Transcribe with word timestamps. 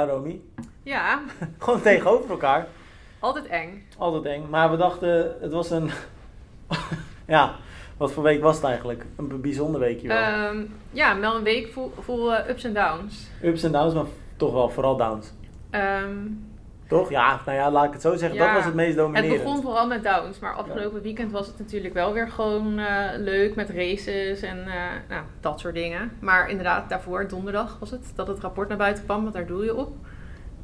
gedaan, 0.00 0.16
Romy. 0.16 0.40
Ja, 0.82 1.20
Gewoon 1.58 1.80
tegenover 1.82 2.30
elkaar. 2.30 2.66
altijd 3.18 3.46
eng. 3.46 3.86
Altijd 3.98 4.24
eng. 4.24 4.46
Maar 4.50 4.70
we 4.70 4.76
dachten, 4.76 5.36
het 5.40 5.52
was 5.52 5.70
een... 5.70 5.90
ja, 7.26 7.54
wat 7.96 8.12
voor 8.12 8.22
week 8.22 8.42
was 8.42 8.56
het 8.56 8.64
eigenlijk? 8.64 9.04
Een 9.16 9.40
bijzonder 9.40 9.80
weekje 9.80 10.08
wel. 10.08 10.16
Ehm, 10.16 10.64
ja, 10.90 11.18
wel 11.18 11.36
een 11.36 11.42
week 11.42 11.72
vol, 11.72 11.92
vol 12.00 12.34
eh, 12.34 12.48
ups 12.48 12.64
en 12.64 12.74
downs. 12.74 13.26
Ups 13.42 13.62
en 13.62 13.72
downs, 13.72 13.94
maar 13.94 14.04
toch 14.36 14.52
wel 14.52 14.68
vooral 14.68 14.96
downs. 14.96 15.32
Ehm, 15.70 16.16
Toch? 16.88 17.10
Ja, 17.10 17.40
nou 17.46 17.58
ja, 17.58 17.70
laat 17.70 17.84
ik 17.84 17.92
het 17.92 18.02
zo 18.02 18.16
zeggen. 18.16 18.38
Ja, 18.38 18.44
dat 18.44 18.54
was 18.54 18.64
het 18.64 18.74
meest 18.74 18.88
het 18.88 18.96
dominerend. 18.96 19.42
begon 19.42 19.62
vooral 19.62 19.86
met 19.86 20.04
downs, 20.04 20.38
maar 20.38 20.54
afgelopen 20.54 21.02
weekend 21.02 21.32
was 21.32 21.46
het 21.46 21.58
natuurlijk 21.58 21.94
wel 21.94 22.12
weer 22.12 22.28
gewoon 22.28 22.78
eh, 22.78 23.04
leuk 23.16 23.54
met 23.54 23.70
races 23.70 24.42
en 24.42 24.58
eh, 24.66 24.74
nou, 25.08 25.22
dat 25.40 25.60
soort 25.60 25.74
dingen. 25.74 26.12
Maar 26.20 26.50
inderdaad, 26.50 26.88
daarvoor, 26.88 27.28
donderdag 27.28 27.76
was 27.80 27.90
het, 27.90 28.12
dat 28.14 28.26
het 28.26 28.40
rapport 28.40 28.68
naar 28.68 28.76
buiten 28.76 29.04
kwam, 29.04 29.22
want 29.22 29.34
daar 29.34 29.46
doe 29.46 29.64
je 29.64 29.76
op. 29.76 29.92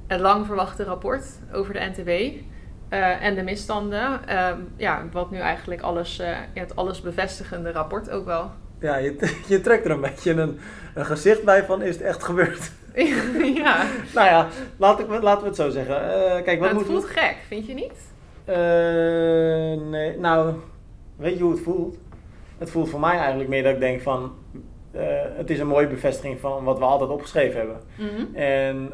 Het 0.06 0.20
lang 0.20 0.46
verwachte 0.46 0.84
rapport 0.84 1.27
over 1.52 1.73
de 1.73 1.91
NTW 1.95 2.09
eh, 2.09 3.24
en 3.24 3.34
de 3.34 3.43
misstanden. 3.43 4.27
Ehm, 4.29 4.59
ja, 4.77 5.02
wat 5.12 5.30
nu 5.30 5.38
eigenlijk 5.38 5.80
alles, 5.80 6.20
het 6.54 6.77
alles 6.77 7.01
bevestigende 7.01 7.73
rapport 7.73 8.10
ook 8.10 8.24
wel. 8.24 8.51
Ja, 8.80 8.96
je, 8.96 9.32
je 9.48 9.60
trekt 9.60 9.84
er 9.84 9.91
een 9.91 10.01
beetje 10.01 10.32
een, 10.32 10.59
een 10.95 11.06
gezicht 11.06 11.45
bij 11.45 11.65
van, 11.65 11.82
is 11.82 11.95
het 11.95 12.04
echt 12.04 12.23
gebeurd? 12.23 12.70
ja, 13.62 13.86
nou 14.14 14.26
ja, 14.28 14.46
laat 14.76 15.00
ik, 15.00 15.06
laten 15.22 15.40
we 15.42 15.46
het 15.46 15.56
zo 15.56 15.70
zeggen. 15.70 15.96
Eh, 16.14 16.42
kijk, 16.42 16.60
wat 16.60 16.70
maar 16.70 16.78
het 16.80 16.88
voelt 16.90 17.04
gek, 17.04 17.36
vind 17.46 17.66
je 17.66 17.74
niet? 17.74 18.12
Eh, 18.44 19.88
nee, 19.90 20.18
nou, 20.18 20.54
weet 21.16 21.36
je 21.36 21.42
hoe 21.42 21.52
het 21.52 21.60
voelt? 21.62 21.96
Het 22.58 22.70
voelt 22.70 22.88
voor 22.88 23.00
mij 23.00 23.16
eigenlijk 23.18 23.48
meer 23.48 23.62
dat 23.62 23.72
ik 23.72 23.80
denk 23.80 24.00
van, 24.00 24.32
eh, 24.90 25.02
het 25.36 25.50
is 25.50 25.58
een 25.58 25.66
mooie 25.66 25.86
bevestiging 25.86 26.40
van 26.40 26.64
wat 26.64 26.78
we 26.78 26.84
altijd 26.84 27.10
opgeschreven 27.10 27.59
hebben. 27.59 27.80
Mhm. 27.96 28.34
En 28.36 28.92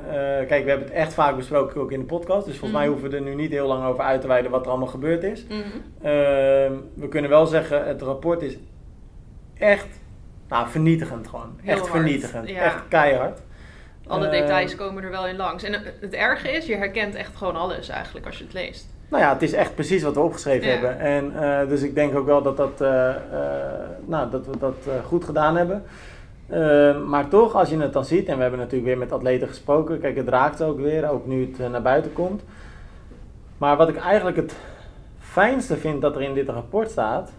kijk, 0.48 0.64
we 0.64 0.70
hebben 0.70 0.86
het 0.88 0.96
echt 0.96 1.14
vaak 1.14 1.36
besproken 1.36 1.80
ook 1.80 1.92
in 1.92 1.98
de 1.98 2.04
podcast, 2.06 2.46
dus 2.46 2.58
volgens 2.58 2.72
mij 2.80 2.88
Mhm. 2.88 2.90
hoeven 2.92 3.10
we 3.10 3.16
er 3.16 3.22
nu 3.22 3.34
niet 3.34 3.50
heel 3.50 3.66
lang 3.66 3.84
over 3.84 4.04
uit 4.04 4.20
te 4.20 4.26
wijden 4.26 4.50
wat 4.50 4.64
er 4.64 4.70
allemaal 4.70 4.88
gebeurd 4.88 5.22
is. 5.22 5.44
Mhm. 5.44 5.58
Ehm, 6.02 6.72
we 6.94 7.08
kunnen 7.08 7.30
wel 7.30 7.46
zeggen, 7.46 7.86
het 7.86 8.02
rapport 8.02 8.42
is 8.42 8.58
echt, 9.58 9.88
nou, 10.48 10.68
vernietigend 10.68 11.28
gewoon. 11.28 11.52
Heel 11.60 11.70
echt 11.72 11.80
hard, 11.80 11.90
vernietigend, 11.92 12.48
ja. 12.48 12.60
echt 12.62 12.88
keihard. 12.88 13.42
Alle 14.10 14.26
Eh, 14.26 14.40
details 14.40 14.76
komen 14.76 15.02
er 15.02 15.10
wel 15.10 15.26
in 15.26 15.36
langs. 15.36 15.62
En 15.62 15.72
het 16.00 16.12
erge 16.14 16.50
is, 16.50 16.66
je 16.66 16.76
herkent 16.76 17.14
echt 17.14 17.36
gewoon 17.36 17.56
alles 17.56 17.88
eigenlijk 17.88 18.26
als 18.26 18.38
je 18.38 18.44
het 18.44 18.52
leest. 18.52 18.86
Nou 19.08 19.22
ja, 19.22 19.32
het 19.32 19.42
is 19.42 19.52
echt 19.52 19.74
precies 19.74 20.02
wat 20.02 20.14
we 20.14 20.20
opgeschreven 20.20 20.66
Ja. 20.68 20.72
hebben. 20.72 20.98
En 20.98 21.42
eh, 21.42 21.68
dus 21.68 21.82
ik 21.82 21.94
denk 21.94 22.16
ook 22.16 22.26
wel 22.26 22.42
dat, 22.42 22.56
dat, 22.56 22.80
eh, 22.80 23.08
eh, 23.08 23.14
nou, 24.04 24.30
dat 24.30 24.46
we 24.46 24.58
dat 24.58 24.74
eh, 24.86 24.92
goed 25.06 25.24
gedaan 25.24 25.56
hebben. 25.56 25.82
Eh, 26.46 27.00
maar 27.02 27.28
toch, 27.28 27.54
als 27.54 27.70
je 27.70 27.78
het 27.78 27.92
dan 27.92 28.04
ziet, 28.04 28.28
en 28.28 28.34
we 28.36 28.40
hebben 28.42 28.60
natuurlijk 28.60 28.86
weer 28.86 28.98
met 28.98 29.12
atleten 29.12 29.48
gesproken, 29.48 30.00
kijk, 30.00 30.16
het 30.16 30.28
raakt 30.28 30.62
ook 30.62 30.78
weer, 30.80 31.10
ook 31.10 31.26
nu 31.26 31.46
het 31.50 31.60
eh, 31.60 31.70
naar 31.70 31.82
buiten 31.82 32.12
komt. 32.12 32.42
Maar 33.58 33.76
wat 33.76 33.88
ik 33.88 33.96
eigenlijk 33.96 34.36
het 34.36 34.54
fijnste 35.18 35.76
vind 35.76 36.00
dat 36.02 36.14
er 36.16 36.22
in 36.22 36.34
dit 36.34 36.48
rapport 36.48 36.90
staat, 36.90 37.32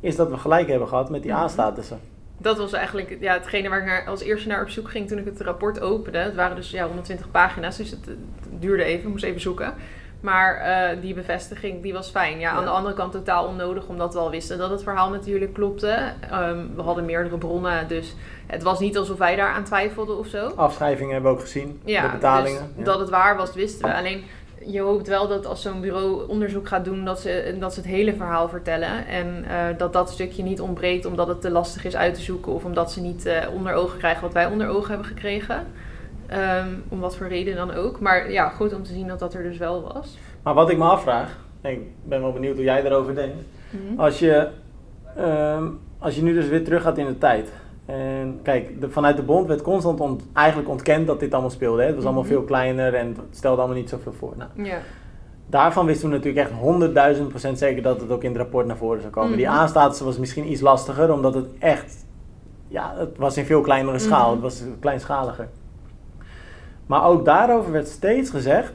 is 0.00 0.16
dat 0.16 0.28
we 0.30 0.36
gelijk 0.36 0.68
hebben 0.68 0.88
gehad 0.88 1.10
met 1.10 1.22
die 1.22 1.32
Mhm. 1.32 1.40
A-statussen. 1.40 2.00
Dat 2.42 2.58
was 2.58 2.72
eigenlijk 2.72 3.16
ja, 3.20 3.32
hetgene 3.32 3.68
waar 3.68 3.78
ik 3.78 3.84
naar, 3.84 4.06
als 4.06 4.22
eerste 4.22 4.48
naar 4.48 4.62
op 4.62 4.68
zoek 4.68 4.90
ging 4.90 5.08
toen 5.08 5.18
ik 5.18 5.24
het 5.24 5.40
rapport 5.40 5.80
opende. 5.80 6.18
Het 6.18 6.34
waren 6.34 6.56
dus 6.56 6.70
ja, 6.70 6.84
120 6.86 7.30
pagina's, 7.30 7.76
dus 7.76 7.90
het, 7.90 8.06
het 8.06 8.18
duurde 8.60 8.82
even, 8.82 9.02
ik 9.02 9.08
moest 9.08 9.24
even 9.24 9.40
zoeken. 9.40 9.74
Maar 10.20 10.56
eh, 10.56 11.00
die 11.00 11.14
bevestiging 11.14 11.82
die 11.82 11.92
was 11.92 12.10
fijn. 12.10 12.38
Ja, 12.38 12.50
aan 12.50 12.64
de 12.64 12.70
andere 12.70 12.94
kant 12.94 13.12
totaal 13.12 13.46
onnodig, 13.46 13.86
omdat 13.86 14.12
we 14.12 14.18
al 14.18 14.30
wisten 14.30 14.58
dat 14.58 14.70
het 14.70 14.82
verhaal 14.82 15.10
natuurlijk 15.10 15.52
klopte. 15.52 16.12
Ehm, 16.30 16.66
we 16.76 16.82
hadden 16.82 17.04
meerdere 17.04 17.38
bronnen, 17.38 17.88
dus 17.88 18.14
het 18.46 18.62
was 18.62 18.80
niet 18.80 18.96
alsof 18.98 19.18
wij 19.18 19.36
daar 19.36 19.52
aan 19.52 19.64
twijfelden 19.64 20.18
of 20.18 20.26
zo. 20.26 20.46
Afschrijvingen 20.56 21.12
hebben 21.12 21.30
we 21.30 21.36
ook 21.36 21.42
gezien, 21.42 21.80
Ja, 21.84 22.02
de 22.02 22.08
betalingen. 22.12 22.60
dus 22.60 22.76
ja. 22.76 22.84
dat 22.84 22.98
het 22.98 23.10
waar 23.10 23.36
was, 23.36 23.54
wisten 23.54 23.88
we. 23.88 23.94
Alleen 23.94 24.24
je 24.66 24.80
hoopt 24.80 25.08
wel 25.08 25.28
dat 25.28 25.46
als 25.46 25.62
zo'n 25.62 25.80
bureau 25.80 26.28
onderzoek 26.28 26.68
gaat 26.68 26.84
doen, 26.84 27.04
dat 27.04 27.20
ze, 27.20 27.56
dat 27.60 27.74
ze 27.74 27.80
het 27.80 27.88
hele 27.88 28.14
verhaal 28.14 28.48
vertellen. 28.48 29.06
En 29.06 29.44
eh, 29.48 29.78
dat 29.78 29.92
dat 29.92 30.10
stukje 30.10 30.42
niet 30.42 30.60
ontbreekt 30.60 31.04
omdat 31.04 31.28
het 31.28 31.40
te 31.40 31.50
lastig 31.50 31.84
is 31.84 31.96
uit 31.96 32.14
te 32.14 32.20
zoeken 32.20 32.52
of 32.52 32.64
omdat 32.64 32.92
ze 32.92 33.00
niet 33.00 33.26
eh, 33.26 33.54
onder 33.54 33.74
ogen 33.74 33.98
krijgen 33.98 34.22
wat 34.22 34.32
wij 34.32 34.46
onder 34.46 34.68
ogen 34.68 34.88
hebben 34.88 35.06
gekregen. 35.06 35.66
Ehm, 36.26 36.68
om 36.88 37.00
wat 37.00 37.16
voor 37.16 37.28
reden 37.28 37.56
dan 37.56 37.74
ook. 37.74 38.00
Maar 38.00 38.30
ja, 38.30 38.48
goed 38.48 38.74
om 38.74 38.82
te 38.82 38.92
zien 38.92 39.06
dat 39.06 39.18
dat 39.18 39.34
er 39.34 39.42
dus 39.42 39.58
wel 39.58 39.92
was. 39.92 40.18
Maar 40.42 40.54
wat 40.54 40.70
ik 40.70 40.78
me 40.78 40.84
afvraag, 40.84 41.38
en 41.60 41.70
ik 41.70 41.80
ben 42.04 42.20
wel 42.20 42.32
benieuwd 42.32 42.54
hoe 42.54 42.64
jij 42.64 42.84
erover 42.84 43.14
denkt. 43.14 43.36
Als 43.96 44.18
je, 44.18 44.48
ehm, 45.16 45.66
als 45.98 46.14
je 46.16 46.22
nu 46.22 46.34
dus 46.34 46.48
weer 46.48 46.64
terug 46.64 46.82
gaat 46.82 46.98
in 46.98 47.06
de 47.06 47.18
tijd. 47.18 47.52
En 47.86 48.38
kijk, 48.42 48.80
de, 48.80 48.90
vanuit 48.90 49.16
de 49.16 49.22
bond 49.22 49.46
werd 49.46 49.62
constant 49.62 50.00
ont- 50.00 50.22
eigenlijk 50.32 50.68
ontkend 50.68 51.06
dat 51.06 51.20
dit 51.20 51.32
allemaal 51.32 51.50
speelde. 51.50 51.80
Hè? 51.80 51.86
Het 51.86 51.96
was 51.96 52.04
allemaal 52.04 52.22
Mhm. 52.22 52.32
veel 52.32 52.42
kleiner 52.42 52.94
en 52.94 53.06
het 53.06 53.36
stelde 53.36 53.58
allemaal 53.60 53.76
niet 53.78 53.88
zoveel 53.88 54.12
voor. 54.12 54.32
Nou, 54.36 54.50
Ja. 54.68 54.78
daarvan 55.46 55.86
wisten 55.86 56.08
we 56.08 56.14
natuurlijk 56.16 56.46
echt 56.46 56.58
honderdduizend 56.60 57.28
procent 57.28 57.58
zeker 57.58 57.82
dat 57.82 58.00
het 58.00 58.10
ook 58.10 58.22
in 58.22 58.28
het 58.30 58.38
rapport 58.38 58.66
naar 58.66 58.76
voren 58.76 59.00
zou 59.00 59.12
komen. 59.12 59.36
Die 59.36 59.46
Mhm. 59.46 59.54
aanstatus 59.54 60.00
was 60.00 60.18
misschien 60.18 60.50
iets 60.50 60.60
lastiger, 60.60 61.12
omdat 61.12 61.34
het 61.34 61.46
echt, 61.58 62.04
ja, 62.68 62.94
het 62.96 63.16
was 63.18 63.36
in 63.36 63.44
veel 63.44 63.60
kleinere 63.60 63.98
schaal. 63.98 64.24
Mhm. 64.24 64.32
Het 64.32 64.42
was 64.42 64.62
kleinschaliger. 64.80 65.48
Maar 66.86 67.04
ook 67.04 67.24
daarover 67.24 67.72
werd 67.72 67.88
steeds 67.88 68.30
gezegd, 68.30 68.72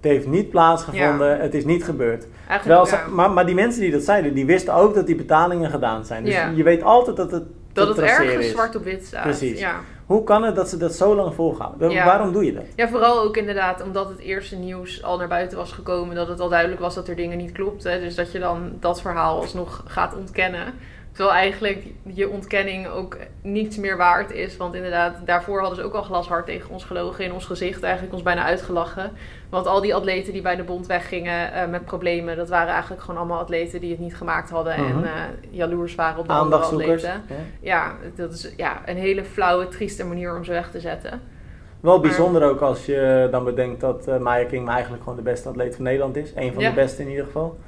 het 0.00 0.10
heeft 0.10 0.26
niet 0.26 0.50
plaatsgevonden, 0.50 1.40
het 1.40 1.54
is 1.54 1.64
niet 1.64 1.84
gebeurd. 1.84 2.26
Terwijl 2.48 2.86
ja, 2.86 3.06
maar, 3.10 3.30
maar 3.30 3.46
die 3.46 3.54
mensen 3.54 3.80
die 3.80 3.90
dat 3.90 4.02
zeiden, 4.02 4.34
die 4.34 4.46
wisten 4.46 4.74
ook 4.74 4.94
dat 4.94 5.06
die 5.06 5.16
betalingen 5.16 5.70
gedaan 5.70 6.04
zijn. 6.04 6.24
Dus 6.24 6.34
Ja. 6.34 6.48
je 6.54 6.62
weet 6.62 6.82
altijd 6.82 7.16
dat 7.16 7.30
het 7.30 7.42
dat 7.72 7.88
het 7.88 7.98
ergens 7.98 8.44
is. 8.44 8.50
zwart 8.50 8.76
op 8.76 8.84
wit 8.84 9.04
staat. 9.04 9.22
Precies. 9.22 9.58
Ja. 9.58 9.80
Hoe 10.06 10.24
kan 10.24 10.42
het 10.42 10.56
dat 10.56 10.68
ze 10.68 10.76
dat 10.76 10.94
zo 10.94 11.14
lang 11.14 11.34
volhouden? 11.34 11.90
Ja. 11.90 12.04
Waarom 12.04 12.32
doe 12.32 12.44
je 12.44 12.52
dat? 12.52 12.64
Ja, 12.76 12.88
vooral 12.88 13.20
ook 13.20 13.36
inderdaad 13.36 13.82
omdat 13.82 14.08
het 14.08 14.18
eerste 14.18 14.56
nieuws 14.56 15.02
al 15.02 15.18
naar 15.18 15.28
buiten 15.28 15.58
was 15.58 15.72
gekomen. 15.72 16.16
Dat 16.16 16.28
het 16.28 16.40
al 16.40 16.48
duidelijk 16.48 16.80
was 16.80 16.94
dat 16.94 17.08
er 17.08 17.16
dingen 17.16 17.38
niet 17.38 17.52
klopten. 17.52 18.00
Dus 18.00 18.14
dat 18.14 18.32
je 18.32 18.38
dan 18.38 18.72
dat 18.80 19.00
verhaal 19.00 19.40
alsnog 19.40 19.82
gaat 19.86 20.16
ontkennen. 20.16 20.74
Terwijl 21.12 21.36
eigenlijk 21.36 21.86
je 22.02 22.28
ontkenning 22.28 22.86
ook 22.88 23.16
niets 23.42 23.76
meer 23.76 23.96
waard 23.96 24.30
is. 24.30 24.56
Want 24.56 24.74
inderdaad, 24.74 25.14
daarvoor 25.24 25.60
hadden 25.60 25.78
ze 25.78 25.84
ook 25.84 25.94
al 25.94 26.02
glashard 26.02 26.46
tegen 26.46 26.70
ons 26.70 26.84
gelogen. 26.84 27.24
In 27.24 27.32
ons 27.32 27.44
gezicht 27.44 27.82
eigenlijk 27.82 28.12
ons 28.12 28.22
bijna 28.22 28.44
uitgelachen. 28.44 29.10
Want 29.50 29.66
al 29.66 29.80
die 29.80 29.94
atleten 29.94 30.32
die 30.32 30.42
bij 30.42 30.56
de 30.56 30.62
bond 30.62 30.86
weggingen 30.86 31.52
eh, 31.52 31.68
met 31.68 31.84
problemen. 31.84 32.36
Dat 32.36 32.48
waren 32.48 32.72
eigenlijk 32.72 33.02
gewoon 33.02 33.20
allemaal 33.20 33.38
atleten 33.38 33.80
die 33.80 33.90
het 33.90 33.98
niet 33.98 34.16
gemaakt 34.16 34.50
hadden. 34.50 34.80
Mhm. 34.80 34.98
En 34.98 35.04
eh, 35.04 35.10
jaloers 35.50 35.94
waren 35.94 36.18
op 36.18 36.26
de 36.26 36.32
andere 36.32 36.62
atleten. 36.62 37.22
Ja. 37.28 37.34
Ja, 37.60 37.92
dat 38.14 38.32
is 38.32 38.52
ja, 38.56 38.82
een 38.84 38.96
hele 38.96 39.24
flauwe, 39.24 39.68
trieste 39.68 40.04
manier 40.04 40.36
om 40.36 40.44
ze 40.44 40.52
weg 40.52 40.70
te 40.70 40.80
zetten. 40.80 41.20
Wel 41.80 42.00
bijzonder 42.00 42.42
ook 42.42 42.60
als 42.60 42.86
je 42.86 43.28
dan 43.30 43.44
bedenkt 43.44 43.80
dat 43.80 44.06
eh 44.08 44.18
Maya 44.18 44.44
King 44.44 44.68
eigenlijk 44.68 45.02
gewoon 45.02 45.18
de 45.18 45.24
beste 45.24 45.48
atleet 45.48 45.74
van 45.74 45.84
Nederland 45.84 46.16
is. 46.16 46.32
Een 46.34 46.52
van 46.52 46.62
Ja. 46.62 46.68
de 46.68 46.74
beste 46.74 47.02
in 47.02 47.08
ieder 47.08 47.24
geval. 47.24 47.58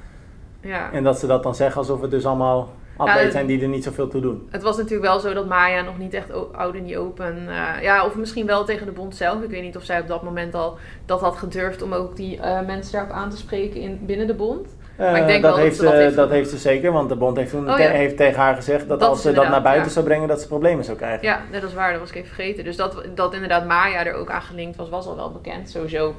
Ja. 0.61 0.93
En 0.93 1.03
dat 1.03 1.19
ze 1.19 1.27
dat 1.27 1.43
dan 1.43 1.55
zeggen 1.55 1.81
alsof 1.81 2.01
het 2.01 2.11
dus 2.11 2.27
allemaal 2.27 2.73
atleten 2.97 3.23
dat- 3.23 3.33
zijn 3.33 3.47
die 3.47 3.63
er 3.63 3.69
niet 3.69 3.85
zoveel 3.85 4.09
toe 4.09 4.21
doen. 4.21 4.49
Het 4.51 4.63
was 4.63 4.77
natuurlijk 4.77 5.09
wel 5.09 5.21
zo 5.21 5.33
dat 5.33 5.49
Maya 5.49 5.83
nog 5.83 5.99
niet 5.99 6.15
echt 6.15 6.29
oud 6.53 6.75
in 6.75 6.85
die 6.85 6.99
open. 6.99 7.49
eh, 7.49 7.83
ja, 7.83 8.05
of 8.07 8.17
misschien 8.17 8.47
wel 8.47 8.65
tegen 8.65 8.87
de 8.87 8.93
bond 8.93 9.17
zelf. 9.17 9.43
Ik 9.43 9.51
weet 9.51 9.63
niet 9.63 9.77
of 9.77 9.85
zij 9.85 10.01
op 10.01 10.09
dat 10.09 10.23
moment 10.23 10.55
al 10.55 10.79
dat 11.07 11.21
had 11.21 11.37
gedurfd 11.37 11.83
om 11.83 11.93
ook 11.93 12.17
die 12.17 12.41
eh, 12.41 12.67
mensen 12.67 12.93
daarop 12.93 13.11
aan 13.13 13.31
te 13.31 13.37
spreken 13.37 13.81
in, 13.81 13.99
binnen 14.07 14.27
de 14.27 14.35
bond. 14.35 14.69
Maar 14.99 15.15
ik 15.17 15.21
Eh, 15.23 15.27
denk 15.27 15.43
dat, 15.43 15.51
wel 15.51 15.51
dat 15.51 15.61
heeft, 15.61 15.77
ze 15.77 15.83
dat 15.83 15.93
heeft 15.93 16.17
dat 16.17 16.31
heeft 16.31 16.51
ze 16.51 16.57
zeker, 16.59 16.93
want 16.93 17.09
de 17.09 17.17
bond 17.17 17.37
heeft, 17.37 17.51
toen 17.51 17.69
Oh, 17.71 17.77
te- 17.77 17.83
heeft 17.83 18.17
tegen 18.17 18.41
haar 18.41 18.55
gezegd 18.55 18.89
dat, 18.89 19.01
Dat 19.01 19.09
als 19.09 19.23
ze 19.23 19.33
dat 19.33 19.49
naar 19.49 19.63
buiten 19.63 19.85
ja. 19.87 19.91
zou 19.93 20.05
brengen, 20.05 20.29
dat 20.29 20.41
ze 20.41 20.47
problemen 20.47 20.85
zou 20.85 20.97
krijgen. 20.97 21.27
Ja, 21.27 21.41
dat 21.53 21.63
is 21.63 21.75
waar. 21.75 21.91
Dat 21.91 22.01
was 22.01 22.11
ik 22.11 22.17
even 22.17 22.29
vergeten. 22.35 22.65
Dus 22.65 22.77
dat, 22.77 23.05
dat 23.15 23.35
inderdaad 23.35 23.67
Maya 23.67 24.07
er 24.07 24.15
ook 24.15 24.31
aan 24.31 24.43
gelinkt 24.43 24.77
was, 24.77 24.89
was 24.89 25.07
al 25.07 25.17
wel 25.17 25.33
bekend. 25.33 25.71
Sowieso 25.71 26.15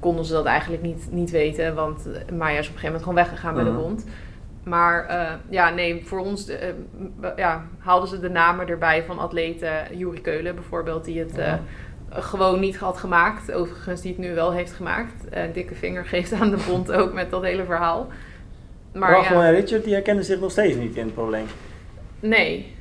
konden 0.00 0.24
ze 0.24 0.32
dat 0.32 0.44
eigenlijk 0.44 0.82
niet, 0.82 1.08
niet 1.10 1.30
weten. 1.30 1.74
Want 1.74 2.06
eh, 2.06 2.36
Maya 2.36 2.58
is 2.58 2.68
op 2.68 2.74
een 2.74 2.80
gegeven 2.80 2.84
moment 2.84 3.02
gewoon 3.02 3.14
weggegaan 3.18 3.54
bij 3.54 3.62
Mhm. 3.64 3.72
de 3.72 3.78
bond. 3.78 4.04
Maar 4.68 5.06
eh, 5.06 5.32
ja, 5.48 5.70
nee, 5.70 6.02
voor 6.06 6.18
ons 6.18 6.46
m- 6.46 7.26
ja, 7.36 7.64
haalden 7.78 8.08
ze 8.08 8.20
de 8.20 8.30
namen 8.30 8.68
erbij 8.68 9.02
van 9.04 9.18
atleten. 9.18 9.96
Juri 9.96 10.20
Keulen 10.20 10.54
bijvoorbeeld, 10.54 11.04
die 11.04 11.18
het... 11.18 11.38
eh, 11.38 11.54
gewoon 12.10 12.60
niet 12.60 12.76
had 12.76 12.98
gemaakt. 12.98 13.52
Overigens, 13.52 14.00
die 14.00 14.10
het 14.12 14.20
nu 14.20 14.34
wel 14.34 14.52
heeft 14.52 14.72
gemaakt. 14.72 15.12
Dikke 15.52 15.74
vinger 15.74 16.04
geeft 16.14 16.32
aan 16.32 16.50
de 16.50 16.64
bond 16.68 16.92
ook 16.92 17.12
met 17.12 17.30
dat 17.30 17.42
hele 17.42 17.64
verhaal. 17.64 18.08
Maar 18.94 19.10
Rachel 19.12 19.40
ja, 19.40 19.46
en 19.46 19.54
Richard 19.54 19.84
die 19.84 19.92
herkennen 19.92 20.24
zich 20.24 20.40
nog 20.40 20.50
steeds 20.50 20.76
niet 20.76 20.96
in 20.96 21.04
het 21.04 21.14
probleem. 21.14 21.46
nee. 22.20 22.76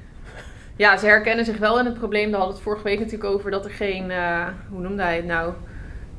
Ja, 0.76 0.98
ze 0.98 1.06
herkennen 1.06 1.46
zich 1.46 1.58
wel 1.58 1.80
in 1.80 1.86
het 1.86 1.94
probleem. 1.98 2.32
Daar 2.32 2.40
hadden 2.40 2.48
we 2.50 2.54
het 2.54 2.64
vorige 2.64 2.84
week 2.84 3.00
natuurlijk 3.00 3.30
over 3.34 3.52
dat 3.52 3.66
er 3.66 3.72
geen, 3.72 4.12
hoe 4.70 4.82
noemde 4.82 5.02
hij 5.04 5.16
het 5.16 5.26
nou? 5.26 5.54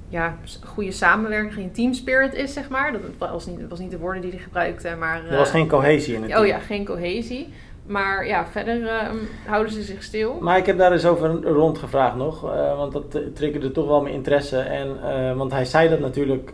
Ja, 0.08 0.36
goede 0.64 0.92
samenwerking, 0.92 1.54
geen 1.54 1.72
team 1.72 1.92
spirit 1.94 2.34
is, 2.34 2.52
zeg 2.52 2.68
maar. 2.68 2.92
Dat 2.92 3.30
was 3.30 3.46
niet, 3.46 3.68
was 3.68 3.78
niet 3.78 3.90
de 3.90 3.98
woorden 3.98 4.22
die 4.22 4.30
hij 4.30 4.40
gebruikte, 4.40 4.94
maar... 4.98 5.22
Er 5.30 5.36
was 5.36 5.46
eh, 5.48 5.54
geen 5.54 5.68
cohesie 5.68 6.14
in 6.14 6.22
het 6.22 6.30
Oh 6.30 6.36
team. 6.36 6.46
ja, 6.48 6.58
geen 6.58 6.84
cohesie. 6.84 7.48
Maar 7.86 8.26
ja, 8.26 8.46
verder 8.46 8.86
eh, 8.88 9.08
houden 9.46 9.72
ze 9.72 9.82
zich 9.82 10.02
stil. 10.02 10.38
Maar 10.40 10.58
ik 10.58 10.66
heb 10.66 10.78
daar 10.78 10.92
eens 10.92 11.06
over 11.06 11.42
rondgevraagd 11.42 12.16
nog, 12.16 12.52
eh, 12.52 12.76
want 12.76 12.92
dat 12.92 13.14
eh, 13.14 13.20
triggerde 13.34 13.72
toch 13.72 13.86
wel 13.86 14.02
mijn 14.02 14.14
interesse. 14.14 14.58
En, 14.58 14.88
want 15.36 15.52
hij 15.52 15.64
zei 15.64 15.88
dat 15.88 16.00
natuurlijk 16.00 16.52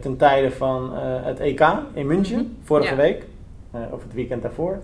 ten 0.00 0.16
tijde 0.16 0.50
van 0.50 0.92
het 0.98 1.40
EK 1.40 1.66
in 1.94 2.06
München, 2.06 2.36
Mhm. 2.38 2.46
vorige 2.64 2.90
Ja. 2.90 2.96
week, 2.96 3.24
of 3.90 4.02
het 4.02 4.14
weekend 4.14 4.42
daarvoor. 4.42 4.78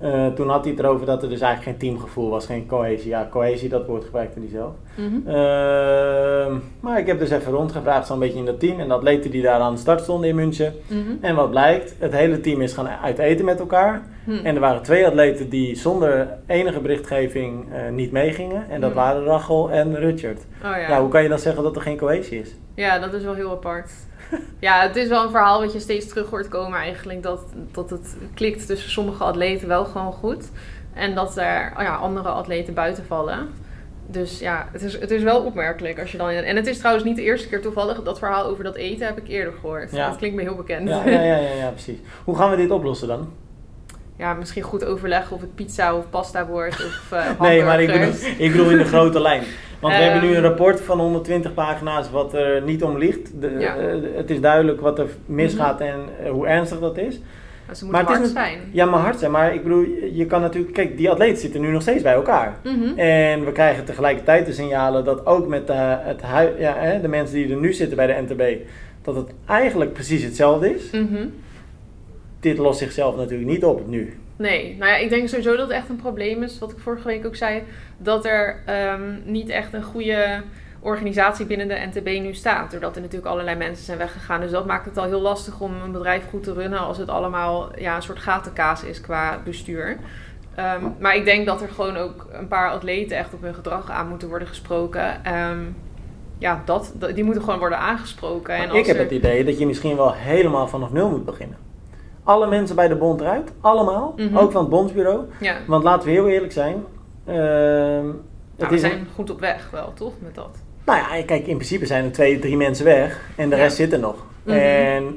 Eh, 0.00 0.26
toen 0.26 0.48
had 0.48 0.64
hij 0.64 0.72
het 0.72 0.82
erover 0.82 1.06
dat 1.06 1.22
er 1.22 1.28
dus 1.28 1.40
eigenlijk 1.40 1.78
geen 1.78 1.90
teamgevoel 1.90 2.30
was, 2.30 2.46
geen 2.46 2.66
cohesie. 2.66 3.08
Ja, 3.08 3.28
cohesie, 3.30 3.68
dat 3.68 3.86
woord 3.86 4.04
gebruikte 4.04 4.38
hij 4.38 4.48
zelf. 4.48 4.72
Mhm. 4.94 5.28
Ehm, 5.28 6.56
maar 6.80 6.98
ik 6.98 7.06
heb 7.06 7.18
dus 7.18 7.30
even 7.30 7.52
rondgevraagd, 7.52 8.06
zo'n 8.06 8.18
beetje 8.18 8.38
in 8.38 8.44
dat 8.44 8.60
team. 8.60 8.80
En 8.80 8.90
atleten 8.90 9.30
die 9.30 9.42
daar 9.42 9.60
aan 9.60 9.74
de 9.74 9.80
start 9.80 10.00
stonden 10.00 10.28
in 10.28 10.34
München. 10.34 10.74
Mhm. 10.86 11.10
En 11.20 11.34
wat 11.34 11.50
blijkt, 11.50 11.94
het 11.98 12.12
hele 12.12 12.40
team 12.40 12.60
is 12.60 12.72
gaan 12.72 12.88
uit 12.88 13.18
eten 13.18 13.44
met 13.44 13.60
elkaar. 13.60 14.02
Hm. 14.24 14.46
En 14.46 14.54
er 14.54 14.60
waren 14.60 14.82
twee 14.82 15.06
atleten 15.06 15.48
die 15.48 15.76
zonder 15.76 16.28
enige 16.46 16.80
berichtgeving 16.80 17.72
eh, 17.72 17.88
niet 17.92 18.12
meegingen. 18.12 18.70
En 18.70 18.80
dat 18.80 18.92
waren 18.92 19.24
Rachel 19.24 19.70
en 19.70 19.96
Rutgert. 19.96 20.46
Oh 20.64 20.70
ja. 20.70 20.76
Ja. 20.76 21.00
hoe 21.00 21.08
kan 21.08 21.22
je 21.22 21.28
dan 21.28 21.38
zeggen 21.38 21.62
dat 21.62 21.76
er 21.76 21.82
geen 21.82 21.96
cohesie 21.96 22.40
is? 22.40 22.54
Ja, 22.74 22.98
dat 22.98 23.12
is 23.12 23.22
wel 23.22 23.34
heel 23.34 23.50
apart. 23.50 23.90
ja, 24.58 24.80
het 24.80 24.96
is 24.96 25.08
wel 25.08 25.24
een 25.24 25.30
verhaal 25.30 25.60
wat 25.60 25.72
je 25.72 25.80
steeds 25.80 26.08
terug 26.08 26.30
hoort 26.30 26.48
komen 26.48 26.78
eigenlijk. 26.78 27.22
Dat, 27.22 27.40
dat 27.72 27.90
het 27.90 28.16
klikt 28.34 28.66
tussen 28.66 28.90
sommige 28.90 29.24
atleten 29.24 29.68
wel 29.68 29.84
gewoon 29.84 30.12
goed. 30.12 30.50
En 30.94 31.14
dat 31.14 31.36
er 31.36 31.72
oh 31.76 31.82
ja, 31.82 31.94
andere 31.94 32.28
atleten 32.28 32.74
buiten 32.74 33.04
vallen. 33.04 33.48
Dus 34.06 34.38
ja, 34.38 34.68
het 34.72 34.82
is, 34.82 35.00
het 35.00 35.10
is 35.10 35.22
wel 35.22 35.42
opmerkelijk 35.42 36.00
als 36.00 36.12
je 36.12 36.18
dan... 36.18 36.28
En 36.28 36.56
het 36.56 36.66
is 36.66 36.78
trouwens 36.78 37.04
niet 37.04 37.16
de 37.16 37.22
eerste 37.22 37.48
keer 37.48 37.60
toevallig. 37.60 38.02
Dat 38.02 38.18
verhaal 38.18 38.44
over 38.44 38.64
dat 38.64 38.74
eten 38.74 39.06
heb 39.06 39.18
ik 39.18 39.28
eerder 39.28 39.52
gehoord. 39.52 39.90
Ja. 39.90 40.08
Dat 40.08 40.16
klinkt 40.16 40.36
me 40.36 40.42
heel 40.42 40.54
bekend. 40.54 40.88
Ja, 40.88 41.04
ja, 41.04 41.22
ja, 41.22 41.36
ja, 41.36 41.54
ja, 41.54 41.70
precies. 41.70 41.98
Hoe 42.24 42.36
gaan 42.36 42.50
we 42.50 42.56
dit 42.56 42.70
oplossen 42.70 43.08
dan? 43.08 43.28
Ja, 44.16 44.34
misschien 44.34 44.62
goed 44.62 44.84
overleggen 44.84 45.36
of 45.36 45.40
het 45.40 45.54
pizza 45.54 45.94
of 45.94 46.10
pasta 46.10 46.46
wordt 46.46 46.74
of 46.74 47.12
eh 47.12 47.40
Nee, 47.40 47.64
maar 47.64 47.82
ik 47.82 47.92
bedoel, 47.92 48.14
ik 48.38 48.50
bedoel 48.50 48.70
in 48.70 48.78
de 48.78 48.84
grote 48.84 49.20
lijn. 49.20 49.42
Want 49.80 49.94
we 49.94 50.00
Ehm. 50.00 50.10
hebben 50.12 50.28
nu 50.30 50.36
een 50.36 50.42
rapport 50.42 50.80
van 50.80 51.00
120 51.00 51.54
pagina's 51.54 52.10
wat 52.10 52.34
er 52.34 52.62
niet 52.62 52.82
om 52.82 52.98
ligt. 52.98 53.40
De, 53.40 53.56
Ja. 53.58 53.76
eh, 53.76 53.94
het 54.16 54.30
is 54.30 54.40
duidelijk 54.40 54.80
wat 54.80 54.98
er 54.98 55.06
misgaat 55.26 55.80
en 55.80 56.00
eh, 56.24 56.30
hoe 56.30 56.46
ernstig 56.46 56.78
dat 56.80 56.98
is. 56.98 57.20
Maar 57.66 57.76
ze 57.76 57.84
moeten 57.84 57.88
Maar 57.90 58.00
het 58.00 58.08
hard 58.08 58.24
is 58.24 58.32
zijn. 58.42 58.58
Ja, 58.72 58.84
maar 58.86 59.00
hard 59.00 59.18
zijn. 59.18 59.30
Maar 59.30 59.54
ik 59.54 59.62
bedoel, 59.62 59.84
je- 60.12 60.26
kan 60.26 60.40
natuurlijk... 60.40 60.72
Kijk, 60.74 60.96
die 60.96 61.10
atleten 61.10 61.36
zitten 61.40 61.60
nu 61.60 61.68
nog 61.70 61.82
steeds 61.82 62.02
bij 62.02 62.12
elkaar. 62.12 62.56
Mhm. 62.64 62.98
En 62.98 63.44
we 63.44 63.52
krijgen 63.52 63.84
tegelijkertijd 63.84 64.46
de 64.46 64.52
signalen 64.52 65.04
dat 65.04 65.26
ook 65.26 65.46
met 65.48 65.66
de, 65.66 65.72
het 66.00 66.22
hui- 66.22 66.52
ja, 66.58 66.74
hè, 66.76 67.00
de 67.00 67.08
mensen 67.08 67.34
die 67.36 67.50
er 67.52 67.60
nu 67.60 67.72
zitten 67.72 67.96
bij 67.96 68.06
de 68.06 68.22
NTB... 68.28 68.42
dat 69.02 69.14
het 69.16 69.30
eigenlijk 69.46 69.92
precies 69.92 70.22
hetzelfde 70.24 70.74
is. 70.74 70.90
Mhm. 70.90 71.26
Dit 72.40 72.58
lost 72.58 72.78
zichzelf 72.78 73.16
natuurlijk 73.16 73.48
niet 73.50 73.64
op 73.64 73.88
nu. 73.88 74.18
Nee, 74.38 74.76
nou 74.78 74.90
ja, 74.90 74.96
ik 74.96 75.08
denk 75.10 75.28
sowieso 75.28 75.50
dat 75.56 75.68
het 75.68 75.76
echt 75.76 75.88
een 75.88 75.96
probleem 75.96 76.42
is. 76.42 76.58
Wat 76.58 76.70
ik 76.72 76.78
vorige 76.78 77.06
week 77.08 77.26
ook 77.26 77.36
zei, 77.36 77.62
dat 77.98 78.24
er 78.24 78.62
ehm, 78.66 79.00
niet 79.24 79.48
echt 79.48 79.72
een 79.72 79.82
goede 79.82 80.42
organisatie 80.80 81.46
binnen 81.46 81.68
de 81.68 81.88
NTB 81.92 82.06
nu 82.22 82.34
staat. 82.34 82.70
Doordat 82.70 82.94
er 82.96 83.00
natuurlijk 83.00 83.28
allerlei 83.30 83.56
mensen 83.56 83.84
zijn 83.84 83.98
weggegaan. 83.98 84.40
Dus 84.40 84.50
dat 84.50 84.66
maakt 84.66 84.84
het 84.84 84.96
al 84.98 85.04
heel 85.04 85.20
lastig 85.20 85.60
om 85.60 85.72
een 85.84 85.92
bedrijf 85.92 86.24
goed 86.30 86.42
te 86.42 86.52
runnen 86.52 86.78
als 86.78 86.98
het 86.98 87.08
allemaal 87.08 87.78
ja, 87.78 87.96
een 87.96 88.02
soort 88.02 88.18
gatenkaas 88.18 88.84
is 88.84 89.00
qua 89.00 89.40
bestuur. 89.44 89.96
Ehm, 90.54 90.84
maar 90.98 91.16
ik 91.16 91.24
denk 91.24 91.46
dat 91.46 91.62
er 91.62 91.68
gewoon 91.68 91.96
ook 91.96 92.26
een 92.32 92.48
paar 92.48 92.70
atleten 92.70 93.16
echt 93.16 93.34
op 93.34 93.42
hun 93.42 93.54
gedrag 93.54 93.90
aan 93.90 94.08
moeten 94.08 94.28
worden 94.28 94.48
gesproken. 94.48 95.24
Ehm, 95.24 95.58
ja, 96.38 96.62
dat, 96.64 96.94
die 97.14 97.24
moeten 97.24 97.42
gewoon 97.42 97.58
worden 97.58 97.78
aangesproken. 97.78 98.54
En 98.54 98.68
als 98.68 98.78
ik 98.78 98.86
heb 98.86 98.96
er- 98.96 99.02
het 99.02 99.10
idee 99.12 99.44
dat 99.44 99.58
je 99.58 99.66
misschien 99.66 99.96
wel 99.96 100.12
helemaal 100.12 100.68
vanaf 100.68 100.92
nul 100.92 101.10
moet 101.10 101.24
beginnen. 101.24 101.56
Alle 102.28 102.46
mensen 102.48 102.76
bij 102.76 102.88
de 102.88 102.96
bond 102.96 103.20
eruit, 103.20 103.52
allemaal, 103.60 104.14
Mhm. 104.16 104.36
ook 104.36 104.52
van 104.52 104.60
het 104.60 104.70
bondsbureau. 104.70 105.20
Ja, 105.40 105.56
Want 105.66 105.84
laten 105.84 106.06
we 106.08 106.14
heel 106.14 106.28
eerlijk 106.28 106.52
zijn. 106.52 106.84
ehm, 107.26 108.06
het 108.56 108.68
we 108.68 108.74
is 108.74 108.80
zijn 108.80 109.06
goed 109.14 109.30
op 109.30 109.40
weg 109.40 109.68
wel, 109.70 109.92
toch? 109.94 110.12
Met 110.18 110.34
dat. 110.34 110.48
Nou 110.84 110.98
ja, 110.98 111.22
kijk, 111.24 111.46
in 111.46 111.54
principe 111.56 111.86
zijn 111.86 112.04
er 112.04 112.12
twee, 112.12 112.38
drie 112.38 112.56
mensen 112.56 112.84
weg 112.84 113.30
en 113.36 113.48
de 113.48 113.56
Ja. 113.56 113.62
rest 113.62 113.76
zit 113.76 113.92
er 113.92 113.98
nog. 113.98 114.16
Mhm. 114.42 114.56
En 114.56 115.16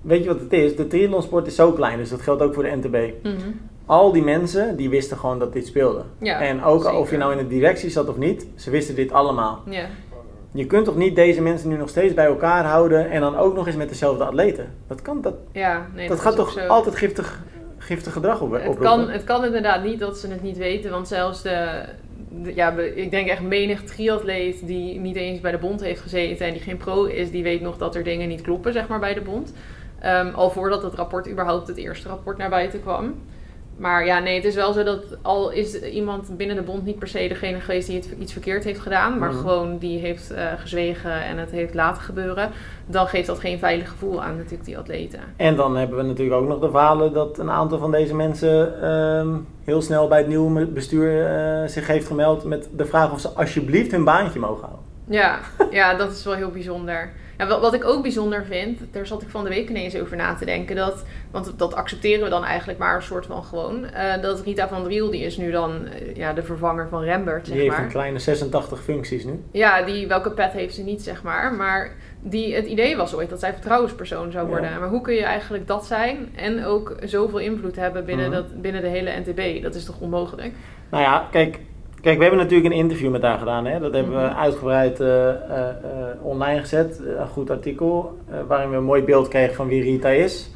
weet 0.00 0.22
je 0.22 0.28
wat 0.28 0.40
het 0.40 0.52
is? 0.52 0.76
De 0.76 0.86
triathlonsport 0.86 1.46
is 1.46 1.54
zo 1.54 1.72
klein, 1.72 1.98
dus 1.98 2.08
dat 2.10 2.20
geldt 2.22 2.42
ook 2.42 2.54
voor 2.54 2.62
de 2.62 2.76
NTB. 2.76 2.96
Mhm. 3.22 3.34
Al 3.86 4.12
die 4.12 4.22
mensen, 4.22 4.76
die 4.76 4.90
wisten 4.90 5.16
gewoon 5.16 5.38
dat 5.38 5.52
dit 5.52 5.66
speelde. 5.66 6.02
Ja, 6.18 6.40
en 6.40 6.64
ook 6.64 6.82
zeker. 6.82 6.98
of 6.98 7.10
je 7.10 7.16
nou 7.16 7.32
in 7.32 7.38
de 7.38 7.46
directie 7.48 7.90
zat 7.90 8.08
of 8.08 8.16
niet, 8.16 8.46
ze 8.54 8.70
wisten 8.70 8.94
dit 8.94 9.12
allemaal. 9.12 9.62
Ja. 9.70 9.84
Je 10.52 10.66
kunt 10.66 10.84
toch 10.84 10.96
niet 10.96 11.16
deze 11.16 11.42
mensen 11.42 11.68
nu 11.68 11.76
nog 11.76 11.88
steeds 11.88 12.14
bij 12.14 12.24
elkaar 12.26 12.64
houden 12.64 13.10
en 13.10 13.20
dan 13.20 13.36
ook 13.36 13.54
nog 13.54 13.66
eens 13.66 13.76
met 13.76 13.88
dezelfde 13.88 14.24
atleten? 14.24 14.72
Dat 14.86 15.02
kan, 15.02 15.20
dat, 15.20 15.34
Ja, 15.52 15.86
nee, 15.94 16.08
dat 16.08 16.20
gaat 16.20 16.36
toch 16.36 16.50
zo. 16.50 16.60
altijd 16.66 16.96
giftig, 16.96 17.42
giftig 17.78 18.12
gedrag 18.12 18.40
op, 18.40 18.50
Het 18.52 18.60
oproepen? 18.60 18.84
kan, 18.84 19.08
het 19.10 19.24
kan 19.24 19.44
inderdaad 19.44 19.82
niet 19.84 20.00
dat 20.00 20.18
ze 20.18 20.28
het 20.28 20.42
niet 20.42 20.56
weten, 20.56 20.90
want 20.90 21.08
zelfs 21.08 21.42
de, 21.42 21.82
de- 22.42 22.54
ja, 22.54 22.72
ik 22.78 23.10
denk 23.10 23.28
echt 23.28 23.42
menig 23.42 23.82
triatleet 23.84 24.66
die 24.66 25.00
niet 25.00 25.16
eens 25.16 25.40
bij 25.40 25.50
de 25.50 25.58
bond 25.58 25.80
heeft 25.80 26.00
gezeten 26.00 26.46
en 26.46 26.52
die 26.52 26.62
geen 26.62 26.76
pro 26.76 27.04
is, 27.04 27.30
die 27.30 27.42
weet 27.42 27.60
nog 27.60 27.76
dat 27.78 27.94
er 27.94 28.04
dingen 28.04 28.28
niet 28.28 28.40
kloppen, 28.42 28.72
zeg 28.72 28.88
maar, 28.88 28.98
bij 29.00 29.14
de 29.14 29.20
bond. 29.20 29.52
Ehm, 29.98 30.34
al 30.34 30.50
voordat 30.50 30.82
het 30.82 30.94
rapport 30.94 31.28
überhaupt, 31.28 31.68
het 31.68 31.76
eerste 31.76 32.08
rapport 32.08 32.36
naar 32.38 32.50
buiten 32.50 32.80
kwam. 32.80 33.14
Maar 33.76 34.06
ja, 34.06 34.18
nee, 34.18 34.34
het 34.34 34.44
is 34.44 34.54
wel 34.54 34.72
zo 34.72 34.82
dat 34.82 35.04
al 35.22 35.50
is 35.50 35.80
iemand 35.82 36.36
binnen 36.36 36.56
de 36.56 36.62
bond 36.62 36.84
niet 36.84 36.98
per 36.98 37.08
se 37.08 37.28
degene 37.28 37.60
geweest 37.60 37.86
die 37.86 37.96
het, 37.96 38.08
iets 38.20 38.32
verkeerd 38.32 38.64
heeft 38.64 38.80
gedaan, 38.80 39.18
maar 39.18 39.30
Mhm. 39.30 39.38
gewoon 39.38 39.78
die 39.78 39.98
heeft 39.98 40.30
eh, 40.30 40.44
gezwegen 40.58 41.22
en 41.24 41.38
het 41.38 41.50
heeft 41.50 41.74
laten 41.74 42.02
gebeuren, 42.02 42.50
dan 42.86 43.06
geeft 43.06 43.26
dat 43.26 43.38
geen 43.38 43.58
veilig 43.58 43.88
gevoel 43.88 44.22
aan 44.22 44.36
natuurlijk 44.36 44.64
die 44.64 44.78
atleten. 44.78 45.20
En 45.36 45.56
dan 45.56 45.76
hebben 45.76 45.96
we 45.96 46.02
natuurlijk 46.02 46.40
ook 46.40 46.48
nog 46.48 46.58
de 46.60 46.70
verhalen 46.70 47.12
dat 47.12 47.38
een 47.38 47.50
aantal 47.50 47.78
van 47.78 47.90
deze 47.90 48.14
mensen 48.14 48.82
ehm, 48.82 49.28
heel 49.64 49.82
snel 49.82 50.08
bij 50.08 50.18
het 50.18 50.28
nieuwe 50.28 50.66
bestuur 50.66 51.26
eh, 51.26 51.68
zich 51.68 51.86
heeft 51.86 52.06
gemeld 52.06 52.44
met 52.44 52.68
de 52.76 52.84
vraag 52.84 53.12
of 53.12 53.20
ze 53.20 53.28
alsjeblieft 53.28 53.90
hun 53.90 54.04
baantje 54.04 54.38
mogen 54.40 54.62
houden. 54.64 54.84
Ja, 55.08 55.38
ja, 55.70 55.94
dat 55.94 56.12
is 56.12 56.24
wel 56.24 56.34
heel 56.34 56.50
bijzonder. 56.50 57.10
Ja, 57.38 57.46
wat, 57.46 57.60
wat 57.60 57.74
ik 57.74 57.84
ook 57.84 58.02
bijzonder 58.02 58.44
vind, 58.44 58.80
daar 58.92 59.06
zat 59.06 59.22
ik 59.22 59.28
van 59.28 59.42
de 59.44 59.50
week 59.50 59.68
ineens 59.68 59.96
over 59.96 60.16
na 60.16 60.34
te 60.34 60.44
denken. 60.44 60.76
Dat, 60.76 61.04
want 61.30 61.58
dat 61.58 61.74
accepteren 61.74 62.24
we 62.24 62.30
dan 62.30 62.44
eigenlijk 62.44 62.78
maar 62.78 62.94
een 62.96 63.02
soort 63.02 63.26
van 63.26 63.44
gewoon. 63.44 63.84
eh, 63.84 64.22
dat 64.22 64.40
Rita 64.40 64.68
van 64.68 64.84
Driel, 64.84 65.10
die 65.10 65.24
is 65.24 65.36
nu 65.36 65.50
dan 65.50 65.86
eh, 65.86 66.16
ja, 66.16 66.32
de 66.32 66.42
vervanger 66.42 66.88
van 66.88 67.02
Rembert, 67.02 67.44
Die 67.44 67.52
zeg 67.54 67.62
heeft 67.62 67.76
maar. 67.76 67.84
een 67.84 67.90
kleine 67.90 68.18
86 68.18 68.82
functies 68.82 69.24
nu. 69.24 69.42
Ja, 69.50 69.82
die, 69.82 70.06
welke 70.06 70.30
pet 70.30 70.52
heeft 70.52 70.74
ze 70.74 70.82
niet, 70.82 71.02
zeg 71.02 71.22
maar. 71.22 71.54
Maar 71.54 71.92
die, 72.20 72.54
het 72.54 72.66
idee 72.66 72.96
was 72.96 73.14
ooit 73.14 73.30
dat 73.30 73.40
zij 73.40 73.52
vertrouwenspersoon 73.52 74.30
zou 74.32 74.46
worden. 74.48 74.70
Ja. 74.70 74.78
Maar 74.78 74.88
hoe 74.88 75.00
kun 75.00 75.14
je 75.14 75.24
eigenlijk 75.24 75.66
dat 75.66 75.86
zijn 75.86 76.32
en 76.36 76.64
ook 76.64 76.96
zoveel 77.04 77.38
invloed 77.38 77.76
hebben 77.76 78.04
binnen, 78.04 78.26
Mhm. 78.26 78.34
dat, 78.34 78.62
binnen 78.62 78.82
de 78.82 78.88
hele 78.88 79.20
NTB? 79.24 79.62
Dat 79.62 79.74
is 79.74 79.84
toch 79.84 80.00
onmogelijk? 80.00 80.52
Nou 80.90 81.02
ja, 81.02 81.28
kijk, 81.30 81.58
kijk 82.06 82.18
we 82.18 82.24
hebben 82.24 82.42
natuurlijk 82.42 82.74
een 82.74 82.80
interview 82.80 83.10
met 83.10 83.22
haar 83.22 83.38
gedaan. 83.38 83.66
Hè? 83.66 83.78
Dat 83.80 83.94
hebben 83.94 84.12
we 84.12 84.26
Mhm. 84.26 84.36
uitgebreid 84.36 85.00
eh, 85.00 85.28
eh, 85.28 85.36
eh, 85.68 85.74
online 86.22 86.60
gezet. 86.60 87.00
Een 87.18 87.26
goed 87.26 87.50
artikel 87.50 88.18
waarin 88.46 88.70
we 88.70 88.76
een 88.76 88.84
mooi 88.84 89.02
beeld 89.02 89.28
kregen 89.28 89.54
van 89.54 89.68
wie 89.68 89.82
Rita 89.82 90.08
is. 90.08 90.50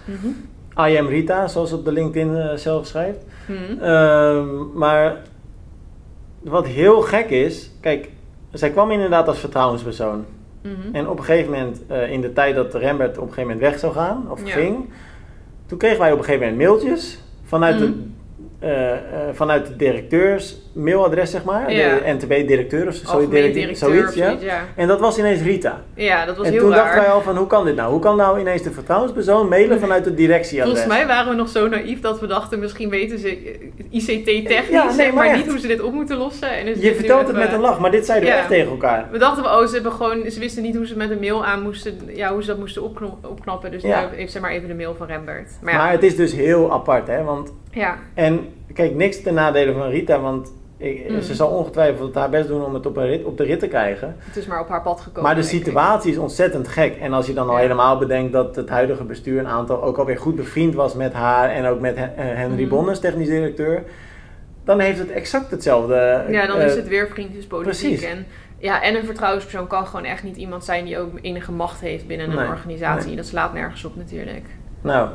I 0.89 0.97
am 0.99 1.07
Rita, 1.07 1.49
zoals 1.49 1.69
ze 1.69 1.75
op 1.77 1.85
de 1.85 1.93
LinkedIn 1.93 2.59
zelf 2.59 2.87
schrijft. 2.87 3.25
Mhm. 3.47 3.83
Ehm, 3.83 4.47
maar 4.75 5.17
wat 6.41 6.67
heel 6.67 7.01
gek 7.01 7.31
is, 7.31 7.71
kijk, 7.81 8.11
zij 8.53 8.71
kwam 8.71 8.91
inderdaad 8.91 9.29
als 9.29 9.39
vertrouwenspersoon. 9.39 10.25
Mhm. 10.63 10.95
En 10.95 11.09
op 11.09 11.19
een 11.19 11.25
gegeven 11.25 11.53
moment, 11.53 11.81
in 12.11 12.21
de 12.21 12.33
tijd 12.33 12.55
dat 12.55 12.75
Rembert 12.75 13.11
op 13.19 13.23
een 13.23 13.29
gegeven 13.33 13.43
moment 13.51 13.61
weg 13.61 13.79
zou 13.79 13.93
gaan, 13.93 14.27
of 14.31 14.47
Ja. 14.47 14.53
ging, 14.53 14.77
toen 15.67 15.79
kregen 15.79 15.99
wij 15.99 16.13
op 16.13 16.19
een 16.19 16.25
gegeven 16.25 16.49
moment 16.49 16.69
mailtjes 16.69 17.19
vanuit, 17.45 17.75
Mhm. 17.81 17.91
de, 18.61 19.29
vanuit 19.33 19.67
de 19.67 19.77
directeurs 19.77 20.57
mailadres, 20.73 21.31
zeg 21.31 21.45
maar. 21.45 21.73
Ja. 21.73 21.95
De 21.99 22.13
NTB-directeur 22.19 22.87
of 22.89 22.95
zo, 22.95 23.29
directeur 23.29 23.77
zoiets. 23.77 24.15
Ja. 24.15 24.25
zoiets, 24.27 24.45
ja. 24.45 24.61
En 24.77 24.89
dat 24.89 25.01
was 25.01 25.19
ineens 25.19 25.43
Rita. 25.43 25.81
Ja, 25.95 26.25
dat 26.27 26.37
was 26.37 26.47
En 26.47 26.53
heel 26.53 26.61
toen 26.61 26.71
raar. 26.71 26.79
dachten 26.85 27.01
wij 27.01 27.11
al 27.11 27.21
van, 27.23 27.37
hoe 27.37 27.47
kan 27.47 27.65
dit 27.65 27.77
nou? 27.77 27.91
Hoe 27.91 28.01
kan 28.01 28.17
nou 28.17 28.41
ineens 28.41 28.63
de 28.63 28.71
vertrouwenspersoon 28.71 29.49
mailen 29.49 29.81
vanuit 29.85 30.05
het 30.05 30.17
directieadres? 30.17 30.73
Volgens 30.79 30.97
mij 30.99 31.07
waren 31.07 31.31
we 31.31 31.37
nog 31.37 31.49
zo 31.49 31.69
naïef 31.69 32.01
dat 32.01 32.21
we 32.21 32.27
dachten, 32.27 32.59
misschien 32.59 32.91
weten 32.91 33.19
ze 33.19 33.29
eh, 33.29 33.55
ICT-technisch, 33.91 34.69
Ja, 34.71 34.85
nee, 34.85 34.93
zeg 34.95 35.07
maar 35.07 35.15
maar 35.15 35.27
echt. 35.27 35.37
niet 35.37 35.49
hoe 35.51 35.59
ze 35.59 35.67
dit 35.67 35.81
op 35.83 35.93
moeten 35.93 36.17
lossen. 36.17 36.51
En 36.57 36.81
Je 36.81 36.95
vertelt 36.95 37.27
het 37.27 37.37
met 37.37 37.53
een 37.53 37.61
lach, 37.61 37.81
maar 37.81 37.91
dit 37.91 38.07
zeiden 38.07 38.29
we 38.29 38.35
echt 38.35 38.49
tegen 38.49 38.71
elkaar. 38.71 39.09
We 39.11 39.19
dachten, 39.19 39.45
oh, 39.45 39.67
ze, 39.67 39.75
hebben 39.75 39.93
gewoon, 39.93 40.31
ze 40.31 40.39
wisten 40.41 40.63
niet 40.63 40.77
hoe 40.77 40.87
ze 40.87 40.97
met 40.97 41.11
een 41.11 41.21
mail 41.21 41.45
aan 41.45 41.63
moesten, 41.63 41.99
ja, 42.15 42.33
hoe 42.33 42.43
ze 42.43 42.49
dat 42.49 42.59
moesten 42.59 42.83
opknappen. 43.23 43.71
Dus 43.71 43.83
Ja. 43.83 44.09
nu 44.11 44.17
heeft 44.17 44.33
ze 44.33 44.41
maar 44.41 44.51
even 44.51 44.69
de 44.69 44.75
mail 44.75 44.95
van 44.99 45.07
Rembert. 45.07 45.51
Maar 45.63 45.73
ja, 45.73 45.79
Maar 45.79 45.91
het 45.93 46.03
is 46.03 46.17
dus 46.17 46.33
heel 46.33 46.73
apart, 46.73 47.07
hè? 47.07 47.23
Want 47.25 47.53
ja. 47.73 47.99
En 48.15 48.49
kijk, 48.75 48.95
niks 48.95 49.23
ten 49.23 49.35
nadele 49.35 49.73
van 49.73 49.89
Rita, 49.89 50.21
want 50.21 50.53
ik, 50.77 51.11
Mm. 51.11 51.21
ze 51.21 51.35
zal 51.35 51.49
ongetwijfeld 51.49 52.15
haar 52.15 52.31
best 52.31 52.49
doen 52.49 52.65
om 52.65 52.75
het 52.75 52.87
op, 52.87 52.97
rit, 52.97 53.25
op 53.25 53.37
de 53.37 53.45
rit 53.45 53.59
te 53.61 53.69
krijgen. 53.69 54.17
het 54.19 54.37
is 54.37 54.47
maar 54.47 54.61
op 54.61 54.69
haar 54.69 54.83
pad 54.83 55.01
gekomen. 55.01 55.23
Maar 55.23 55.35
de 55.35 55.43
situatie 55.43 56.11
is 56.13 56.19
ontzettend 56.19 56.69
gek. 56.69 56.97
En 56.97 57.13
als 57.13 57.27
je 57.27 57.35
dan 57.35 57.49
al 57.49 57.55
Ja. 57.55 57.61
helemaal 57.61 57.99
bedenkt 57.99 58.33
dat 58.33 58.57
het 58.57 58.69
huidige 58.69 59.05
bestuur 59.05 59.39
een 59.39 59.47
aantal 59.47 59.83
ook 59.83 59.97
alweer 59.97 60.19
goed 60.19 60.37
bevriend 60.37 60.75
was 60.75 60.95
met 60.95 61.13
haar 61.13 61.51
en 61.51 61.67
ook 61.67 61.81
met 61.81 61.97
eh, 61.97 62.03
Henry 62.17 62.61
Mhm. 62.61 62.69
Bonnes, 62.71 62.99
technisch 63.01 63.29
directeur, 63.29 63.83
dan 64.65 64.79
heeft 64.81 64.99
het 64.99 65.11
exact 65.11 65.51
hetzelfde. 65.51 66.25
Ja, 66.29 66.47
dan 66.47 66.59
eh, 66.59 66.67
is 66.67 66.75
het 66.75 66.89
weer 66.89 67.09
vriendjespolitiek. 67.09 67.73
precies. 67.81 68.03
En, 68.03 68.27
ja, 68.59 68.83
en 68.83 68.95
een 68.97 69.05
vertrouwenspersoon 69.05 69.67
kan 69.67 69.87
gewoon 69.87 70.05
echt 70.05 70.23
niet 70.23 70.37
iemand 70.37 70.65
zijn 70.65 70.85
die 70.85 70.99
ook 70.99 71.11
enige 71.23 71.53
macht 71.53 71.81
heeft 71.81 72.07
binnen 72.07 72.31
een 72.31 72.37
Nee, 72.37 72.47
organisatie. 72.49 73.07
nee. 73.07 73.17
Dat 73.17 73.27
slaat 73.27 73.53
nergens 73.53 73.85
op 73.85 73.97
natuurlijk. 73.97 74.45
Nou, 74.83 75.09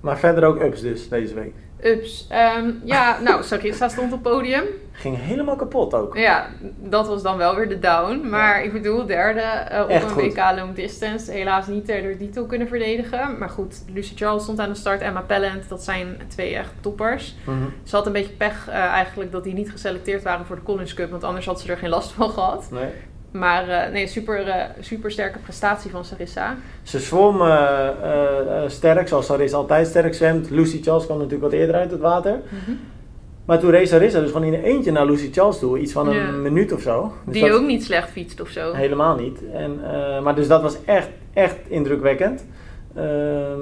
Maar 0.00 0.18
verder 0.18 0.44
ook 0.44 0.62
ups 0.62 0.80
dus 0.80 1.08
deze 1.08 1.34
week. 1.34 1.54
Ups. 1.84 2.26
Ehm, 2.28 2.70
ja, 2.84 3.20
nou, 3.20 3.42
Sarissa 3.42 3.88
stond 3.88 4.12
op 4.12 4.22
podium. 4.22 4.64
Ging 4.92 5.16
helemaal 5.18 5.56
kapot 5.56 5.94
ook. 5.94 6.16
Ja, 6.16 6.48
dat 6.78 7.06
was 7.08 7.22
dan 7.22 7.36
wel 7.36 7.54
weer 7.54 7.68
de 7.68 7.78
down. 7.78 8.28
Maar 8.28 8.64
ik 8.64 8.72
bedoel, 8.72 9.06
derde 9.06 9.68
uh, 9.72 9.80
op 9.82 9.88
Echt 9.88 10.02
een 10.02 10.10
goed. 10.10 10.22
WK 10.22 10.52
long 10.56 10.74
distance. 10.74 11.30
Helaas 11.30 11.66
niet 11.66 11.86
de 11.86 12.16
titel 12.18 12.46
kunnen 12.46 12.68
verdedigen. 12.68 13.38
Maar 13.38 13.50
goed, 13.50 13.82
Lucy 13.92 14.16
Charles 14.16 14.42
stond 14.42 14.58
aan 14.58 14.68
de 14.68 14.74
start. 14.74 15.00
Emma 15.00 15.20
Pellant, 15.20 15.68
dat 15.68 15.82
zijn 15.82 16.20
twee 16.28 16.54
echt 16.54 16.72
toppers. 16.80 17.34
Mhm. 17.44 17.56
Ze 17.82 17.96
had 17.96 18.06
een 18.06 18.12
beetje 18.12 18.32
pech 18.32 18.68
eh, 18.68 18.74
eigenlijk 18.74 19.32
dat 19.32 19.44
die 19.44 19.54
niet 19.54 19.70
geselecteerd 19.70 20.22
waren 20.22 20.46
voor 20.46 20.56
de 20.56 20.62
Collins 20.62 20.94
Cup. 20.94 21.10
Want 21.10 21.24
anders 21.24 21.46
had 21.46 21.60
ze 21.60 21.70
er 21.70 21.78
geen 21.78 21.90
last 21.90 22.12
van 22.12 22.30
gehad. 22.30 22.68
Nee. 22.70 22.90
Maar 23.30 23.68
eh, 23.68 23.92
nee, 23.92 24.06
super, 24.06 24.48
eh, 24.48 24.64
super 24.80 25.10
sterke 25.10 25.38
prestatie 25.38 25.90
van 25.90 26.04
Sarissa. 26.04 26.56
Ze 26.82 26.98
zwom 26.98 27.40
eh, 27.40 27.88
sterk, 28.66 29.08
zoals 29.08 29.26
Sarissa 29.26 29.56
altijd 29.56 29.86
sterk 29.86 30.14
zwemt. 30.14 30.50
Lucy 30.50 30.82
Charles 30.82 31.04
kwam 31.04 31.16
natuurlijk 31.16 31.44
wat 31.44 31.52
eerder 31.52 31.74
uit 31.74 31.90
het 31.90 32.00
water. 32.00 32.40
Maar 33.44 33.58
toen 33.58 33.70
race 33.70 33.86
Sarissa 33.86 34.20
dus 34.20 34.30
gewoon 34.30 34.46
in 34.46 34.54
een 34.54 34.62
eentje 34.62 34.92
naar 34.92 35.06
Lucy 35.06 35.32
Charles 35.32 35.58
toe. 35.58 35.78
Iets 35.78 35.92
van 35.92 36.08
een 36.08 36.14
Ja. 36.14 36.30
minuut 36.30 36.72
of 36.72 36.80
zo. 36.80 37.12
Dus 37.24 37.34
Die 37.34 37.52
ook 37.52 37.66
niet 37.66 37.84
slecht 37.84 38.10
fietst 38.10 38.40
of 38.40 38.48
zo. 38.48 38.72
Helemaal 38.72 39.16
niet. 39.16 39.38
En, 39.52 39.80
maar 40.22 40.34
dus 40.34 40.48
dat 40.48 40.62
was 40.62 40.76
echt, 40.84 41.08
echt 41.32 41.56
indrukwekkend. 41.68 42.44
Ehm, 42.94 43.58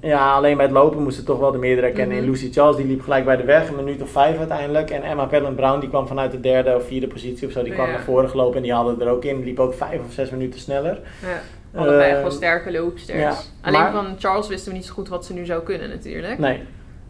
ja, 0.00 0.34
alleen 0.34 0.56
bij 0.56 0.64
het 0.66 0.74
lopen 0.74 1.02
moesten 1.02 1.24
toch 1.24 1.38
wel 1.38 1.52
de 1.52 1.58
meerdere 1.58 1.92
kennen. 1.92 2.16
In 2.16 2.24
Lucy 2.24 2.52
Charles 2.52 2.76
die 2.76 2.86
liep 2.86 3.02
gelijk 3.02 3.24
bij 3.24 3.36
de 3.36 3.44
weg, 3.44 3.68
een 3.68 3.74
minuut 3.76 4.02
of 4.02 4.10
vijf 4.10 4.38
uiteindelijk. 4.38 4.90
En 4.90 5.02
Emma 5.02 5.24
Pellant 5.26 5.56
Brown 5.56 5.80
die 5.80 5.88
kwam 5.88 6.06
vanuit 6.06 6.30
de 6.30 6.40
derde 6.40 6.74
of 6.76 6.86
vierde 6.86 7.06
positie 7.06 7.46
of 7.46 7.52
zo. 7.52 7.62
Die 7.62 7.72
kwam 7.72 7.86
Ja. 7.86 7.92
naar 7.92 8.00
voren 8.02 8.28
gelopen 8.30 8.56
en 8.56 8.62
die 8.62 8.72
hadden 8.72 9.00
er 9.00 9.08
ook 9.08 9.24
in. 9.24 9.36
Die 9.36 9.44
liep 9.44 9.58
ook 9.60 9.74
vijf 9.74 10.00
of 10.06 10.12
zes 10.12 10.30
minuten 10.30 10.60
sneller. 10.60 11.00
Ja. 11.22 11.80
Allebei 11.80 12.02
echt 12.02 12.16
wel 12.16 12.26
Ehm, 12.26 12.30
sterke 12.36 12.72
loopsters. 12.72 13.18
ja, 13.18 13.34
Alleen 13.62 13.80
maar- 13.80 13.92
van 13.92 14.14
Charles 14.18 14.48
wisten 14.48 14.70
we 14.72 14.76
niet 14.78 14.86
zo 14.86 14.92
goed 14.94 15.08
wat 15.08 15.24
ze 15.24 15.32
nu 15.32 15.44
zou 15.44 15.62
kunnen 15.62 15.88
natuurlijk. 15.88 16.38
Nee. 16.38 16.62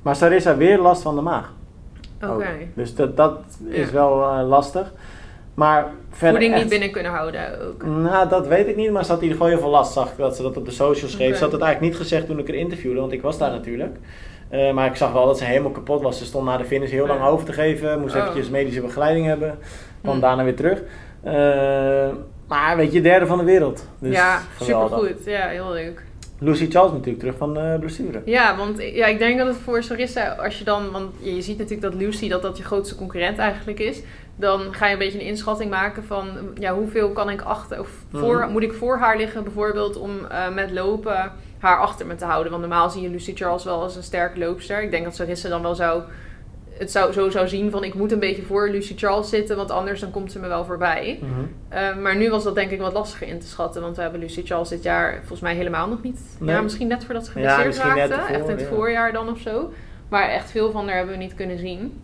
Maar 0.02 0.16
Sarissa 0.16 0.56
weer 0.56 0.78
last 0.78 1.02
van 1.02 1.14
de 1.14 1.20
maag. 1.22 1.52
Oké. 2.24 2.46
Dus 2.74 2.94
dat, 2.94 3.16
dat 3.16 3.38
is 3.68 3.90
wel 3.90 4.22
eh, 4.22 4.48
lastig. 4.48 4.92
Maar 5.58 5.86
verder 6.10 6.28
Voeding 6.30 6.52
echt- 6.52 6.60
niet 6.60 6.70
binnen 6.70 6.90
kunnen 6.90 7.12
houden 7.12 7.40
ook. 7.68 7.84
Nou, 7.84 8.28
dat 8.28 8.46
weet 8.46 8.66
ik 8.66 8.76
niet, 8.76 8.90
maar 8.90 9.04
ze 9.04 9.10
had 9.10 9.20
in 9.22 9.26
ieder 9.28 9.38
geval 9.38 9.52
heel 9.54 9.62
veel 9.62 9.72
last. 9.72 9.92
Zag 9.92 10.10
ik 10.10 10.16
dat 10.16 10.36
ze 10.36 10.42
dat 10.42 10.56
op 10.56 10.64
de 10.64 10.70
socials 10.70 11.12
schreef. 11.12 11.36
Ze 11.36 11.42
had 11.42 11.52
het 11.52 11.60
eigenlijk 11.62 11.92
niet 11.92 12.02
gezegd 12.02 12.26
toen 12.26 12.38
ik 12.38 12.46
haar 12.46 12.56
interviewde, 12.56 13.00
want 13.00 13.12
ik 13.12 13.22
was 13.22 13.38
daar 13.38 13.50
natuurlijk. 13.50 13.96
Eh, 14.48 14.72
maar 14.72 14.86
ik 14.86 14.96
zag 14.96 15.12
wel 15.12 15.26
dat 15.26 15.38
ze 15.38 15.44
helemaal 15.44 15.70
kapot 15.70 16.02
was. 16.02 16.18
Ze 16.18 16.24
stond 16.24 16.44
na 16.44 16.56
de 16.56 16.64
finish 16.64 16.90
heel 16.90 17.06
lang 17.06 17.22
over 17.22 17.46
te 17.46 17.52
geven. 17.52 18.00
Moest 18.00 18.14
Oh. 18.14 18.20
eventjes 18.20 18.48
medische 18.50 18.80
begeleiding 18.80 19.26
hebben. 19.26 19.58
Kwam 20.02 20.14
Hm. 20.14 20.20
daarna 20.20 20.44
weer 20.44 20.56
terug. 20.56 20.82
Eh, 21.22 22.08
maar 22.48 22.76
weet 22.76 22.92
je, 22.92 23.00
derde 23.00 23.26
van 23.26 23.38
de 23.38 23.44
wereld. 23.44 23.88
Dus 23.98 24.14
ja, 24.14 24.40
supergoed. 24.60 25.24
Ja, 25.24 25.48
heel 25.48 25.70
leuk. 25.72 26.02
Lucy 26.40 26.70
Charles 26.70 26.92
natuurlijk 26.92 27.18
terug 27.18 27.36
van 27.36 27.54
de 27.54 27.76
blessure. 27.80 28.22
Ja, 28.24 28.56
want 28.56 28.82
ja, 28.82 29.06
ik 29.06 29.18
denk 29.18 29.38
dat 29.38 29.46
het 29.46 29.56
voor 29.56 29.82
Sarissa, 29.82 30.28
als 30.34 30.58
je 30.58 30.64
dan, 30.64 30.90
want 30.90 31.10
je 31.20 31.42
ziet 31.42 31.58
natuurlijk 31.58 31.92
dat 31.92 31.94
Lucy, 32.00 32.28
dat 32.28 32.42
dat 32.42 32.56
je 32.58 32.64
grootste 32.64 32.94
concurrent 32.96 33.38
eigenlijk 33.38 33.78
is. 33.80 34.00
Dan 34.40 34.74
ga 34.74 34.86
je 34.86 34.92
een 34.92 34.98
beetje 34.98 35.18
een 35.20 35.26
inschatting 35.26 35.70
maken 35.70 36.04
van, 36.04 36.26
ja, 36.58 36.74
hoeveel 36.74 37.10
kan 37.10 37.30
ik 37.30 37.42
achter, 37.42 37.80
of 37.80 37.88
voor, 38.12 38.38
Mhm. 38.38 38.50
moet 38.50 38.62
ik 38.62 38.72
voor 38.72 38.98
haar 38.98 39.16
liggen 39.16 39.42
bijvoorbeeld 39.44 39.96
om 39.96 40.24
eh, 40.26 40.48
met 40.54 40.70
lopen 40.70 41.32
haar 41.58 41.78
achter 41.78 42.06
me 42.06 42.14
te 42.14 42.24
houden. 42.24 42.50
Want 42.50 42.62
normaal 42.62 42.90
zie 42.90 43.02
je 43.02 43.08
Lucy 43.10 43.34
Charles 43.34 43.64
wel 43.64 43.82
als 43.82 43.96
een 43.96 44.02
sterke 44.02 44.38
loopster. 44.38 44.82
Ik 44.82 44.90
denk 44.90 45.04
dat 45.04 45.14
Sarissa 45.16 45.48
dan 45.48 45.62
wel 45.62 45.74
zou, 45.74 46.02
het 46.70 46.90
zou, 46.90 47.12
zo 47.12 47.30
zou 47.30 47.48
zien 47.48 47.70
van, 47.70 47.84
ik 47.84 47.94
moet 47.94 48.12
een 48.12 48.18
beetje 48.18 48.42
voor 48.42 48.68
Lucy 48.68 48.94
Charles 48.96 49.28
zitten, 49.28 49.56
want 49.56 49.70
anders 49.70 50.00
dan 50.00 50.10
komt 50.10 50.32
ze 50.32 50.38
me 50.38 50.48
wel 50.48 50.64
voorbij. 50.64 51.18
Mhm. 51.22 51.30
Uh, 51.72 52.02
maar 52.02 52.16
nu 52.16 52.30
was 52.30 52.44
dat 52.44 52.54
denk 52.54 52.70
ik 52.70 52.80
wat 52.80 52.92
lastiger 52.92 53.26
in 53.26 53.38
te 53.40 53.46
schatten. 53.46 53.82
Want 53.82 53.96
we 53.96 54.02
hebben 54.02 54.20
Lucy 54.20 54.42
Charles 54.46 54.68
dit 54.68 54.82
jaar 54.82 55.16
volgens 55.18 55.40
mij 55.40 55.54
helemaal 55.54 55.88
nog 55.88 56.02
niet. 56.02 56.20
Nee. 56.38 56.54
Ja, 56.54 56.60
misschien 56.60 56.88
net 56.88 57.04
voordat 57.04 57.26
ze 57.26 57.40
Ja, 57.40 57.54
geblesseerd 57.56 57.94
net 57.94 58.10
raakte. 58.10 58.32
echt 58.32 58.44
in 58.44 58.50
het 58.50 58.60
ja. 58.60 58.66
voorjaar 58.66 59.12
dan 59.12 59.28
of 59.30 59.38
zo. 59.38 59.72
Maar 60.08 60.28
echt 60.28 60.50
veel 60.50 60.70
van 60.70 60.86
haar 60.86 60.96
hebben 60.96 61.14
we 61.14 61.22
niet 61.22 61.34
kunnen 61.34 61.58
zien. 61.58 62.00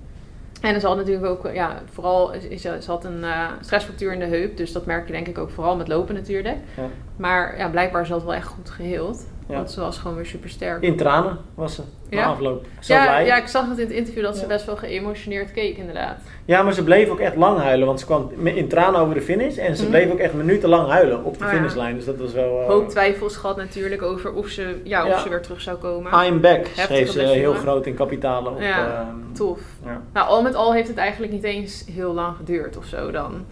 En 0.65 0.81
ze 0.81 0.87
had 0.87 0.97
natuurlijk 0.97 1.27
ook, 1.27 1.55
ja, 1.55 1.83
vooral, 1.93 2.33
is, 2.33 2.45
is- 2.47 2.63
ze 2.63 2.81
had 2.87 3.05
een 3.05 3.25
eh, 3.25 3.49
stressfractuur 3.61 4.13
in 4.13 4.19
de 4.19 4.25
heup. 4.37 4.57
Dus 4.57 4.73
dat 4.73 4.87
merk 4.87 5.07
je 5.07 5.13
denk 5.13 5.27
ik 5.29 5.39
ook 5.39 5.51
vooral 5.51 5.77
met 5.77 5.89
lopen 5.89 6.15
natuurlijk. 6.15 6.57
Ja. 6.77 6.83
Maar 7.17 7.59
ja, 7.59 7.69
blijkbaar 7.69 8.03
is 8.03 8.09
dat 8.09 8.25
wel 8.25 8.35
echt 8.35 8.47
goed 8.47 8.71
geheeld. 8.71 9.27
Ja. 9.49 9.55
Want 9.55 9.71
ze 9.71 9.81
was 9.81 9.99
gewoon 9.99 10.17
weer 10.17 10.27
super 10.27 10.51
sterk. 10.51 10.83
In 10.83 10.97
tranen 10.97 11.39
was 11.55 11.75
ze 11.75 11.83
na 12.11 12.19
Ja? 12.21 12.27
afloop. 12.27 12.67
Zo 12.81 12.95
Ja, 12.95 13.03
blij. 13.05 13.27
ja, 13.27 13.37
ik 13.37 13.47
zag 13.47 13.69
het 13.69 13.79
in 13.79 13.85
het 13.87 13.95
interview 13.95 14.23
dat 14.23 14.37
ze 14.37 14.47
best 14.47 14.67
wel 14.67 14.77
geëmotioneerd 14.77 15.53
keek 15.53 15.77
inderdaad. 15.77 16.19
Ja, 16.45 16.63
maar 16.63 16.73
ze 16.73 16.85
bleef 16.85 17.09
ook 17.09 17.19
echt 17.21 17.37
lang 17.37 17.59
huilen, 17.59 17.87
want 17.87 18.01
ze 18.01 18.07
kwam 18.07 18.31
in 18.45 18.69
tranen 18.69 19.01
over 19.01 19.15
de 19.15 19.21
finish 19.21 19.57
en 19.57 19.77
ze 19.77 19.83
Mhm. 19.83 19.91
bleef 19.91 20.11
ook 20.13 20.19
echt 20.19 20.33
minutenlang 20.35 20.89
huilen 20.89 21.25
op 21.25 21.39
de 21.39 21.45
Oh 21.45 21.51
finishlijn. 21.51 21.95
Dus 21.95 22.05
dat 22.05 22.17
was 22.19 22.33
wel. 22.33 22.61
eh, 22.61 22.67
Hoop 22.67 22.89
twijfels 22.89 23.37
gehad 23.37 23.57
natuurlijk 23.57 24.03
over 24.03 24.33
of 24.33 24.49
ze, 24.49 24.81
ja, 24.85 25.07
of 25.07 25.21
ze 25.21 25.29
weer 25.29 25.43
terug 25.43 25.61
zou 25.61 25.77
komen. 25.77 26.25
I'm 26.27 26.41
back, 26.41 26.67
schreef 26.77 27.11
ze 27.11 27.21
heel 27.21 27.55
groot 27.55 27.87
in 27.87 27.95
kapitalen. 27.95 28.53
Op, 28.53 28.61
Ja, 28.61 29.01
ehm, 29.01 29.33
Tof. 29.35 29.61
ja. 29.85 30.03
Nou, 30.13 30.29
al 30.29 30.43
met 30.43 30.55
al 30.55 30.73
heeft 30.73 30.89
het 30.89 30.97
eigenlijk 30.97 31.33
niet 31.33 31.45
eens 31.45 31.85
heel 31.93 32.13
lang 32.13 32.37
geduurd 32.37 32.77
of 32.77 32.85
zo 32.85 33.11
dan. 33.11 33.45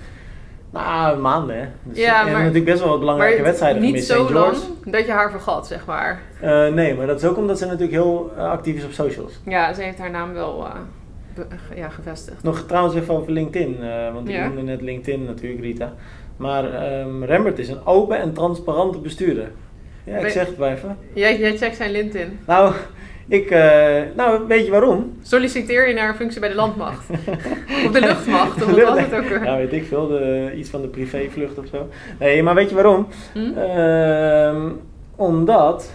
Nou, 0.72 1.18
maanden 1.18 1.56
hè. 1.56 1.64
Dus 1.82 1.98
Ja, 1.98 2.02
we 2.04 2.14
hebben 2.14 2.32
maar- 2.32 2.40
natuurlijk 2.42 2.70
best 2.70 2.80
wel 2.80 2.88
wat 2.90 2.98
belangrijke 2.98 3.36
maar 3.36 3.44
wedstrijden 3.44 3.82
niet 3.82 4.04
zo 4.04 4.32
lang 4.32 4.56
dat 4.84 5.06
je 5.06 5.12
haar 5.12 5.30
vergat, 5.30 5.66
zeg 5.66 5.86
maar. 5.86 6.20
Eh, 6.40 6.68
nee, 6.68 6.94
maar 6.94 7.06
dat 7.06 7.22
is 7.22 7.28
ook 7.28 7.36
omdat 7.36 7.58
ze 7.58 7.64
natuurlijk 7.64 7.92
heel 7.92 8.32
eh, 8.36 8.44
actief 8.50 8.76
is 8.76 8.84
op 8.84 8.92
socials. 8.92 9.32
Ja, 9.44 9.72
ze 9.72 9.82
heeft 9.82 9.98
haar 9.98 10.10
naam 10.10 10.32
wel 10.32 10.66
eh, 11.36 11.76
ja, 11.76 11.88
gevestigd. 11.88 12.42
Nog 12.42 12.64
trouwens 12.66 12.94
even 12.94 13.14
over 13.14 13.32
LinkedIn, 13.32 13.76
eh, 13.82 14.12
want 14.12 14.28
ik 14.28 14.34
Ja. 14.34 14.46
noemde 14.46 14.62
net 14.62 14.80
LinkedIn 14.80 15.24
natuurlijk, 15.24 15.60
Rita. 15.60 15.92
Maar 16.36 16.72
ehm 16.74 17.24
Rembert 17.24 17.58
is 17.58 17.68
een 17.68 17.86
open 17.86 18.18
en 18.18 18.32
transparante 18.32 18.98
bestuurder. 18.98 19.50
Ja, 20.04 20.16
ik 20.16 20.28
zeg 20.28 20.46
het 20.46 20.56
maar 20.58 20.72
even. 20.72 20.96
Jij, 21.12 21.38
jij 21.38 21.56
checkt 21.56 21.76
zijn 21.76 21.90
LinkedIn. 21.90 22.38
Nou, 22.46 22.74
ik, 23.32 23.50
eh, 23.50 24.00
nou, 24.16 24.46
weet 24.46 24.64
je 24.64 24.70
waarom? 24.70 25.18
Solliciteer 25.22 25.88
je 25.88 25.94
naar 25.94 26.08
een 26.08 26.14
functie 26.14 26.40
bij 26.40 26.48
de 26.48 26.54
landmacht? 26.54 27.10
of 27.86 27.90
de 27.92 28.00
luchtmacht, 28.08 28.62
of 28.62 28.70
wat 28.70 28.82
was 28.82 28.98
het 28.98 29.14
ook 29.14 29.28
weer? 29.28 29.44
Ja, 29.44 29.56
weet 29.56 29.72
ik 29.72 29.84
veel, 29.84 30.06
de, 30.06 30.52
iets 30.56 30.70
van 30.70 30.80
de 30.80 30.88
privévlucht 30.88 31.58
of 31.58 31.66
zo. 31.66 31.88
Nee, 32.18 32.42
maar 32.42 32.54
weet 32.54 32.68
je 32.68 32.74
waarom? 32.74 33.06
Hm? 33.32 33.58
Ehm, 33.58 34.70
omdat, 35.16 35.92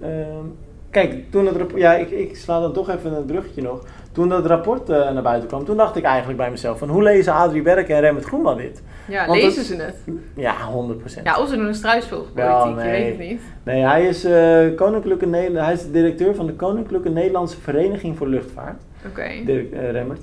ehm, 0.00 0.44
kijk, 0.90 1.30
toen 1.30 1.46
het 1.46 1.56
ja, 1.74 1.94
ik, 1.94 2.10
ik 2.10 2.36
sla 2.36 2.60
dan 2.60 2.72
toch 2.72 2.90
even 2.90 3.12
het 3.12 3.26
bruggetje 3.26 3.62
nog. 3.62 3.84
Toen 4.18 4.28
dat 4.28 4.46
rapport 4.46 4.88
eh, 4.88 5.10
naar 5.10 5.22
buiten 5.22 5.48
kwam, 5.48 5.64
toen 5.64 5.76
dacht 5.76 5.96
ik 5.96 6.04
eigenlijk 6.04 6.38
bij 6.38 6.50
mezelf 6.50 6.78
van 6.78 6.88
hoe 6.88 7.02
lezen 7.02 7.32
Adrie 7.32 7.62
Berk 7.62 7.88
en 7.88 8.00
Remmert 8.00 8.24
Groenman 8.24 8.56
dit? 8.56 8.82
Ja, 9.08 9.26
Want 9.26 9.40
lezen 9.42 9.58
het- 9.58 9.66
ze 9.66 9.76
het? 9.82 10.16
Ja, 10.36 10.54
100%. 10.72 11.24
Ja, 11.24 11.40
of 11.40 11.48
ze 11.48 11.56
doen 11.56 11.66
een 11.66 11.74
struisvogelpolitiek, 11.74 12.54
Wel, 12.54 12.68
je 12.68 12.74
nee. 12.74 12.90
weet 12.90 13.08
het 13.18 13.28
niet. 13.28 13.40
Nee, 13.62 13.82
hij 13.82 14.06
is, 14.06 14.24
eh, 14.24 14.76
Koninklijke 14.76 15.28
hij 15.52 15.72
is 15.72 15.82
de 15.82 15.90
directeur 15.90 16.34
van 16.34 16.46
de 16.46 16.52
Koninklijke 16.52 17.08
Nederlandse 17.08 17.60
Vereniging 17.60 18.16
voor 18.16 18.26
Luchtvaart. 18.28 18.82
Oké. 19.06 19.28
Dirk 19.44 19.72
eh, 19.72 19.90
Remmert. 19.90 20.20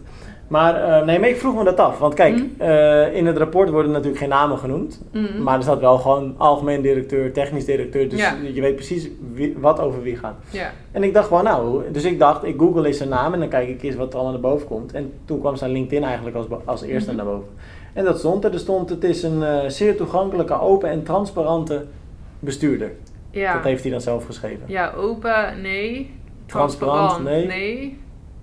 Maar 0.48 0.84
eh, 0.84 1.06
nee, 1.06 1.20
maar 1.20 1.30
ik 1.30 1.38
vroeg 1.38 1.56
me 1.56 1.64
dat 1.64 1.80
af. 1.80 2.00
Want 2.00 2.14
kijk, 2.14 2.36
Mhm. 2.36 2.44
eh, 2.62 3.16
in 3.16 3.26
het 3.26 3.38
rapport 3.38 3.70
worden 3.70 3.92
natuurlijk 3.92 4.18
geen 4.18 4.30
namen 4.30 4.58
genoemd. 4.58 5.02
Mhm. 5.12 5.44
Maar 5.44 5.56
er 5.58 5.64
staat 5.64 5.80
wel 5.80 5.98
gewoon 5.98 6.34
algemeen 6.38 6.82
directeur, 6.82 7.34
technisch 7.34 7.66
directeur. 7.66 8.10
Dus 8.10 8.20
Ja. 8.20 8.36
je 8.54 8.62
weet 8.62 8.76
precies 8.76 9.10
wie, 9.34 9.56
wat 9.60 9.80
over 9.80 10.02
wie 10.02 10.16
gaat. 10.16 10.36
Ja. 10.50 10.72
En 10.92 11.04
ik 11.04 11.14
dacht 11.14 11.28
gewoon, 11.28 11.44
nou, 11.44 11.84
dus 11.92 12.04
ik 12.04 12.20
dacht, 12.20 12.44
ik 12.44 12.56
google 12.60 12.88
eens 12.88 12.98
zijn 12.98 13.10
naam 13.10 13.34
en 13.34 13.40
dan 13.40 13.50
kijk 13.50 13.68
ik 13.70 13.84
eens 13.84 13.96
wat 13.96 14.08
er 14.14 14.14
allemaal 14.20 14.34
naar 14.42 14.52
boven 14.52 14.68
komt. 14.68 14.92
En 14.94 15.14
toen 15.26 15.40
kwam 15.40 15.56
zijn 15.56 15.72
LinkedIn 15.72 16.04
eigenlijk 16.04 16.36
als, 16.36 16.46
als 16.66 16.82
eerste 16.82 17.10
Mhm. 17.14 17.18
naar 17.18 17.34
boven. 17.34 17.50
En 17.94 18.04
dat 18.04 18.18
stond 18.20 18.44
er. 18.44 18.54
Er 18.54 18.60
stond, 18.60 18.90
het 18.90 19.04
is 19.04 19.24
een 19.24 19.44
eh, 19.44 19.60
zeer 19.70 19.96
toegankelijke, 19.98 20.60
open 20.60 20.90
en 20.90 21.04
transparante 21.04 21.86
bestuurder. 22.40 22.92
Ja. 23.32 23.54
Dat 23.54 23.64
heeft 23.64 23.82
hij 23.84 23.92
dan 23.92 24.02
zelf 24.02 24.26
geschreven. 24.26 24.64
ja, 24.66 24.92
open, 24.98 25.62
nee. 25.62 26.14
Transparant, 26.46 27.10
Transparant, 27.10 27.48
nee. 27.48 27.98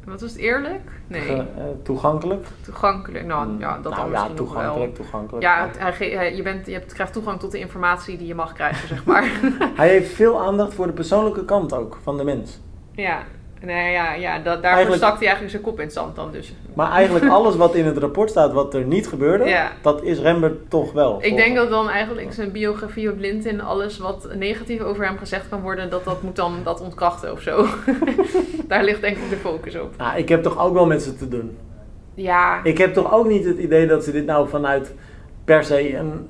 Wat 0.05 0.21
was 0.21 0.31
het, 0.31 0.41
eerlijk? 0.41 0.91
Nee. 1.07 1.21
Ge- 1.21 1.33
eh, 1.57 1.65
toegankelijk. 1.83 2.47
Toegankelijk, 2.65 3.25
nou 3.27 3.59
ja, 3.59 3.79
dat 3.83 3.97
nou, 3.97 4.11
ja, 4.11 4.29
toegankelijk, 4.35 4.95
toegankelijk. 4.95 5.43
Ja, 5.45 5.67
het- 5.67 5.79
hij, 5.79 5.93
ge- 5.93 6.05
hij- 6.17 6.37
je, 6.37 6.43
bent, 6.43 6.67
je 6.67 6.73
hebt, 6.73 6.93
krijgt 6.93 7.13
toegang 7.13 7.41
tot 7.41 7.51
de 7.53 7.59
informatie 7.59 8.19
die 8.19 8.27
je 8.27 8.35
mag 8.35 8.53
krijgen, 8.53 8.89
zeg 8.89 9.05
maar. 9.05 9.25
Hij 9.77 9.89
heeft 9.89 10.13
veel 10.13 10.41
aandacht 10.43 10.75
voor 10.75 10.87
de 10.87 10.93
persoonlijke 10.93 11.45
kant 11.45 11.73
ook 11.75 11.99
van 12.03 12.17
de 12.17 12.25
mens. 12.25 12.61
ja, 12.95 13.23
nee, 13.65 13.93
ja, 13.93 14.15
ja 14.15 14.35
dat, 14.35 14.45
daarvoor 14.45 14.69
Eigenlijk- 14.71 15.03
stak 15.03 15.13
hij 15.15 15.21
eigenlijk 15.27 15.51
zijn 15.51 15.63
kop 15.63 15.79
in 15.79 15.85
het 15.85 15.93
zand 15.93 16.17
dan 16.17 16.33
dus. 16.33 16.53
Maar 16.75 16.91
eigenlijk 16.91 17.29
alles 17.37 17.57
wat 17.57 17.75
in 17.75 17.85
het 17.85 17.99
rapport 17.99 18.31
staat 18.31 18.53
wat 18.53 18.75
er 18.75 18.85
niet 18.85 19.09
gebeurde, 19.09 19.45
Ja. 19.45 19.73
dat 19.83 20.03
is 20.03 20.19
Rembert 20.19 20.71
toch 20.71 20.93
wel. 20.93 21.19
Ik 21.23 21.37
denk 21.37 21.57
dat 21.57 21.71
dan 21.71 21.89
eigenlijk 21.89 22.33
zijn 22.33 22.53
biografie 22.53 23.11
op 23.11 23.19
LinkedIn, 23.19 23.61
alles 23.61 23.99
wat 23.99 24.29
negatief 24.35 24.81
over 24.81 25.05
hem 25.07 25.19
gezegd 25.19 25.49
kan 25.49 25.61
worden, 25.61 25.91
dat 25.91 26.05
dat 26.05 26.23
moet 26.23 26.37
dan 26.37 26.55
dat 26.65 26.81
ontkrachten 26.81 27.33
of 27.33 27.41
zo. 27.41 27.67
Daar 28.69 28.85
ligt 28.85 29.01
denk 29.01 29.17
ik 29.17 29.31
de 29.31 29.37
focus 29.37 29.75
op. 29.81 29.97
Nou, 29.99 30.19
ik 30.19 30.29
heb 30.29 30.43
toch 30.43 30.59
ook 30.59 30.73
wel 30.75 30.87
met 30.87 31.03
ze 31.03 31.17
te 31.17 31.29
doen. 31.29 31.57
Ja, 32.15 32.61
Ik 32.65 32.79
heb 32.79 32.95
toch 32.95 33.13
ook 33.13 33.27
niet 33.29 33.45
het 33.45 33.59
idee 33.59 33.87
dat 33.87 34.05
ze 34.05 34.13
dit 34.13 34.27
nou 34.27 34.49
vanuit 34.49 34.95
per 35.45 35.65
se 35.65 35.97
een... 35.97 36.27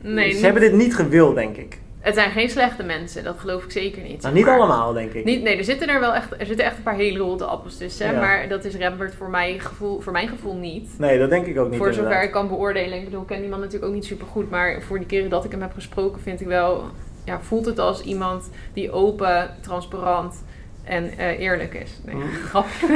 nee, 0.00 0.28
ze 0.28 0.34
niet- 0.34 0.42
hebben 0.44 0.62
dit 0.62 0.72
niet 0.72 0.94
gewild, 0.94 1.34
denk 1.34 1.56
ik. 1.56 1.80
Het 2.00 2.14
zijn 2.14 2.30
geen 2.30 2.50
slechte 2.50 2.82
mensen, 2.82 3.24
dat 3.24 3.38
geloof 3.38 3.64
ik 3.64 3.70
zeker 3.70 4.02
niet. 4.02 4.22
Nou, 4.22 4.34
niet 4.34 4.44
Maar- 4.44 4.54
allemaal, 4.56 4.92
denk 4.92 5.12
ik. 5.12 5.24
Niet, 5.24 5.42
nee, 5.42 5.56
er 5.56 5.64
zitten 5.64 5.88
er 5.88 6.00
wel 6.00 6.14
echt, 6.14 6.32
er 6.40 6.46
zitten 6.46 6.64
echt 6.64 6.76
een 6.76 6.82
paar 6.82 6.94
hele 6.94 7.18
rotte 7.18 7.44
appels 7.44 7.76
tussen. 7.76 8.12
Ja. 8.12 8.20
Maar 8.20 8.48
dat 8.48 8.64
is 8.64 8.74
Rembert 8.74 9.14
voor, 9.14 9.30
mij 9.30 9.58
gevoel, 9.58 10.00
voor 10.00 10.12
mijn 10.12 10.28
gevoel 10.28 10.54
niet. 10.56 10.98
Nee, 10.98 11.18
dat 11.18 11.30
denk 11.30 11.46
ik 11.46 11.58
ook 11.58 11.68
niet 11.68 11.78
voor 11.78 11.86
zover 11.86 12.02
inderdaad. 12.02 12.24
ik 12.26 12.32
kan 12.32 12.48
beoordelen. 12.48 12.98
Ik 12.98 13.04
bedoel, 13.04 13.20
ik 13.20 13.26
ken 13.26 13.40
die 13.40 13.50
man 13.50 13.58
natuurlijk 13.60 13.86
ook 13.86 13.94
niet 13.94 14.04
super 14.04 14.26
goed. 14.26 14.50
Maar 14.50 14.82
voor 14.82 14.98
die 14.98 15.06
keren 15.06 15.30
dat 15.30 15.44
ik 15.44 15.50
hem 15.50 15.60
heb 15.62 15.72
gesproken, 15.74 16.20
vind 16.22 16.40
ik 16.40 16.46
wel. 16.46 16.84
Ja, 17.24 17.40
voelt 17.40 17.66
het 17.66 17.78
als 17.78 18.02
iemand 18.02 18.50
die 18.72 18.92
open, 18.92 19.54
transparant 19.60 20.42
en 20.88 21.18
eh, 21.18 21.40
eerlijk 21.40 21.74
is. 21.74 21.90
Nee, 22.04 22.14
Mm. 22.14 22.22
grapje. 22.50 22.86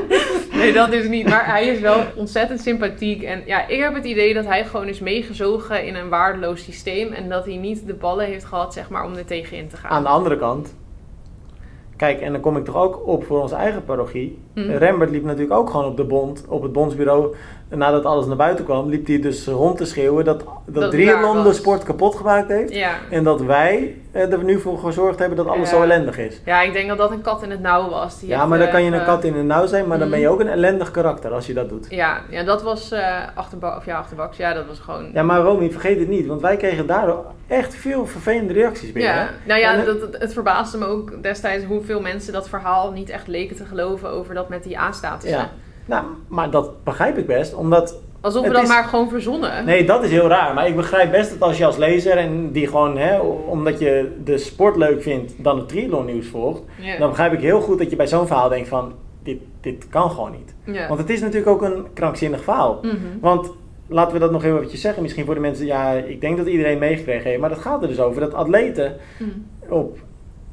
nee, 0.58 0.72
dat 0.72 0.92
is 0.92 1.08
niet. 1.08 1.28
Maar 1.28 1.46
hij 1.46 1.66
is 1.66 1.80
wel 1.80 2.00
ontzettend 2.16 2.60
sympathiek. 2.60 3.22
En 3.22 3.42
ja, 3.46 3.66
ik 3.66 3.80
heb 3.80 3.94
het 3.94 4.04
idee 4.04 4.34
dat 4.34 4.44
hij 4.44 4.64
gewoon 4.64 4.88
is 4.88 5.00
meegezogen 5.00 5.86
in 5.86 5.94
een 5.94 6.08
waardeloos 6.08 6.64
systeem. 6.64 7.12
En 7.12 7.28
dat 7.28 7.44
hij 7.44 7.56
niet 7.56 7.86
de 7.86 7.94
ballen 7.94 8.26
heeft 8.26 8.44
gehad, 8.44 8.72
zeg 8.72 8.88
maar, 8.88 9.04
om 9.04 9.14
er 9.14 9.24
tegenin 9.24 9.68
te 9.68 9.76
gaan. 9.76 9.90
Aan 9.90 10.02
de 10.02 10.08
andere 10.08 10.38
kant, 10.38 10.74
kijk, 11.96 12.20
en 12.20 12.32
dan 12.32 12.40
kom 12.40 12.56
ik 12.56 12.64
toch 12.64 12.76
ook 12.76 13.06
op 13.06 13.24
voor 13.24 13.42
onze 13.42 13.54
eigen 13.54 13.84
parochie. 13.84 14.38
Mhm. 14.54 14.70
Rembert 14.70 15.10
liep 15.10 15.24
natuurlijk 15.24 15.58
ook 15.58 15.70
gewoon 15.70 15.86
op 15.86 15.96
de 15.96 16.04
bond, 16.04 16.44
op 16.48 16.62
het 16.62 16.72
bondsbureau. 16.72 17.34
Nadat 17.70 18.04
alles 18.04 18.26
naar 18.26 18.36
buiten 18.36 18.64
kwam, 18.64 18.88
liep 18.88 19.06
hij 19.06 19.20
dus 19.20 19.46
rond 19.46 19.76
te 19.76 19.84
schreeuwen 19.84 20.24
dat, 20.24 20.44
dat, 20.66 20.92
Dat 20.92 21.44
de 21.44 21.52
sport 21.52 21.82
kapot 21.82 22.14
gemaakt 22.14 22.48
heeft. 22.48 22.74
Ja. 22.74 22.90
En 23.10 23.24
dat 23.24 23.40
wij 23.40 23.96
eh, 24.12 24.32
er 24.32 24.44
nu 24.44 24.60
voor 24.60 24.78
gezorgd 24.78 25.18
hebben 25.18 25.36
dat 25.36 25.46
alles 25.46 25.70
Ja. 25.70 25.76
zo 25.76 25.82
ellendig 25.82 26.18
is. 26.18 26.40
ja, 26.44 26.62
ik 26.62 26.72
denk 26.72 26.88
dat 26.88 26.98
dat 26.98 27.10
een 27.10 27.20
kat 27.20 27.42
in 27.42 27.50
het 27.50 27.60
nauw 27.60 27.88
was. 27.90 28.20
Die 28.20 28.28
Ja, 28.28 28.46
maar 28.46 28.58
dan 28.58 28.66
eh, 28.66 28.72
kan 28.72 28.82
je 28.82 28.90
een 28.90 29.04
kat 29.04 29.24
in 29.24 29.32
de 29.32 29.42
nauw 29.42 29.66
zijn, 29.66 29.86
maar 29.86 29.98
dan 29.98 30.06
Mhm. 30.08 30.16
ben 30.16 30.20
je 30.26 30.32
ook 30.32 30.40
een 30.40 30.48
ellendig 30.48 30.90
karakter 30.90 31.30
als 31.32 31.46
je 31.46 31.54
dat 31.54 31.68
doet. 31.68 31.86
Ja, 31.90 32.20
ja, 32.30 32.42
dat 32.42 32.62
was 32.62 32.92
eh 32.92 33.16
achterbak, 33.34 33.76
of 33.76 33.84
ja, 33.84 33.98
achterbaks. 33.98 34.36
Ja, 34.36 34.52
dat 34.54 34.66
was 34.66 34.78
gewoon... 34.78 35.10
Ja, 35.12 35.22
maar 35.22 35.40
Romy, 35.40 35.70
vergeet 35.70 35.98
het 35.98 36.08
niet, 36.08 36.26
want 36.26 36.40
wij 36.40 36.56
kregen 36.56 36.86
daardoor 36.86 37.24
echt 37.46 37.74
veel 37.74 38.06
vervelende 38.06 38.52
reacties 38.52 38.92
binnen. 38.92 39.14
Ja, 39.14 39.28
nou 39.46 39.60
ja, 39.60 39.74
En, 39.74 39.84
dat, 39.84 40.00
het, 40.00 40.18
het 40.18 40.32
verbaasde 40.32 40.78
me 40.78 40.86
ook 40.86 41.22
destijds 41.22 41.64
hoeveel 41.64 42.00
mensen 42.00 42.32
dat 42.32 42.48
verhaal 42.48 42.90
niet 42.92 43.10
echt 43.10 43.26
leken 43.26 43.56
te 43.56 43.64
geloven 43.64 44.08
over 44.10 44.34
dat 44.34 44.48
met 44.48 44.62
die 44.62 44.78
A-status. 44.78 45.30
Ja. 45.30 45.48
Nou, 45.88 46.04
maar 46.28 46.50
dat 46.50 46.84
begrijp 46.84 47.18
ik 47.18 47.26
best, 47.26 47.54
omdat 47.54 48.00
Alsof 48.20 48.46
we 48.46 48.52
dat 48.52 48.62
is- 48.62 48.68
maar 48.68 48.84
gewoon 48.84 49.08
verzonnen. 49.08 49.64
Nee, 49.64 49.84
dat 49.86 50.02
is 50.04 50.10
heel 50.10 50.28
raar. 50.28 50.54
Maar 50.54 50.66
ik 50.66 50.76
begrijp 50.76 51.10
best 51.10 51.30
dat 51.30 51.48
als 51.48 51.58
je 51.58 51.66
als 51.66 51.76
lezer 51.76 52.16
en 52.16 52.52
die 52.52 52.66
gewoon, 52.66 52.96
hè, 52.98 53.18
omdat 53.48 53.78
je 53.78 54.12
de 54.24 54.38
sport 54.38 54.76
leuk 54.76 55.02
vindt, 55.02 55.32
dan 55.44 55.58
het 55.58 55.68
triathlon 55.68 56.06
nieuws 56.06 56.26
volgt. 56.26 56.62
Dan 56.98 57.08
begrijp 57.08 57.32
ik 57.32 57.40
heel 57.40 57.60
goed 57.60 57.78
dat 57.78 57.90
je 57.90 57.96
bij 57.96 58.06
zo'n 58.06 58.26
verhaal 58.26 58.48
denkt 58.48 58.68
van, 58.68 58.92
dit, 59.22 59.38
dit 59.60 59.88
kan 59.88 60.10
gewoon 60.10 60.30
niet. 60.30 60.54
Want 60.88 61.00
het 61.00 61.10
is 61.10 61.20
natuurlijk 61.20 61.48
ook 61.50 61.62
een 61.62 61.86
krankzinnig 61.94 62.42
verhaal. 62.42 62.78
Mhm. 62.82 62.96
Want 63.20 63.50
laten 63.88 64.12
we 64.12 64.18
dat 64.18 64.30
nog 64.30 64.42
heel 64.42 64.56
eventjes 64.56 64.80
zeggen, 64.80 65.02
misschien 65.02 65.24
voor 65.24 65.34
de 65.34 65.40
mensen, 65.40 65.66
ja, 65.66 65.92
ik 65.92 66.20
denk 66.20 66.36
dat 66.36 66.46
iedereen 66.46 66.78
meegekregen 66.78 67.28
heeft. 67.28 67.40
Maar 67.40 67.48
dat 67.50 67.58
gaat 67.58 67.82
er 67.82 67.88
dus 67.88 68.00
over 68.00 68.20
dat 68.20 68.34
atleten 68.34 68.96
Mhm. 69.18 69.30
op 69.72 69.98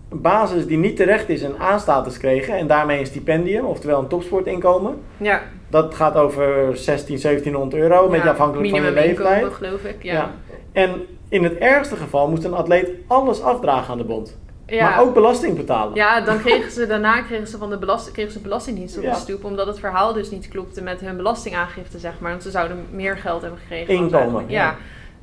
basis 0.09 0.65
die 0.67 0.77
niet 0.77 0.95
terecht 0.95 1.29
is 1.29 1.41
een 1.41 1.61
A-status 1.61 2.17
kregen. 2.17 2.57
En 2.57 2.67
daarmee 2.67 2.99
een 2.99 3.05
stipendium, 3.05 3.65
oftewel 3.65 3.99
een 3.99 4.07
topsportinkomen. 4.07 5.01
Ja. 5.17 5.41
Dat 5.67 5.95
gaat 5.95 6.15
over 6.15 6.77
16, 6.77 7.19
1700 7.21 7.81
euro, 7.81 8.09
met 8.09 8.23
Ja, 8.23 8.29
afhankelijk 8.29 8.69
van 8.69 8.83
je 8.83 8.91
leeftijd. 8.91 9.53
geloof 9.53 9.83
ik. 9.83 10.03
Ja. 10.03 10.13
Ja. 10.13 10.31
En 10.71 10.91
in 11.29 11.43
het 11.43 11.57
ergste 11.57 11.95
geval 11.95 12.29
moest 12.29 12.43
een 12.43 12.53
atleet 12.53 12.89
alles 13.07 13.41
afdragen 13.41 13.91
aan 13.91 13.97
de 13.97 14.03
bond. 14.03 14.37
Ja. 14.67 14.89
Maar 14.89 15.01
ook 15.01 15.13
belasting 15.13 15.57
betalen. 15.57 15.95
Ja, 15.95 16.21
dan 16.21 16.39
kregen 16.39 16.71
ze 16.71 16.87
daarna 16.87 17.21
kregen 17.21 17.47
ze 17.47 17.57
van 17.57 17.69
de 17.69 17.77
belast, 17.77 18.11
kregen 18.11 18.31
ze 18.31 18.39
belastingdienst 18.39 18.97
op 18.97 19.03
Ja. 19.03 19.13
de 19.13 19.19
stoep, 19.19 19.43
omdat 19.43 19.67
het 19.67 19.79
verhaal 19.79 20.13
dus 20.13 20.29
niet 20.31 20.47
klopte 20.47 20.81
met 20.83 20.99
hun 21.01 21.15
belastingaangifte, 21.17 21.99
zeg 21.99 22.13
maar. 22.19 22.31
Want 22.31 22.43
ze 22.43 22.51
zouden 22.51 22.85
meer 22.91 23.17
geld 23.17 23.41
hebben 23.41 23.59
gekregen. 23.59 23.93
Inkomen, 23.93 24.43
ja. 24.47 24.75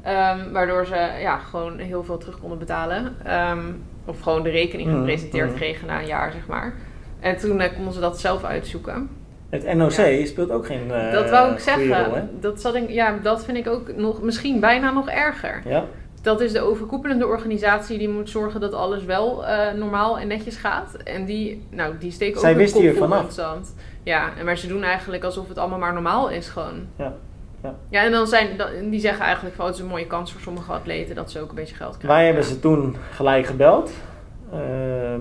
Ja. 0.05 0.35
Ehm, 0.37 0.53
waardoor 0.53 0.87
ze 0.87 1.11
ja, 1.21 1.39
gewoon 1.39 1.79
heel 1.79 2.05
veel 2.05 2.19
terug 2.19 2.39
konden 2.41 2.59
betalen. 2.59 3.17
Ehm, 3.25 3.59
of 4.05 4.21
gewoon 4.21 4.43
de 4.43 4.51
rekening 4.51 4.89
Mhm, 4.89 4.99
gepresenteerd 4.99 5.49
mhm. 5.49 5.57
kregen 5.57 5.87
na 5.87 6.01
een 6.01 6.07
jaar, 6.07 6.33
zeg 6.33 6.47
maar. 6.47 6.75
En 7.21 7.37
toen 7.37 7.61
eh, 7.61 7.75
konden 7.75 7.93
ze 7.93 8.01
dat 8.01 8.21
zelf 8.21 8.45
uitzoeken. 8.45 9.11
Het 9.51 9.75
NOC 9.75 10.27
speelt 10.27 10.51
ook 10.51 10.67
geen 10.67 10.91
eh 10.91 11.13
dat 11.13 11.31
wou 11.31 11.53
ik 11.53 11.61
goede 11.61 11.87
zeggen. 11.87 12.05
rol, 12.05 12.29
dat, 12.41 12.61
zat 12.61 12.75
ik, 12.75 12.91
ja, 12.91 13.19
dat 13.23 13.45
vind 13.45 13.57
ik 13.57 13.69
ook 13.69 13.97
nog, 13.97 14.23
misschien 14.23 14.61
bijna 14.61 14.93
nog 14.93 15.09
erger. 15.09 15.63
Ja? 15.65 15.85
Dat 16.23 16.41
is 16.41 16.53
de 16.53 16.61
overkoepelende 16.61 17.27
organisatie 17.27 17.99
die 17.99 18.09
moet 18.09 18.31
zorgen 18.31 18.61
dat 18.61 18.73
alles 18.73 19.05
wel 19.05 19.47
eh, 19.47 19.73
normaal 19.73 20.19
en 20.19 20.29
netjes 20.29 20.57
gaat. 20.57 20.95
En 21.05 21.25
die, 21.25 21.67
nou, 21.71 21.95
die 21.99 22.11
steken 22.11 22.41
Zij 22.41 22.51
ook 22.51 22.55
een 22.57 22.63
wisten 22.63 22.81
kop 22.81 22.91
hier 22.91 23.01
vanaf. 23.01 23.41
Ja, 24.03 24.37
en 24.39 24.45
maar 24.45 24.57
ze 24.57 24.67
doen 24.67 24.83
eigenlijk 24.83 25.25
alsof 25.25 25.49
het 25.49 25.59
allemaal 25.59 25.79
maar 25.79 25.93
normaal 25.93 26.31
is 26.31 26.49
gewoon. 26.49 26.87
Ja, 26.97 27.15
ja. 27.63 27.75
Ja, 27.89 28.05
en 28.05 28.11
dan 28.11 28.27
zijn, 28.27 28.49
die 28.91 29.01
zeggen 29.01 29.25
eigenlijk 29.25 29.55
van, 29.55 29.65
oh, 29.65 29.71
het 29.71 29.79
is 29.81 29.85
een 29.85 29.91
mooie 29.91 30.07
kans 30.07 30.33
voor 30.33 30.41
sommige 30.41 30.73
atleten 30.73 31.15
dat 31.15 31.31
ze 31.31 31.41
ook 31.41 31.49
een 31.49 31.55
beetje 31.55 31.75
geld 31.75 31.97
krijgen. 31.97 32.19
Wij 32.19 32.27
hebben 32.27 32.45
ze 32.45 32.61
toen 32.61 32.97
gelijk 33.11 33.47
gebeld. 33.47 33.93
Ehm, 34.53 35.21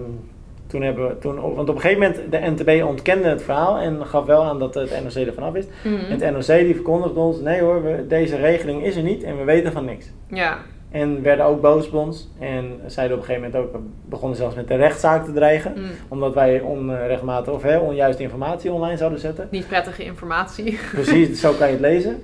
toen 0.68 0.82
hebben 0.82 1.08
we, 1.08 1.18
toen, 1.18 1.56
want 1.56 1.70
op 1.70 1.76
een 1.76 1.82
gegeven 1.82 2.02
moment, 2.02 2.32
de 2.32 2.64
NTB 2.64 2.84
ontkende 2.84 3.28
het 3.28 3.44
verhaal 3.44 3.78
en 3.78 4.06
gaf 4.06 4.26
wel 4.26 4.44
aan 4.44 4.60
dat 4.60 4.74
het 4.74 5.04
NOC 5.04 5.28
er 5.28 5.34
vanaf 5.34 5.56
is. 5.56 5.66
Mhm. 5.84 6.12
Het 6.12 6.32
NOC 6.32 6.46
die 6.46 6.76
verkondigde 6.76 7.20
ons, 7.20 7.40
nee 7.40 7.62
hoor, 7.62 7.84
we, 7.84 8.08
deze 8.08 8.36
regeling 8.36 8.84
is 8.84 8.96
er 8.96 9.04
niet 9.04 9.24
en 9.24 9.38
we 9.38 9.44
weten 9.44 9.72
van 9.72 9.86
niks. 9.86 10.12
Ja, 10.28 10.58
En 10.92 11.22
werden 11.22 11.46
ook 11.46 11.62
boos 11.62 11.88
op 11.88 11.94
ons 11.94 12.30
en 12.40 12.80
zeiden 12.86 13.18
op 13.18 13.24
een 13.24 13.30
gegeven 13.30 13.52
moment 13.52 13.76
ook, 13.76 13.82
begonnen 14.06 14.38
zelfs 14.38 14.56
met 14.56 14.68
de 14.68 14.76
rechtszaak 14.76 15.26
te 15.26 15.34
dreigen. 15.34 15.74
mm. 15.76 15.90
Omdat 16.08 16.34
wij 16.34 16.62
onrechtmatig 16.62 17.54
of 17.54 17.62
hè, 17.62 17.78
onjuiste 17.78 18.24
informatie 18.24 18.72
online 18.72 18.98
zouden 18.98 19.20
zetten. 19.20 19.48
niet 19.52 19.68
prettige 19.68 20.04
informatie. 20.04 20.80
Precies, 20.92 21.40
zo 21.40 21.54
kan 21.54 21.68
je 21.68 21.74
het 21.74 21.82
lezen. 21.82 22.22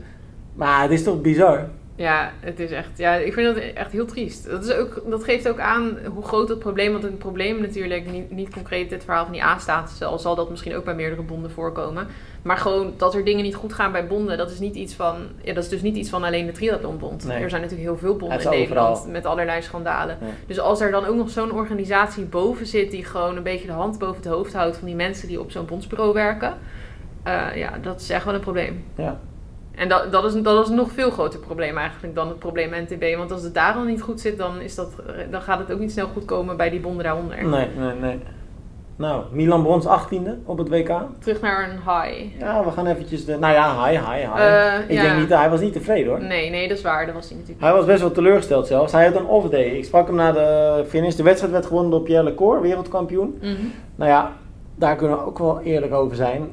Maar 0.53 0.81
het 0.81 0.91
is 0.91 1.03
toch 1.03 1.21
bizar? 1.21 1.67
Ja, 1.97 2.31
het 2.39 2.59
is 2.59 2.71
echt. 2.71 2.97
Ja, 2.97 3.13
ik 3.13 3.33
vind 3.33 3.55
dat 3.55 3.63
echt 3.63 3.91
heel 3.91 4.05
triest. 4.05 4.49
Dat, 4.49 4.65
is 4.65 4.71
ook, 4.73 5.01
dat 5.09 5.23
geeft 5.23 5.49
ook 5.49 5.59
aan 5.59 5.97
hoe 6.13 6.23
groot 6.23 6.49
het 6.49 6.59
probleem. 6.59 6.91
Want 6.91 7.03
een 7.03 7.17
probleem 7.17 7.61
natuurlijk 7.61 8.11
niet, 8.11 8.31
niet 8.31 8.49
concreet 8.49 8.89
dit 8.89 9.03
verhaal 9.03 9.23
van 9.23 9.33
die 9.33 9.43
A-status. 9.43 10.01
Al 10.03 10.19
zal 10.19 10.35
dat 10.35 10.49
misschien 10.49 10.75
ook 10.75 10.83
bij 10.83 10.95
meerdere 10.95 11.21
bonden 11.21 11.51
voorkomen. 11.51 12.07
Maar 12.41 12.57
gewoon 12.57 12.93
dat 12.97 13.15
er 13.15 13.25
dingen 13.25 13.43
niet 13.43 13.55
goed 13.55 13.73
gaan 13.73 13.91
bij 13.91 14.07
bonden. 14.07 14.37
Dat 14.37 14.51
is 14.51 14.59
niet 14.59 14.75
iets 14.75 14.93
van. 14.93 15.15
Ja, 15.41 15.53
dat 15.53 15.63
is 15.63 15.69
dus 15.69 15.81
niet 15.81 15.95
iets 15.95 16.09
van 16.09 16.23
alleen 16.23 16.45
de 16.45 16.51
Triathlonbond. 16.51 17.25
Nee. 17.25 17.43
Er 17.43 17.49
zijn 17.49 17.61
natuurlijk 17.61 17.89
heel 17.89 17.97
veel 17.99 18.15
bonden 18.15 18.41
in 18.41 18.49
Nederland 18.49 18.89
overal. 18.97 19.11
met 19.11 19.25
allerlei 19.25 19.61
schandalen. 19.61 20.17
Ja. 20.21 20.27
Dus 20.47 20.59
als 20.59 20.81
er 20.81 20.91
dan 20.91 21.05
ook 21.05 21.15
nog 21.15 21.29
zo'n 21.29 21.51
organisatie 21.51 22.23
boven 22.25 22.65
zit 22.65 22.91
die 22.91 23.05
gewoon 23.05 23.37
een 23.37 23.43
beetje 23.43 23.67
de 23.67 23.73
hand 23.73 23.99
boven 23.99 24.15
het 24.15 24.25
hoofd 24.25 24.53
houdt 24.53 24.77
van 24.77 24.87
die 24.87 24.95
mensen 24.95 25.27
die 25.27 25.39
op 25.39 25.51
zo'n 25.51 25.65
bondsbureau 25.65 26.13
werken. 26.13 26.53
eh, 27.23 27.55
ja, 27.55 27.71
dat 27.81 28.01
is 28.01 28.09
echt 28.09 28.25
wel 28.25 28.33
een 28.33 28.39
probleem. 28.39 28.83
Ja. 28.95 29.19
En 29.77 29.89
dat, 29.89 30.11
dat, 30.11 30.23
is, 30.23 30.41
dat 30.41 30.63
is 30.63 30.69
een 30.69 30.75
nog 30.75 30.91
veel 30.91 31.11
groter 31.11 31.39
probleem 31.39 31.77
eigenlijk 31.77 32.15
dan 32.15 32.27
het 32.27 32.39
probleem 32.39 32.71
NTB. 32.87 33.17
Want 33.17 33.31
als 33.31 33.43
het 33.43 33.53
daar 33.53 33.73
al 33.73 33.83
niet 33.83 34.01
goed 34.01 34.21
zit, 34.21 34.37
dan, 34.37 34.61
is 34.61 34.75
dat, 34.75 34.91
dan 35.31 35.41
gaat 35.41 35.59
het 35.59 35.71
ook 35.71 35.79
niet 35.79 35.91
snel 35.91 36.07
goed 36.07 36.25
komen 36.25 36.57
bij 36.57 36.69
die 36.69 36.79
bonden 36.79 37.03
daaronder. 37.03 37.47
Nee, 37.47 37.67
nee, 37.77 37.93
nee. 38.01 38.19
Nou, 38.97 39.23
Milan 39.31 39.63
Brons 39.63 39.85
18e 39.85 40.29
op 40.45 40.57
het 40.57 40.69
WK. 40.69 40.91
Terug 41.19 41.41
naar 41.41 41.69
een 41.69 41.75
high. 41.75 42.39
Ja, 42.39 42.63
we 42.63 42.71
gaan 42.71 42.87
eventjes 42.87 43.25
de... 43.25 43.37
Nou 43.37 43.53
ja, 43.53 43.85
hi, 43.85 43.97
hi, 43.97 44.05
hi. 44.05 44.41
Eh, 44.41 44.79
ik 44.87 44.91
ja. 44.91 45.01
denk 45.01 45.19
niet, 45.19 45.29
hij 45.29 45.49
was 45.49 45.61
niet 45.61 45.73
tevreden 45.73 46.07
hoor. 46.07 46.23
Nee, 46.23 46.49
nee, 46.49 46.67
dat 46.67 46.77
is 46.77 46.83
waar. 46.83 47.05
Dat 47.05 47.15
was 47.15 47.27
hij 47.27 47.37
natuurlijk 47.37 47.65
Hij 47.65 47.73
was 47.73 47.85
best 47.85 48.01
wel 48.01 48.11
teleurgesteld 48.11 48.67
zelfs. 48.67 48.91
Hij 48.91 49.05
had 49.05 49.15
een 49.15 49.25
off 49.25 49.49
day. 49.49 49.63
Ik 49.63 49.85
sprak 49.85 50.07
hem 50.07 50.15
na 50.15 50.31
de 50.31 50.83
finish. 50.87 51.15
De 51.15 51.23
wedstrijd 51.23 51.53
werd 51.53 51.65
gewonnen 51.65 51.91
door 51.91 52.01
Pierre 52.01 52.23
Lecour, 52.23 52.61
wereldkampioen. 52.61 53.37
Mhm. 53.41 53.51
Nou 53.95 54.11
ja, 54.11 54.33
daar 54.75 54.95
kunnen 54.95 55.17
we 55.17 55.25
ook 55.25 55.39
wel 55.39 55.59
eerlijk 55.61 55.93
over 55.93 56.15
zijn. 56.15 56.49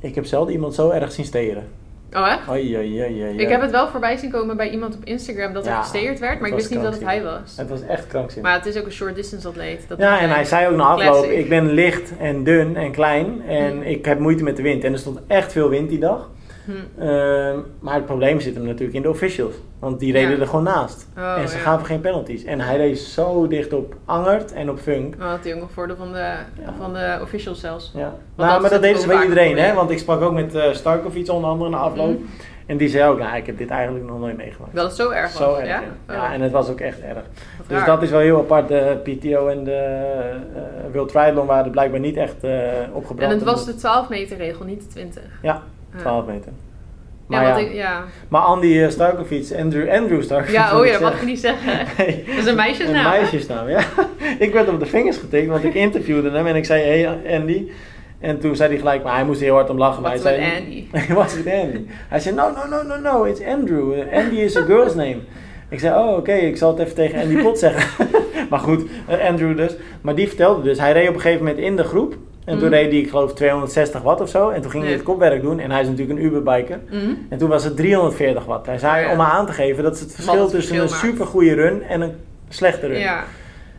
Ik 0.00 0.14
heb 0.14 0.26
zelden 0.26 0.52
iemand 0.52 0.74
zo 0.74 0.90
erg 0.90 1.12
zien 1.12 1.24
steren. 1.24 1.68
Oh, 2.14 2.28
echt? 2.28 2.48
Oei, 2.48 2.76
oei, 2.76 3.02
oei, 3.02 3.22
oei, 3.24 3.38
Ik 3.38 3.48
heb 3.48 3.60
het 3.60 3.70
wel 3.70 3.88
voorbij 3.88 4.16
zien 4.16 4.30
komen 4.30 4.56
bij 4.56 4.70
iemand 4.70 4.94
op 4.94 5.04
Instagram 5.04 5.52
dat 5.52 5.66
er 5.66 5.74
gesteerd 5.74 6.18
werd, 6.18 6.40
maar 6.40 6.48
ik 6.48 6.54
wist 6.54 6.70
niet 6.70 6.82
dat 6.82 6.92
het 6.92 7.04
hij 7.04 7.22
was. 7.22 7.56
Het 7.56 7.68
was 7.68 7.82
echt 7.86 8.06
krankzinnig. 8.06 8.50
Maar 8.50 8.58
het 8.60 8.74
is 8.74 8.80
ook 8.80 8.86
een 8.86 8.92
short 8.92 9.14
distance 9.14 9.48
atleet. 9.48 9.84
Dat 9.88 9.98
Ja, 9.98 10.20
en 10.20 10.30
hij 10.30 10.44
zei 10.44 10.66
ook 10.68 10.76
na 10.76 10.84
afloop, 10.84 11.24
ik 11.24 11.48
ben 11.48 11.70
licht 11.72 12.12
en 12.18 12.44
dun 12.44 12.76
en 12.76 12.92
klein 12.92 13.42
en 13.48 13.76
Hm. 13.76 13.82
ik 13.82 14.04
heb 14.04 14.18
moeite 14.18 14.42
met 14.42 14.56
de 14.56 14.62
wind. 14.62 14.84
En 14.84 14.92
er 14.92 14.98
stond 14.98 15.18
echt 15.26 15.52
veel 15.52 15.68
wind 15.68 15.88
die 15.88 15.98
dag. 15.98 16.28
Hm. 16.64 17.00
Ehm, 17.02 17.58
maar 17.80 17.94
het 17.94 18.06
probleem 18.06 18.40
zit 18.40 18.54
hem 18.54 18.64
natuurlijk 18.64 18.92
in 18.96 19.02
de 19.02 19.08
officials. 19.08 19.54
Want 19.78 20.00
die 20.00 20.12
reden 20.12 20.30
Ja. 20.30 20.38
er 20.40 20.46
gewoon 20.46 20.64
naast. 20.64 21.08
Oh, 21.18 21.36
en 21.38 21.48
ze 21.48 21.56
ja. 21.56 21.62
gaven 21.62 21.86
geen 21.86 22.00
penalties. 22.00 22.44
En 22.44 22.60
hij 22.60 22.76
reed 22.76 22.98
zo 22.98 23.46
dicht 23.48 23.72
op 23.72 23.94
Angert 24.04 24.52
en 24.52 24.70
op 24.70 24.78
Funk. 24.78 25.14
Oh, 25.18 25.28
had 25.28 25.44
hij 25.44 25.54
ook 25.54 25.60
nog 25.60 25.70
voordeel 25.70 25.96
van 25.96 26.12
de, 26.12 26.32
van 26.78 26.92
de 26.92 27.18
officials 27.22 27.60
zelfs. 27.60 27.92
Ja. 27.94 28.14
Nou, 28.36 28.60
maar 28.60 28.70
dat 28.70 28.82
deden 28.82 29.00
ze 29.00 29.06
bij 29.06 29.22
iedereen, 29.22 29.50
een 29.58 29.64
hè? 29.64 29.74
Want 29.74 29.90
ik 29.90 29.98
sprak 29.98 30.20
ook 30.20 30.32
met 30.32 30.54
eh 30.54 30.72
Starkovic 30.72 31.28
onder 31.30 31.50
andere 31.50 31.70
na 31.70 31.76
afloop. 31.76 32.18
Mhm. 32.18 32.28
En 32.66 32.76
die 32.76 32.88
zei 32.88 33.10
ook, 33.10 33.18
nou, 33.18 33.36
ik 33.36 33.46
heb 33.46 33.58
dit 33.58 33.70
eigenlijk 33.70 34.06
nog 34.06 34.18
nooit 34.18 34.36
meegemaakt. 34.36 34.74
Dat 34.74 34.84
het 34.84 34.94
zo 34.94 35.10
erg 35.10 35.32
was, 35.38 35.42
Zo 35.42 35.54
erg, 35.54 35.68
ja? 35.68 35.80
ja. 35.80 35.86
Oh, 36.08 36.14
Ja, 36.14 36.32
en 36.32 36.40
het 36.40 36.52
was 36.52 36.70
ook 36.70 36.80
echt 36.80 37.00
erg. 37.00 37.14
wat 37.14 37.68
Dus 37.68 37.76
raar. 37.78 37.86
dat 37.86 38.02
is 38.02 38.10
wel 38.10 38.20
heel 38.20 38.38
apart. 38.38 38.68
De 38.68 39.00
PTO 39.02 39.46
en 39.48 39.64
de 39.64 39.72
eh 39.74 40.92
World 40.92 41.08
Triathlon 41.08 41.46
waren 41.46 41.64
er 41.64 41.70
blijkbaar 41.70 42.00
niet 42.00 42.16
echt 42.16 42.36
opgebrand. 42.92 43.32
En 43.32 43.38
het 43.38 43.46
was 43.46 43.64
de 43.64 43.74
12 43.74 44.08
meter 44.08 44.36
regel, 44.36 44.64
niet 44.64 44.80
de 44.80 44.86
20. 44.86 45.22
Ja, 45.42 45.52
Ja. 45.52 45.62
12 45.96 46.26
meter. 46.26 46.52
Maar, 47.26 47.42
ja, 47.42 47.56
ik, 47.56 47.72
ja. 47.72 48.04
maar 48.28 48.40
Andy 48.40 48.78
eh, 48.78 48.88
Starkovic, 48.88 49.52
Andrew, 49.58 49.90
Andrew 49.90 50.22
Starkovic. 50.22 50.54
ja, 50.54 50.78
oh 50.78 50.86
ja, 50.86 50.92
ik 50.92 50.98
zeggen. 50.98 51.20
je 51.20 51.26
niet 51.26 51.40
zeggen. 51.40 51.78
Dat 52.26 52.36
is 52.36 52.46
een 52.46 52.54
meisjesnaam. 52.56 53.04
Een 53.04 53.20
meisjesnaam, 53.20 53.68
ja. 53.68 53.80
ik 54.46 54.52
werd 54.52 54.68
op 54.68 54.80
de 54.80 54.86
vingers 54.86 55.16
getikt, 55.16 55.48
want 55.48 55.64
ik 55.64 55.74
interviewde 55.74 56.30
hem 56.30 56.46
en 56.46 56.56
ik 56.56 56.64
zei, 56.64 56.82
hey 56.82 57.36
Andy. 57.38 57.70
En 58.20 58.38
toen 58.38 58.56
zei 58.56 58.68
hij 58.68 58.78
gelijk, 58.78 59.02
maar 59.02 59.14
hij 59.14 59.24
moest 59.24 59.40
heel 59.40 59.54
hard 59.54 59.70
om 59.70 59.78
lachen. 59.78 60.02
Maar 60.02 60.12
Wat 60.12 60.22
hij 60.22 60.38
met 60.38 60.48
zei, 60.48 60.86
Andy? 60.92 61.14
Was 61.22 61.34
met 61.34 61.54
Andy. 61.54 61.80
Hij 62.08 62.20
zei, 62.20 62.34
no, 62.34 62.50
no, 62.50 62.68
no, 62.68 62.82
no, 62.82 63.00
no, 63.00 63.24
it's 63.24 63.40
Andrew. 63.44 63.94
Andy 64.12 64.36
is 64.36 64.56
a 64.56 64.62
girl's 64.62 64.94
name. 64.94 65.18
Ik 65.68 65.80
zei, 65.80 65.98
oh, 65.98 66.16
oké, 66.16 66.32
ik 66.32 66.56
zal 66.56 66.70
het 66.70 66.78
even 66.78 66.94
tegen 66.94 67.20
Andy 67.20 67.42
Pot 67.42 67.58
zeggen. 67.58 68.06
maar 68.50 68.58
goed, 68.58 68.84
eh, 69.06 69.28
Andrew 69.28 69.56
dus. 69.56 69.76
Maar 70.00 70.14
die 70.14 70.28
vertelde 70.28 70.62
dus, 70.62 70.78
hij 70.78 70.92
reed 70.92 71.08
op 71.08 71.14
een 71.14 71.20
gegeven 71.20 71.44
moment 71.44 71.64
in 71.64 71.76
de 71.76 71.84
groep. 71.84 72.16
En 72.44 72.58
toen 72.58 72.68
Mhm. 72.68 72.74
reed 72.74 72.90
hij, 72.90 73.00
ik 73.00 73.08
geloof, 73.10 73.34
260 73.34 74.02
watt 74.02 74.20
of 74.20 74.28
zo. 74.28 74.48
En 74.48 74.60
toen 74.62 74.70
ging 74.70 74.84
hij 74.84 74.92
het 74.92 75.02
kopwerk 75.02 75.42
doen. 75.42 75.58
En 75.58 75.70
hij 75.70 75.80
is 75.80 75.88
natuurlijk 75.88 76.18
een 76.18 76.24
Uberbiker. 76.24 76.78
Mhm. 76.90 77.10
En 77.28 77.38
toen 77.38 77.48
was 77.48 77.64
het 77.64 77.76
340 77.76 78.44
watt. 78.44 78.66
Hij 78.66 78.78
zei, 78.78 78.96
Oh 79.00 79.04
ja. 79.06 79.10
om 79.10 79.16
maar 79.16 79.30
aan 79.30 79.46
te 79.46 79.52
geven, 79.52 79.82
dat 79.82 79.94
is 79.94 80.00
het 80.00 80.14
verschil 80.14 80.40
het 80.42 80.50
tussen 80.50 80.74
verschil 80.76 80.82
een 80.82 80.88
supergoeie 81.14 81.54
run 81.54 81.82
en 81.82 82.00
een 82.00 82.12
slechte 82.48 82.86
run. 82.86 82.98
Ja. 82.98 83.24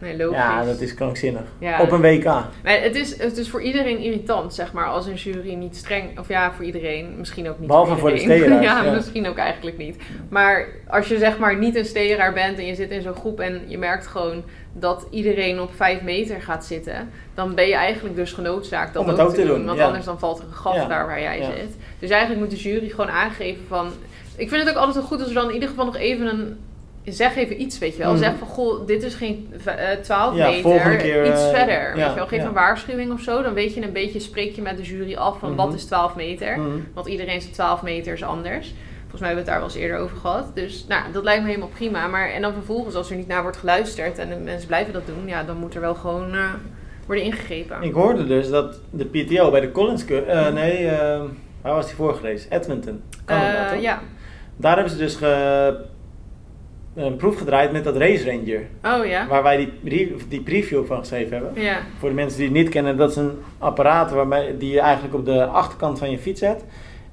Nee, 0.03 0.17
logisch. 0.17 0.37
Ja, 0.37 0.65
dat 0.65 0.81
is 0.81 0.93
krankzinnig. 0.93 1.41
Ja. 1.59 1.81
Op 1.81 1.91
een 1.91 2.01
WK. 2.01 2.23
Maar 2.23 2.81
het 2.81 2.95
is, 2.95 3.17
het 3.17 3.37
is 3.37 3.49
voor 3.49 3.61
iedereen 3.61 3.97
irritant, 3.97 4.53
zeg 4.53 4.73
maar, 4.73 4.85
als 4.85 5.05
een 5.05 5.15
jury 5.15 5.53
niet 5.53 5.75
streng... 5.75 6.19
Of 6.19 6.27
ja, 6.27 6.51
voor 6.51 6.65
iedereen. 6.65 7.13
Misschien 7.17 7.49
ook 7.49 7.59
niet 7.59 7.67
Behalve 7.67 7.97
voor 7.97 8.09
de 8.09 8.17
steeraars, 8.17 8.65
ja, 8.69 8.83
ja. 8.83 8.91
misschien 8.91 9.27
ook 9.27 9.37
eigenlijk 9.37 9.77
niet. 9.77 9.97
Maar 10.29 10.67
als 10.87 11.07
je 11.07 11.17
zeg 11.17 11.37
maar 11.37 11.57
niet 11.57 11.75
een 11.75 11.85
steeraar 11.85 12.33
bent 12.33 12.57
en 12.57 12.65
je 12.65 12.75
zit 12.75 12.91
in 12.91 13.01
zo'n 13.01 13.15
groep... 13.15 13.39
en 13.39 13.61
je 13.67 13.77
merkt 13.77 14.07
gewoon 14.07 14.43
dat 14.73 15.07
iedereen 15.09 15.61
op 15.61 15.71
vijf 15.75 16.01
meter 16.01 16.41
gaat 16.41 16.65
zitten... 16.65 17.09
dan 17.33 17.55
ben 17.55 17.67
je 17.67 17.75
eigenlijk 17.75 18.15
dus 18.15 18.31
genoodzaakt 18.31 18.93
dat 18.93 19.03
Om 19.03 19.09
het 19.09 19.19
ook, 19.19 19.33
te 19.33 19.45
doen, 19.45 19.65
Want 19.65 19.77
ja. 19.77 19.85
anders 19.85 20.05
dan 20.05 20.19
valt 20.19 20.39
er 20.39 20.45
een 20.45 20.53
gat 20.53 20.89
daar 20.89 21.05
waar 21.05 21.21
jij 21.21 21.43
zit. 21.43 21.77
Dus 21.99 22.09
eigenlijk 22.09 22.41
moet 22.41 22.51
de 22.51 22.69
jury 22.69 22.89
gewoon 22.89 23.09
aangeven 23.09 23.63
van... 23.67 23.91
Ik 24.35 24.49
vind 24.49 24.61
het 24.61 24.69
ook 24.69 24.77
altijd 24.77 24.95
wel 24.95 25.05
goed 25.05 25.19
als 25.19 25.27
er 25.27 25.33
dan 25.33 25.47
in 25.47 25.53
ieder 25.53 25.69
geval 25.69 25.85
nog 25.85 25.97
even 25.97 26.27
een... 26.27 26.57
Zeg 27.05 27.35
even 27.35 27.61
iets, 27.61 27.79
weet 27.79 27.93
je 27.93 27.99
wel. 28.03 28.11
Mhm. 28.11 28.19
Zeg 28.23 28.33
van, 28.37 28.47
goh, 28.47 28.87
dit 28.87 29.03
is 29.03 29.15
geen 29.15 29.53
eh, 29.65 29.89
12 30.01 30.35
Ja, 30.35 30.51
volgende 30.51 30.89
meter, 30.89 31.03
keer, 31.03 31.25
iets 31.31 31.41
eh, 31.43 31.49
verder. 31.49 31.75
ja, 31.87 31.93
weet 31.95 32.09
je 32.09 32.15
wel, 32.15 32.27
geef 32.27 32.39
ja. 32.41 32.45
een 32.47 32.53
waarschuwing 32.53 33.11
of 33.11 33.21
zo. 33.21 33.41
Dan 33.41 33.53
weet 33.53 33.73
je 33.73 33.81
een 33.83 33.91
beetje, 33.93 34.19
spreek 34.19 34.55
je 34.55 34.61
met 34.61 34.77
de 34.77 34.83
jury 34.83 35.15
af 35.15 35.39
van 35.39 35.49
Mhm. 35.49 35.57
wat 35.57 35.73
is 35.73 35.85
12 35.85 36.15
meter. 36.15 36.59
Mhm. 36.59 36.69
Want 36.93 37.07
iedereen 37.07 37.35
is 37.35 37.45
12 37.45 37.81
meter 37.81 38.13
is 38.13 38.23
anders. 38.23 38.73
Volgens 39.01 39.21
mij 39.21 39.27
hebben 39.33 39.35
we 39.35 39.39
het 39.39 39.45
daar 39.45 39.55
wel 39.59 39.63
eens 39.63 39.75
eerder 39.75 39.97
over 39.97 40.17
gehad. 40.17 40.55
Dus 40.55 40.85
nou, 40.87 41.03
dat 41.11 41.23
lijkt 41.23 41.41
me 41.41 41.47
helemaal 41.47 41.69
prima. 41.73 42.07
Maar 42.07 42.29
en 42.29 42.41
dan 42.41 42.53
vervolgens, 42.53 42.95
als 42.95 43.09
er 43.09 43.15
niet 43.15 43.27
naar 43.27 43.41
wordt 43.41 43.57
geluisterd 43.57 44.17
en 44.19 44.29
de 44.29 44.35
mensen 44.35 44.67
blijven 44.67 44.93
dat 44.93 45.05
doen, 45.05 45.27
ja, 45.27 45.43
dan 45.43 45.57
moet 45.57 45.75
er 45.75 45.81
wel 45.81 45.95
gewoon 45.95 46.33
eh, 46.33 46.49
worden 47.05 47.23
ingegrepen. 47.25 47.81
Ik 47.81 47.93
hoorde 47.93 48.25
dus 48.27 48.49
dat 48.49 48.79
de 48.89 49.05
PTO 49.05 49.51
bij 49.51 49.59
de 49.61 49.71
Collins 49.71 50.05
Cup... 50.05 50.27
eh, 50.27 50.47
nee, 50.53 50.87
eh, 50.87 51.21
waar 51.61 51.73
was 51.75 51.85
die 51.85 51.95
voorgelezen? 51.95 52.51
Edmonton. 52.51 53.01
Canada, 53.25 53.65
Eh, 53.65 53.71
toch? 53.71 53.81
ja. 53.81 54.01
Daar 54.57 54.73
hebben 54.73 54.91
ze 54.93 54.97
dus 54.99 55.15
ge- 55.15 55.79
een 56.95 57.15
proef 57.15 57.37
gedraaid 57.37 57.71
met 57.71 57.83
dat 57.83 57.97
Race 57.97 58.25
Ranger. 58.25 58.61
Oh 58.83 59.05
ja. 59.05 59.27
Waar 59.27 59.43
wij 59.43 59.69
die, 59.81 60.15
die 60.27 60.41
preview 60.41 60.85
van 60.85 60.97
geschreven 60.97 61.33
hebben. 61.33 61.63
Ja. 61.63 61.77
Voor 61.99 62.09
de 62.09 62.15
mensen 62.15 62.37
die 62.37 62.47
het 62.47 62.57
niet 62.57 62.69
kennen, 62.69 62.97
dat 62.97 63.09
is 63.09 63.15
een 63.15 63.31
apparaat 63.57 64.11
waarmee, 64.11 64.57
die 64.57 64.71
je 64.71 64.79
eigenlijk 64.79 65.15
op 65.15 65.25
de 65.25 65.45
achterkant 65.45 65.99
van 65.99 66.11
je 66.11 66.17
fiets 66.17 66.39
zet. 66.39 66.65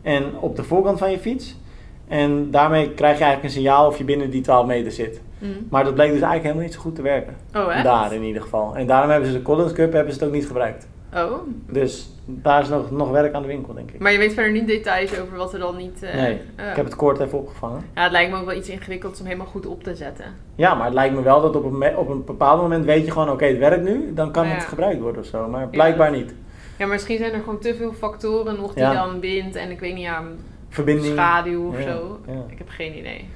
En 0.02 0.24
op 0.38 0.56
de 0.56 0.64
voorkant 0.64 0.98
van 0.98 1.10
je 1.10 1.18
fiets. 1.18 1.56
En 2.08 2.50
daarmee 2.50 2.90
krijg 2.90 3.18
je 3.18 3.24
eigenlijk 3.24 3.54
een 3.54 3.60
signaal 3.60 3.86
of 3.86 3.98
je 3.98 4.04
binnen 4.04 4.30
die 4.30 4.40
12 4.40 4.66
meter 4.66 4.92
zit. 4.92 5.20
Mm. 5.38 5.66
Maar 5.70 5.84
dat 5.84 5.94
bleek 5.94 6.10
dus 6.10 6.20
eigenlijk 6.20 6.42
helemaal 6.42 6.64
niet 6.64 6.74
zo 6.74 6.80
goed 6.80 6.94
te 6.94 7.02
werken. 7.02 7.36
Oh 7.54 7.74
echt? 7.74 7.84
Daar 7.84 8.12
in 8.12 8.22
ieder 8.22 8.42
geval. 8.42 8.76
En 8.76 8.86
daarom 8.86 9.10
hebben 9.10 9.28
ze 9.28 9.36
de 9.36 9.42
Collins 9.42 9.72
Cup 9.72 9.92
hebben 9.92 10.12
ze 10.12 10.18
het 10.18 10.28
ook 10.28 10.34
niet 10.34 10.46
gebruikt. 10.46 10.88
Oh. 11.14 11.32
Dus 11.66 12.10
daar 12.24 12.62
is 12.62 12.68
nog, 12.68 12.90
nog 12.90 13.10
werk 13.10 13.34
aan 13.34 13.42
de 13.42 13.48
winkel, 13.48 13.74
denk 13.74 13.90
ik. 13.90 14.00
Maar 14.00 14.12
je 14.12 14.18
weet 14.18 14.32
verder 14.32 14.52
niet 14.52 14.66
details 14.66 15.20
over 15.20 15.36
wat 15.36 15.52
er 15.52 15.58
dan 15.58 15.76
niet... 15.76 16.02
eh, 16.02 16.14
nee, 16.14 16.40
eh. 16.56 16.70
ik 16.70 16.76
heb 16.76 16.84
het 16.84 16.96
koord 16.96 17.20
even 17.20 17.38
opgevangen. 17.38 17.84
Ja, 17.94 18.02
het 18.02 18.12
lijkt 18.12 18.30
me 18.32 18.38
ook 18.38 18.44
wel 18.46 18.56
iets 18.56 18.68
ingewikkelds 18.68 19.20
om 19.20 19.26
helemaal 19.26 19.46
goed 19.46 19.66
op 19.66 19.82
te 19.82 19.94
zetten. 19.94 20.24
Ja, 20.54 20.74
maar 20.74 20.84
het 20.84 20.94
lijkt 20.94 21.14
me 21.14 21.22
wel 21.22 21.40
dat 21.40 21.56
op 21.56 21.64
een, 21.64 21.96
op 21.96 22.08
een 22.08 22.24
bepaald 22.24 22.60
moment 22.60 22.84
weet 22.84 23.04
je 23.04 23.10
gewoon, 23.10 23.30
oké, 23.30 23.44
het 23.44 23.58
werkt 23.58 23.82
nu. 23.84 24.12
Dan 24.14 24.30
kan 24.32 24.46
Ja. 24.46 24.52
het 24.54 24.64
gebruikt 24.64 25.00
worden 25.00 25.20
of 25.22 25.26
zo. 25.28 25.48
Maar 25.48 25.68
blijkbaar 25.68 26.10
niet. 26.10 26.30
Ja, 26.78 26.86
maar 26.86 26.94
misschien 26.94 27.18
zijn 27.18 27.32
er 27.32 27.40
gewoon 27.40 27.58
te 27.58 27.74
veel 27.74 27.92
factoren 27.92 28.56
nog 28.56 28.74
die 28.74 28.82
Ja. 28.82 28.92
dan 29.06 29.20
bindt. 29.20 29.56
En 29.56 29.70
ik 29.70 29.80
weet 29.80 29.94
niet, 29.94 30.02
ja, 30.02 30.22
Verbinding. 30.68 31.14
schaduw 31.14 31.68
of 31.68 31.80
zo. 31.80 32.18
Ik 32.48 32.58
heb 32.58 32.68
geen 32.68 32.98
idee. 32.98 33.28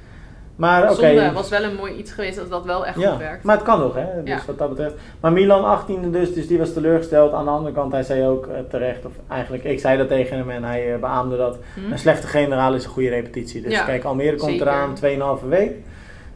Maar 0.55 0.83
oké. 0.83 0.93
Zonde, 0.95 1.31
was 1.31 1.49
wel 1.49 1.63
een 1.63 1.75
mooi 1.75 1.93
iets 1.95 2.11
geweest 2.11 2.39
als 2.39 2.49
dat 2.49 2.65
wel 2.65 2.85
echt 2.85 2.99
Ja, 2.99 3.09
goed 3.09 3.19
werkt. 3.19 3.43
maar 3.43 3.55
het 3.55 3.65
kan 3.65 3.79
nog, 3.79 3.95
hè? 3.95 4.05
Dus 4.23 4.29
Ja. 4.33 4.39
wat 4.47 4.57
dat 4.57 4.69
betreft. 4.69 4.93
Maar 5.19 5.31
Milan 5.31 5.63
18e 5.65 6.09
dus, 6.11 6.33
dus 6.33 6.47
die 6.47 6.57
was 6.57 6.73
teleurgesteld. 6.73 7.33
Aan 7.33 7.45
de 7.45 7.51
andere 7.51 7.73
kant, 7.73 7.91
hij 7.91 8.03
zei 8.03 8.27
ook 8.27 8.47
eh, 8.47 8.53
terecht, 8.69 9.05
of 9.05 9.11
eigenlijk, 9.29 9.63
ik 9.63 9.79
zei 9.79 9.97
dat 9.97 10.07
tegen 10.07 10.37
hem 10.37 10.49
en 10.49 10.63
hij 10.63 10.93
eh, 10.93 10.99
beaamde 10.99 11.37
dat. 11.37 11.57
Hm? 11.85 11.91
Een 11.91 11.99
slechte 11.99 12.27
generaal 12.27 12.73
is 12.73 12.83
een 12.83 12.89
goede 12.89 13.09
repetitie. 13.09 13.61
Dus 13.61 13.71
Ja, 13.71 13.83
kijk, 13.83 14.03
Almere 14.03 14.35
komt 14.35 14.51
zeker. 14.51 14.67
eraan, 14.67 14.95
2,5 14.95 15.47
week. 15.49 15.71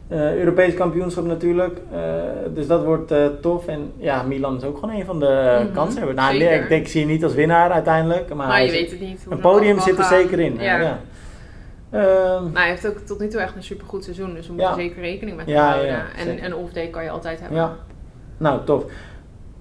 Eh 0.08 0.36
Europees 0.36 0.74
kampioenschap 0.74 1.24
natuurlijk. 1.24 1.78
Dus 2.54 2.66
dat 2.66 2.84
wordt 2.84 3.12
tof. 3.40 3.66
En 3.66 3.92
ja, 3.96 4.22
Milan 4.22 4.56
is 4.56 4.64
ook 4.64 4.78
gewoon 4.78 4.94
een 4.94 5.04
van 5.04 5.20
de 5.20 5.54
uh, 5.60 5.64
Mhm, 5.64 5.74
kanshebbers. 5.74 6.16
Nou, 6.16 6.34
ik 6.34 6.38
denk, 6.40 6.68
ik 6.68 6.88
zie 6.88 7.00
je 7.00 7.06
niet 7.06 7.24
als 7.24 7.34
winnaar 7.34 7.70
uiteindelijk. 7.70 8.34
Maar, 8.34 8.46
Maar 8.46 8.64
je 8.64 8.70
weet 8.70 8.90
het 8.90 9.00
niet. 9.00 9.22
hoe 9.24 9.32
een 9.32 9.40
podium 9.40 9.80
zit 9.80 9.98
er 9.98 10.04
gaan. 10.04 10.18
zeker 10.20 10.40
in. 10.40 10.56
Ja. 10.58 10.98
Ehm, 11.90 12.50
Maar 12.52 12.62
hij 12.62 12.70
heeft 12.70 12.86
ook 12.88 12.98
tot 12.98 13.18
nu 13.20 13.28
toe 13.28 13.40
echt 13.40 13.56
een 13.56 13.62
supergoed 13.62 14.04
seizoen. 14.04 14.34
Dus 14.34 14.46
we 14.46 14.52
moeten 14.52 14.74
zeker 14.74 15.02
rekening 15.02 15.36
met 15.36 15.46
hem 15.46 15.56
houden. 15.56 15.86
ja, 15.86 16.02
en 16.16 16.44
een 16.44 16.54
off-day 16.54 16.86
kan 16.88 17.04
je 17.04 17.10
altijd 17.10 17.40
hebben. 17.40 17.58
ja. 17.58 17.76
Nou, 18.36 18.64
tof. 18.64 18.84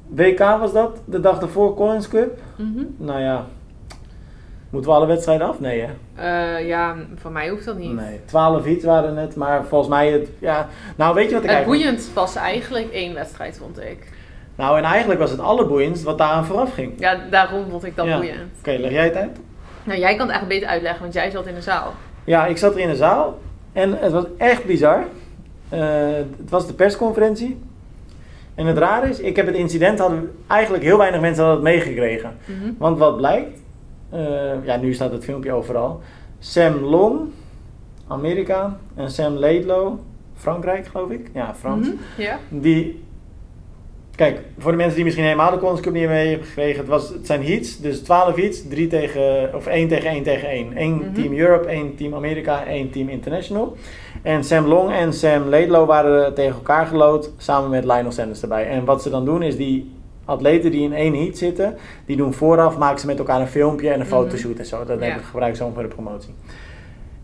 WK 0.08 0.40
was 0.40 0.74
dat, 0.74 1.02
de 1.06 1.20
dag 1.20 1.42
ervoor 1.42 1.76
Collins 1.76 2.08
Cup. 2.08 2.40
Mhm. 2.56 2.84
Nou 2.98 3.20
ja, 3.22 3.46
moeten 4.70 4.92
we 4.92 4.98
alle 4.98 5.06
wedstrijden 5.06 5.48
af? 5.48 5.60
Nee, 5.60 5.82
hè? 5.82 5.90
Eh, 6.58 6.68
ja, 6.68 6.96
van 7.16 7.32
mij 7.32 7.50
hoeft 7.50 7.66
dat 7.66 7.78
niet. 7.78 7.92
Nee, 7.94 8.20
12 8.26 8.66
iets 8.66 8.86
waren 8.86 9.18
het, 9.18 9.36
maar 9.36 9.66
volgens 9.66 9.90
mij 9.90 10.12
het, 10.12 10.30
ja. 10.40 10.68
Nou, 10.96 11.16
weet 11.16 11.30
je 11.30 11.34
wat 11.36 11.44
ik 11.44 11.50
Het 11.50 11.58
eigenlijk... 11.58 11.84
boeiend 11.84 12.12
was 12.14 12.36
eigenlijk 12.36 12.92
één 12.92 13.14
wedstrijd, 13.14 13.58
vond 13.58 13.80
ik. 13.82 14.12
Nou, 14.56 14.78
en 14.78 14.84
eigenlijk 14.84 15.20
was 15.20 15.32
het 15.32 15.40
allerboeiendst 15.40 16.04
wat 16.04 16.18
daaraan 16.18 16.46
vooraf 16.46 16.74
ging. 16.74 16.94
Ja, 17.00 17.18
daarom 17.30 17.70
vond 17.70 17.84
ik 17.86 17.96
dat 17.96 18.06
Ja. 18.06 18.18
boeiend. 18.18 18.40
Oké, 18.60 18.72
leg 18.72 18.92
jij 18.92 19.04
het 19.06 19.16
uit? 19.16 19.40
Nou, 19.84 20.00
jij 20.00 20.16
kan 20.16 20.28
het 20.28 20.30
eigenlijk 20.30 20.48
beter 20.60 20.68
uitleggen, 20.68 21.02
want 21.02 21.14
jij 21.14 21.30
zat 21.32 21.48
in 21.48 21.54
de 21.56 21.62
zaal. 21.62 21.94
Ja, 22.24 22.46
ik 22.46 22.58
zat 22.58 22.74
er 22.74 22.80
in 22.80 22.90
de 22.90 22.96
zaal 22.96 23.40
en 23.74 23.98
het 24.00 24.12
was 24.12 24.26
echt 24.38 24.66
bizar. 24.66 25.04
Eh, 25.70 25.80
het 26.38 26.50
was 26.50 26.68
de 26.68 26.74
persconferentie. 26.74 27.60
En 28.56 28.66
het 28.66 28.78
raar 28.78 29.10
is, 29.10 29.20
ik 29.20 29.36
heb 29.36 29.46
het 29.46 29.56
incident, 29.56 30.00
hadden 30.00 30.32
eigenlijk 30.48 30.84
heel 30.84 30.98
weinig 30.98 31.22
mensen 31.22 31.44
hadden 31.46 31.66
het 31.66 31.76
meegekregen. 31.76 32.38
Mhm. 32.46 32.72
Want 32.78 32.98
wat 32.98 33.18
blijkt, 33.18 33.62
eh, 34.10 34.66
ja 34.66 34.78
nu 34.78 34.94
staat 34.94 35.12
het 35.12 35.24
filmpje 35.24 35.52
overal. 35.52 36.02
Sam 36.40 36.80
Long, 36.80 37.20
Amerika, 38.08 38.78
en 38.96 39.12
Sam 39.12 39.34
Laidlow, 39.34 40.00
Frankrijk 40.36 40.88
geloof 40.88 41.10
ik. 41.10 41.30
Ja, 41.34 41.56
Frans. 41.56 41.88
Mhm. 41.88 42.62
Die, 42.62 43.04
kijk, 44.20 44.40
voor 44.58 44.72
de 44.72 44.78
mensen 44.78 44.96
die 44.96 45.04
misschien 45.04 45.26
helemaal 45.26 45.52
de 45.52 45.58
Collins 45.58 45.80
Cup 45.82 45.94
niet 45.94 46.08
mee 46.08 46.28
hebben 46.30 46.48
gekregen, 46.48 46.80
het, 46.80 46.88
was, 46.88 47.10
het 47.10 47.26
zijn 47.26 47.44
heats, 47.46 47.80
dus 47.80 48.00
12 48.02 48.36
heats, 48.36 48.68
3 48.68 48.88
tegen, 48.88 49.50
of 49.56 49.68
1 49.68 49.88
tegen 49.88 50.10
1 50.10 50.24
tegen 50.24 50.50
1. 50.50 50.72
Eén 50.76 50.94
Mhm. 50.96 51.14
team 51.14 51.34
Europe, 51.38 51.68
1 51.68 51.96
team 51.96 52.14
Amerika, 52.16 52.66
1 52.68 52.90
team 52.90 53.10
International. 53.10 53.76
En 54.22 54.44
Sam 54.44 54.66
Long 54.66 54.92
en 54.92 55.14
Sam 55.14 55.44
Laidlow 55.50 55.88
waren 55.88 56.34
tegen 56.34 56.56
elkaar 56.56 56.86
gelood, 56.86 57.32
samen 57.38 57.70
met 57.70 57.84
Lionel 57.84 58.12
Sanders 58.12 58.42
erbij. 58.42 58.68
En 58.68 58.86
wat 58.86 59.02
ze 59.02 59.10
dan 59.10 59.26
doen 59.26 59.42
is 59.42 59.58
die 59.58 59.92
atleten 60.26 60.72
die 60.72 60.82
in 60.84 60.94
één 60.94 61.14
heat 61.16 61.38
zitten, 61.38 61.76
die 62.06 62.18
doen 62.18 62.34
vooraf, 62.34 62.78
maken 62.78 63.00
ze 63.00 63.06
met 63.06 63.18
elkaar 63.20 63.42
een 63.42 63.48
filmpje 63.48 63.88
en 63.88 63.94
een 63.94 64.00
Mhm. 64.00 64.10
fotoshoot 64.16 64.58
en 64.60 64.66
zo. 64.66 64.86
Dat 64.86 65.00
Ja. 65.04 65.18
gebruikt 65.18 65.58
zo 65.58 65.72
voor 65.74 65.84
de 65.84 65.90
promotie. 65.90 66.34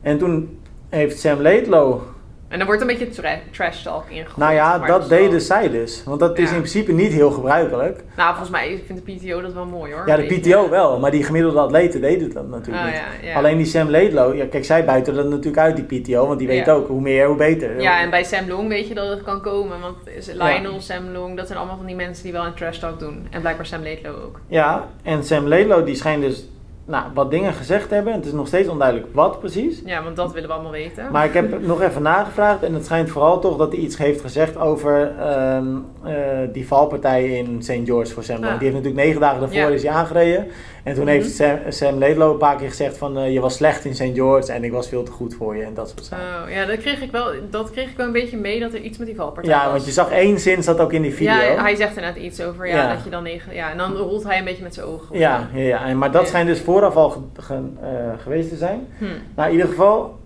En 0.02 0.18
toen 0.18 0.60
heeft 0.90 1.20
Sam 1.20 1.42
Laidlow 1.42 2.00
En 2.48 2.60
er 2.60 2.66
wordt 2.66 2.82
een 2.82 2.88
beetje 2.88 3.10
tra 3.10 3.36
trash 3.52 3.84
talk 3.84 4.04
ingegooid. 4.10 4.38
nou 4.38 4.54
ja, 4.54 4.80
dat 4.80 5.08
wel- 5.08 5.20
deden 5.20 5.42
zij 5.42 5.70
dus. 5.70 6.04
Want 6.06 6.20
dat 6.20 6.38
is 6.38 6.50
in 6.52 6.56
principe 6.58 6.92
niet 6.92 7.12
heel 7.12 7.32
gebruikelijk. 7.32 8.04
Nou, 8.18 8.30
volgens 8.30 8.50
mij 8.50 8.84
vindt 8.86 9.06
de 9.06 9.14
PTO 9.14 9.42
dat 9.42 9.54
wel 9.54 9.66
mooi 9.66 9.94
hoor. 9.94 10.08
Ja, 10.08 10.16
de 10.16 10.24
PTO 10.40 10.70
wel, 10.70 11.00
maar 11.00 11.12
die 11.12 11.24
gemiddelde 11.24 11.60
atleten 11.60 12.02
deden 12.02 12.34
dat 12.34 12.48
natuurlijk 12.50 12.86
Ah, 12.86 12.92
niet. 12.92 13.02
ja, 13.22 13.28
ja. 13.30 13.36
Alleen 13.38 13.58
die 13.58 13.66
Sam 13.66 13.90
Laidlow, 13.90 14.36
ja, 14.36 14.46
kijk, 14.46 14.66
zij 14.66 14.86
buiten 14.86 15.14
dat 15.16 15.26
natuurlijk 15.30 15.58
uit, 15.58 15.76
die 15.90 16.02
PTO, 16.02 16.28
want 16.28 16.40
die 16.40 16.48
weet 16.48 16.70
ook 16.70 16.88
hoe 16.88 17.02
meer, 17.02 17.28
hoe 17.28 17.36
beter. 17.38 17.82
Ja, 17.82 18.02
en 18.02 18.10
bij 18.10 18.24
Sam 18.24 18.48
Long 18.48 18.68
weet 18.68 18.88
je 18.88 18.94
dat 18.94 19.10
het 19.10 19.24
kan 19.24 19.42
komen. 19.42 19.80
Want 19.82 19.98
Lionel, 20.34 20.82
Sam 20.82 21.10
Long, 21.14 21.38
dat 21.38 21.46
zijn 21.48 21.58
allemaal 21.60 21.78
van 21.78 21.86
die 21.86 21.96
mensen 21.96 22.24
die 22.24 22.32
wel 22.34 22.46
een 22.46 22.54
trash 22.54 22.78
talk 22.78 23.00
doen. 23.00 23.28
En 23.32 23.42
blijkbaar 23.42 23.66
Sam 23.66 23.82
Laidlow 23.84 24.16
ook. 24.26 24.40
Ja, 24.48 24.88
en 25.04 25.24
Sam 25.24 25.48
Laidlow 25.48 25.86
die 25.86 25.96
schijnt 25.96 26.22
dus 26.24 26.48
nou, 26.86 27.04
wat 27.14 27.32
dingen 27.32 27.54
gezegd 27.54 27.90
hebben. 27.90 28.14
Het 28.14 28.26
is 28.26 28.32
nog 28.32 28.48
steeds 28.48 28.70
onduidelijk 28.70 29.08
wat 29.14 29.40
precies. 29.40 29.82
Ja, 29.86 30.04
want 30.04 30.16
dat 30.16 30.34
willen 30.34 30.48
we 30.50 30.54
allemaal 30.54 30.72
weten. 30.72 31.12
Maar 31.12 31.26
ik 31.26 31.34
heb 31.34 31.62
nog 31.62 31.82
even 31.82 32.02
nagevraagd 32.02 32.64
en 32.64 32.74
het 32.74 32.86
schijnt 32.86 33.10
vooral 33.10 33.40
toch 33.40 33.58
dat 33.58 33.72
hij 33.72 33.82
iets 33.82 33.98
heeft 33.98 34.22
gezegd 34.22 34.58
over 34.58 35.16
ehm, 35.20 35.68
eh, 36.04 36.14
die 36.52 36.68
valpartij 36.68 37.26
in 37.38 37.64
St. 37.64 37.80
George 37.84 38.14
voor 38.14 38.24
Long. 38.28 38.44
Ah. 38.44 38.50
Die 38.60 38.68
heeft 38.70 38.74
natuurlijk 38.76 39.04
negen 39.06 39.22
dagen 39.22 39.40
daarvoor 39.40 39.58
Ja. 39.58 39.68
is 39.68 39.84
hij 39.84 39.92
aangereden. 39.92 40.48
En 40.86 40.94
toen 40.94 41.04
Mhm. 41.04 41.14
heeft 41.14 41.36
Sam, 41.36 41.58
Sam 41.70 41.98
Laidlow 41.98 42.32
een 42.32 42.38
paar 42.38 42.56
keer 42.56 42.70
gezegd 42.70 42.98
van 42.98 43.18
eh, 43.18 43.34
je 43.34 43.40
was 43.40 43.56
slecht 43.56 43.86
in 43.86 43.96
St. 43.96 44.10
George 44.14 44.52
en 44.52 44.64
ik 44.64 44.72
was 44.72 44.88
veel 44.90 45.04
te 45.04 45.12
goed 45.12 45.34
voor 45.34 45.56
je 45.56 45.64
en 45.64 45.74
dat 45.74 45.90
soort 45.90 46.04
zaken. 46.06 46.44
Oh, 46.46 46.52
ja, 46.52 46.66
dat 46.66 46.78
kreeg, 46.78 47.02
ik 47.02 47.12
wel, 47.12 47.28
dat 47.50 47.72
kreeg 47.72 47.90
ik 47.90 47.98
wel 47.98 48.06
een 48.06 48.12
beetje 48.12 48.38
mee 48.38 48.60
dat 48.60 48.74
er 48.74 48.80
iets 48.82 48.98
met 48.98 49.08
die 49.08 49.16
valpartij 49.16 49.54
ja, 49.54 49.64
was. 49.64 49.72
want 49.72 49.86
je 49.86 49.92
zag 49.92 50.12
één 50.12 50.40
zin 50.40 50.64
zat 50.64 50.80
ook 50.80 50.94
in 50.94 51.02
die 51.02 51.14
video. 51.14 51.32
Ja, 51.34 51.62
hij 51.62 51.76
zegt 51.76 51.96
er 51.96 52.02
net 52.02 52.16
iets 52.16 52.42
over, 52.42 52.68
ja, 52.68 52.76
Ja. 52.76 52.94
dat 52.94 53.04
je 53.04 53.10
dan 53.10 53.24
negen... 53.24 53.54
Ja, 53.54 53.72
en 53.72 53.78
dan 53.78 53.94
rolt 53.96 54.24
hij 54.24 54.38
een 54.38 54.44
beetje 54.46 54.64
met 54.64 54.74
zijn 54.74 54.86
ogen. 54.86 55.18
Ja, 55.20 55.50
ja, 55.54 55.62
ja. 55.88 55.94
Maar 55.94 56.12
dat 56.12 56.22
Ja. 56.22 56.28
schijnt 56.28 56.48
dus 56.48 56.60
vooraf 56.62 56.96
al 56.96 57.10
ge- 57.10 57.20
ge- 57.42 57.54
eh, 57.82 57.90
geweest 58.24 58.50
te 58.50 58.56
zijn. 58.56 58.88
Hm. 58.98 59.06
Nou, 59.36 59.48
in 59.50 59.56
ieder 59.56 59.70
geval, 59.70 60.20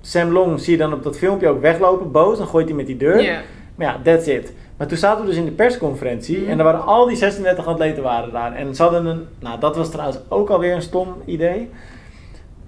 Sam 0.00 0.30
Long 0.32 0.60
zie 0.60 0.72
je 0.72 0.78
dan 0.78 0.92
op 0.92 1.02
dat 1.02 1.18
filmpje 1.18 1.48
ook 1.48 1.60
weglopen, 1.60 2.10
boos. 2.12 2.38
Dan 2.38 2.46
gooit 2.46 2.66
hij 2.66 2.76
met 2.76 2.86
die 2.86 2.96
deur. 2.96 3.22
Ja. 3.22 3.40
Maar 3.74 3.86
ja, 3.86 4.00
that's 4.04 4.26
it. 4.26 4.52
Maar 4.78 4.86
toen 4.86 4.96
zaten 4.98 5.20
we 5.24 5.28
dus 5.30 5.38
in 5.38 5.44
de 5.44 5.50
persconferentie 5.50 6.38
Mhm. 6.40 6.50
en 6.50 6.58
er 6.58 6.64
waren 6.64 6.84
al 6.86 7.06
die 7.06 7.16
36 7.16 7.66
atleten 7.66 8.02
waren 8.02 8.32
daar. 8.32 8.52
En 8.54 8.74
ze 8.74 8.82
hadden 8.82 9.06
een, 9.06 9.26
nou 9.38 9.60
dat 9.60 9.76
was 9.76 9.90
trouwens 9.90 10.18
ook 10.28 10.50
alweer 10.50 10.74
een 10.74 10.82
stom 10.82 11.08
idee. 11.24 11.70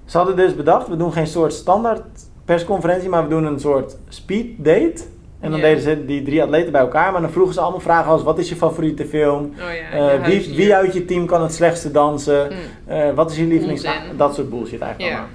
Ze 0.05 0.17
hadden 0.17 0.37
dus 0.37 0.55
bedacht, 0.57 0.89
we 0.89 0.97
doen 0.97 1.13
geen 1.13 1.27
soort 1.27 1.53
standaard 1.53 2.03
persconferentie, 2.45 3.09
maar 3.09 3.23
we 3.23 3.29
doen 3.29 3.45
een 3.45 3.61
soort 3.61 3.97
speed 4.09 4.47
date. 4.59 5.03
En 5.41 5.51
dan 5.51 5.61
deden 5.61 5.83
ze 5.83 6.05
die 6.05 6.23
drie 6.23 6.43
atleten 6.43 6.73
bij 6.73 6.81
elkaar, 6.81 7.13
maar 7.13 7.21
dan 7.21 7.31
vroegen 7.31 7.55
ze 7.55 7.61
allemaal 7.61 7.81
vragen 7.81 8.11
als 8.11 8.23
wat 8.23 8.39
is 8.39 8.49
je 8.49 8.57
favoriete 8.57 9.07
film? 9.07 9.45
Oh 9.45 9.75
ja, 9.93 10.15
Eh, 10.19 10.25
wie, 10.27 10.55
wie 10.57 10.75
uit 10.75 10.93
je 10.93 11.05
team 11.05 11.27
kan 11.27 11.43
het 11.43 11.55
slechtste 11.55 11.91
dansen? 11.91 12.47
Hm. 12.47 12.53
Eh, 12.93 13.15
wat 13.15 13.31
is 13.31 13.37
je 13.37 13.45
lievelings... 13.45 13.87
Dat 14.17 14.35
soort 14.35 14.51
bullshit 14.51 14.81
eigenlijk 14.81 15.13
allemaal. 15.13 15.31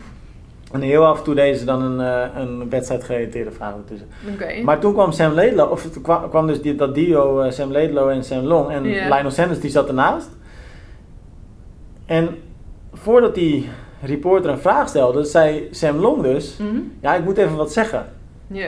En 0.76 0.82
heel 0.82 1.06
af 1.06 1.18
en 1.18 1.24
toe 1.24 1.36
deden 1.36 1.60
ze 1.60 1.66
dan 1.66 1.82
een, 1.82 2.00
uh, 2.00 2.42
een 2.42 2.70
wedstrijd 2.70 3.04
gerelateerde 3.04 3.52
vraag 3.52 3.74
ertussen. 3.76 4.08
Oké. 4.34 4.62
Maar 4.64 4.80
toen 4.80 4.94
kwam 4.94 5.12
Sam 5.12 5.34
Laidlaw, 5.34 5.72
of 5.72 5.88
kwam, 6.02 6.30
kwam 6.30 6.48
dus 6.48 6.62
die, 6.62 6.76
dat 6.76 6.96
duo 6.96 7.44
uh, 7.44 7.52
Sam 7.52 7.72
Laidlaw 7.72 8.10
en 8.10 8.24
Sam 8.24 8.44
Long. 8.44 8.70
En 8.72 8.84
Ja. 8.84 9.08
Lionel 9.16 9.32
Sanders 9.32 9.60
die 9.60 9.70
zat 9.70 9.88
ernaast. 9.88 10.30
En 12.06 12.30
voordat 12.94 13.36
die 13.36 13.70
reporter 14.02 14.52
een 14.52 14.58
vraag 14.60 14.90
stelde, 14.90 15.24
zei 15.24 15.68
Sam 15.72 15.96
Long 15.98 16.22
dus... 16.22 16.58
Mhm. 16.58 16.80
Ja, 17.02 17.16
ik 17.16 17.24
moet 17.24 17.38
even 17.38 17.56
wat 17.56 17.74
zeggen. 17.74 18.06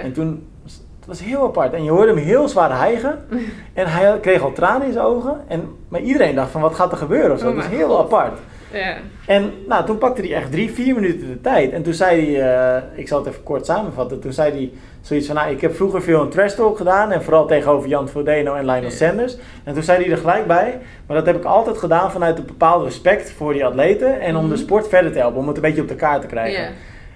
En 0.04 0.14
toen, 0.14 0.48
het 0.64 1.08
was 1.08 1.20
heel 1.24 1.44
apart. 1.44 1.74
En 1.74 1.84
je 1.84 1.90
hoorde 1.90 2.08
hem 2.14 2.24
heel 2.24 2.48
zwaar 2.48 2.78
hijgen. 2.80 3.20
en 3.74 3.88
hij 3.88 4.20
kreeg 4.20 4.42
al 4.42 4.52
tranen 4.54 4.88
in 4.88 4.94
zijn 4.94 5.06
ogen. 5.06 5.40
En, 5.48 5.68
maar 5.88 6.02
iedereen 6.02 6.36
dacht 6.36 6.52
van, 6.52 6.62
wat 6.62 6.76
gaat 6.76 6.92
er 6.92 6.98
gebeuren 6.98 7.32
of 7.32 7.40
zo. 7.40 7.46
Oh 7.48 7.52
Het 7.52 7.60
was 7.62 7.68
mijn 7.68 7.80
heel 7.80 7.96
God. 7.96 8.06
apart. 8.06 8.40
Ja. 8.74 8.96
En 9.28 9.52
nou, 9.68 9.86
toen 9.86 9.98
pakte 9.98 10.22
hij 10.22 10.34
echt 10.34 10.52
drie, 10.52 10.72
vier 10.72 10.96
minuten 10.96 11.28
de 11.28 11.42
tijd. 11.42 11.72
En 11.72 11.84
toen 11.84 11.94
zei 11.94 12.36
hij, 12.36 12.52
eh, 12.76 12.82
ik 13.00 13.08
zal 13.08 13.18
het 13.20 13.28
even 13.28 13.44
kort 13.44 13.66
samenvatten. 13.66 14.20
Toen 14.20 14.34
zei 14.34 14.52
hij 14.52 14.72
zoiets 15.02 15.26
van, 15.28 15.36
nou, 15.36 15.52
ik 15.52 15.62
heb 15.62 15.76
vroeger 15.76 16.02
veel 16.02 16.22
een 16.22 16.30
trash 16.30 16.54
talk 16.54 16.78
gedaan. 16.78 17.12
En 17.12 17.24
vooral 17.24 17.46
tegenover 17.48 17.90
Jan 17.90 18.10
Frodeno 18.10 18.54
en 18.56 18.66
Lionel 18.66 18.82
Ja. 18.84 18.90
Sanders. 18.90 19.38
En 19.64 19.74
toen 19.74 19.84
zei 19.84 20.04
hij 20.04 20.12
er 20.12 20.18
gelijk 20.18 20.48
bij, 20.48 20.78
maar 21.08 21.18
dat 21.18 21.26
heb 21.26 21.36
ik 21.36 21.44
altijd 21.44 21.78
gedaan 21.78 22.12
vanuit 22.12 22.38
een 22.38 22.46
bepaald 22.46 22.84
respect 22.84 23.32
voor 23.32 23.54
die 23.54 23.66
atleten. 23.66 24.20
En 24.20 24.36
om 24.36 24.42
Mhm. 24.44 24.52
de 24.52 24.58
sport 24.58 24.88
verder 24.88 25.12
te 25.12 25.18
helpen, 25.20 25.40
om 25.40 25.48
het 25.48 25.56
een 25.56 25.62
beetje 25.62 25.82
op 25.82 25.88
de 25.88 25.96
kaart 25.96 26.22
te 26.22 26.28
krijgen. 26.28 26.62
Ja. 26.62 26.70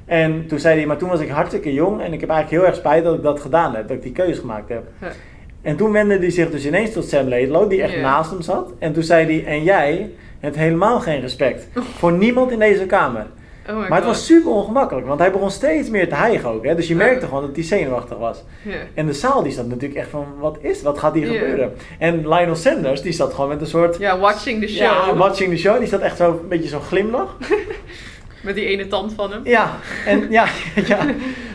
En 0.06 0.48
toen 0.48 0.60
zei 0.60 0.78
hij, 0.78 0.86
maar 0.86 0.98
toen 0.98 1.10
was 1.10 1.20
ik 1.20 1.30
hartstikke 1.30 1.74
jong. 1.74 2.02
En 2.02 2.14
ik 2.14 2.20
heb 2.20 2.30
eigenlijk 2.30 2.62
heel 2.62 2.66
erg 2.72 2.76
spijt 2.80 3.04
dat 3.04 3.16
ik 3.16 3.24
dat 3.24 3.40
gedaan 3.40 3.76
heb. 3.76 3.88
Dat 3.88 3.98
ik 3.98 4.04
die 4.04 4.12
keuze 4.12 4.40
gemaakt 4.40 4.70
heb. 4.70 4.84
Ja. 5.02 5.08
En 5.62 5.76
toen 5.76 5.92
wendde 5.92 6.18
hij 6.18 6.30
zich 6.32 6.50
dus 6.52 6.66
ineens 6.66 6.94
tot 6.94 7.06
Sam 7.10 7.28
Laidlaw, 7.28 7.70
die 7.70 7.82
echt 7.82 7.98
naast 8.02 8.32
hem 8.32 8.42
zat. 8.42 8.74
En 8.80 8.94
toen 8.94 9.04
zei 9.04 9.26
hij, 9.26 9.46
en 9.54 9.64
jij 9.64 10.12
hebt 10.42 10.56
helemaal 10.56 11.00
geen 11.00 11.22
respect 11.22 11.68
voor 11.98 12.12
niemand 12.12 12.52
in 12.52 12.60
deze 12.60 12.86
kamer. 12.86 13.26
Oh 13.70 13.90
Maar 13.90 13.98
het 13.98 14.06
was 14.06 14.26
super 14.26 14.52
ongemakkelijk, 14.52 15.08
want 15.08 15.20
hij 15.20 15.32
begon 15.32 15.52
steeds 15.52 15.90
meer 15.90 16.10
te 16.10 16.16
hijgen 16.16 16.50
ook. 16.50 16.66
Hè? 16.66 16.76
Dus 16.76 16.88
je 16.88 16.96
merkte 16.96 17.26
gewoon 17.26 17.42
dat 17.46 17.56
hij 17.56 17.64
zenuwachtig 17.64 18.18
was. 18.18 18.44
En 18.94 19.06
de 19.06 19.14
zaal 19.14 19.44
die 19.44 19.52
zat 19.52 19.68
natuurlijk 19.68 20.00
echt 20.00 20.10
van, 20.10 20.26
wat 20.40 20.58
is, 20.62 20.82
wat 20.82 21.00
gaat 21.00 21.14
hier 21.14 21.26
gebeuren? 21.26 21.74
En 22.00 22.28
Lionel 22.28 22.56
Sanders, 22.56 23.02
die 23.02 23.12
zat 23.12 23.34
gewoon 23.34 23.50
met 23.50 23.62
een 23.62 23.68
soort... 23.68 23.98
ja, 23.98 24.20
watching 24.20 24.62
the 24.62 24.68
show. 24.68 24.82
Ja, 24.82 25.16
watching 25.16 25.50
the 25.50 25.58
show. 25.58 25.80
Die 25.80 25.88
zat 25.88 26.02
echt 26.02 26.18
zo 26.18 26.32
een 26.32 26.48
beetje 26.48 26.70
zo'n 26.70 26.82
glimlach. 26.82 27.38
Met 28.44 28.56
die 28.56 28.66
ene 28.66 28.88
tand 28.88 29.14
van 29.14 29.32
hem. 29.32 29.42
Ja, 29.44 29.78
en 30.06 30.28
ja, 30.40 30.46
ja. 30.86 31.06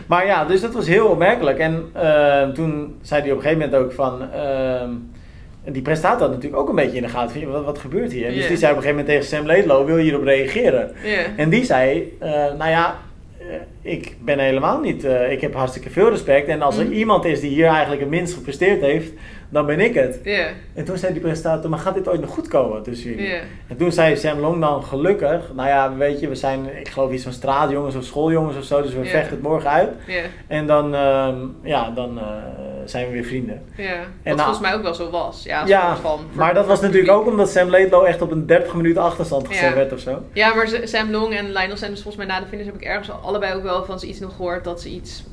Maar 0.05 0.25
ja, 0.25 0.45
dus 0.45 0.61
dat 0.61 0.73
was 0.73 0.87
heel 0.87 1.07
opmerkelijk. 1.07 1.57
En 1.57 1.89
eh, 1.93 2.49
toen 2.49 2.97
zei 3.01 3.21
hij 3.21 3.31
op 3.31 3.37
een 3.37 3.43
gegeven 3.43 3.69
moment 3.69 3.83
ook 3.83 3.93
van... 3.93 4.31
ehm, 4.31 4.89
en 5.67 5.73
die 5.73 5.81
presentator 5.81 6.21
had 6.21 6.29
natuurlijk 6.35 6.61
ook 6.61 6.69
een 6.69 6.75
beetje 6.75 6.97
in 6.97 7.03
de 7.03 7.09
gaten 7.09 7.41
van, 7.41 7.51
wat, 7.51 7.65
wat 7.65 7.77
gebeurt 7.79 8.11
hier? 8.11 8.27
En 8.27 8.33
dus 8.33 8.47
die 8.47 8.57
zei 8.57 8.71
op 8.71 8.77
een 8.77 8.83
gegeven 8.83 9.05
moment 9.05 9.07
tegen 9.07 9.37
Sam 9.37 9.45
Laidlaw, 9.45 9.85
wil 9.85 9.97
je 9.97 10.03
hierop 10.03 10.23
reageren? 10.23 10.91
En 11.37 11.49
die 11.49 11.63
zei, 11.65 12.15
eh, 12.19 12.29
nou 12.31 12.69
ja, 12.69 12.95
eh, 13.39 13.45
ik 13.81 14.15
ben 14.21 14.39
helemaal 14.39 14.79
niet, 14.79 15.03
eh, 15.05 15.31
ik 15.31 15.41
heb 15.41 15.53
hartstikke 15.53 15.89
veel 15.89 16.09
respect. 16.09 16.47
En 16.47 16.61
als 16.61 16.77
er 16.77 16.83
Mhm. 16.85 16.93
iemand 16.93 17.25
is 17.25 17.39
die 17.39 17.49
hier 17.49 17.67
eigenlijk 17.67 18.01
het 18.01 18.09
minst 18.09 18.33
gepresteerd 18.33 18.81
heeft, 18.81 19.11
dan 19.49 19.65
ben 19.65 19.79
ik 19.79 19.93
het. 19.93 20.19
En 20.73 20.85
toen 20.85 20.97
zei 20.97 21.13
die 21.13 21.21
presentator, 21.21 21.69
maar 21.69 21.79
gaat 21.79 21.93
dit 21.95 22.07
ooit 22.09 22.21
nog 22.21 22.29
goed 22.29 22.47
komen 22.47 22.83
tussen 22.83 23.09
jullie? 23.09 23.27
En 23.67 23.77
toen 23.77 23.91
zei 23.91 24.15
Sam 24.17 24.39
Long 24.39 24.61
dan 24.61 24.83
gelukkig, 24.83 25.51
nou 25.55 25.67
ja, 25.67 25.95
weet 25.95 26.19
je, 26.19 26.27
we 26.27 26.35
zijn, 26.35 26.59
ik 26.79 26.87
geloof 26.87 27.11
iets 27.11 27.23
van 27.23 27.33
straatjongens 27.33 27.95
of 27.95 28.03
schooljongens 28.03 28.57
of 28.57 28.63
zo, 28.63 28.81
dus 28.81 28.93
we 28.93 29.05
vechten 29.05 29.31
het 29.33 29.41
morgen 29.41 29.69
uit. 29.69 29.89
En 30.47 30.67
dan, 30.67 30.95
ehm, 30.95 31.35
ja, 31.63 31.91
dan 31.95 32.19
zijn 32.91 33.05
we 33.07 33.11
weer 33.11 33.23
vrienden. 33.23 33.61
Ja. 33.77 33.83
En 33.93 33.97
Wat 34.01 34.23
nou- 34.23 34.37
volgens 34.37 34.59
mij 34.59 34.73
ook 34.73 34.81
wel 34.81 34.93
zo 34.93 35.09
was. 35.09 35.43
Ja, 35.43 35.63
Ja, 35.65 35.95
van, 35.95 36.19
maar 36.31 36.53
dat 36.53 36.65
was 36.65 36.81
natuurlijk 36.81 37.11
ook 37.11 37.25
omdat 37.27 37.49
Sam 37.49 37.69
Laidlaw 37.69 38.05
echt 38.05 38.21
op 38.21 38.31
een 38.31 38.45
30 38.45 38.73
minuten 38.73 39.01
achterstand 39.01 39.47
gezet 39.47 39.69
Ja. 39.69 39.73
werd 39.75 39.93
of 39.93 39.99
zo. 39.99 40.21
Ja, 40.33 40.53
maar 40.53 40.69
Sam 40.83 41.11
Long 41.11 41.33
en 41.35 41.45
Lionel 41.51 41.77
Sanders, 41.77 42.01
volgens 42.01 42.25
mij 42.25 42.35
na 42.35 42.39
de 42.41 42.47
finish 42.49 42.65
heb 42.65 42.75
ik 42.75 42.83
ergens 42.83 43.11
al- 43.11 43.19
allebei 43.23 43.53
ook 43.55 43.63
wel 43.63 43.85
van 43.85 43.99
ze 43.99 44.07
iets 44.07 44.19
nog 44.19 44.35
gehoord 44.35 44.63
dat 44.63 44.81
ze 44.81 44.89
iets, 44.89 45.23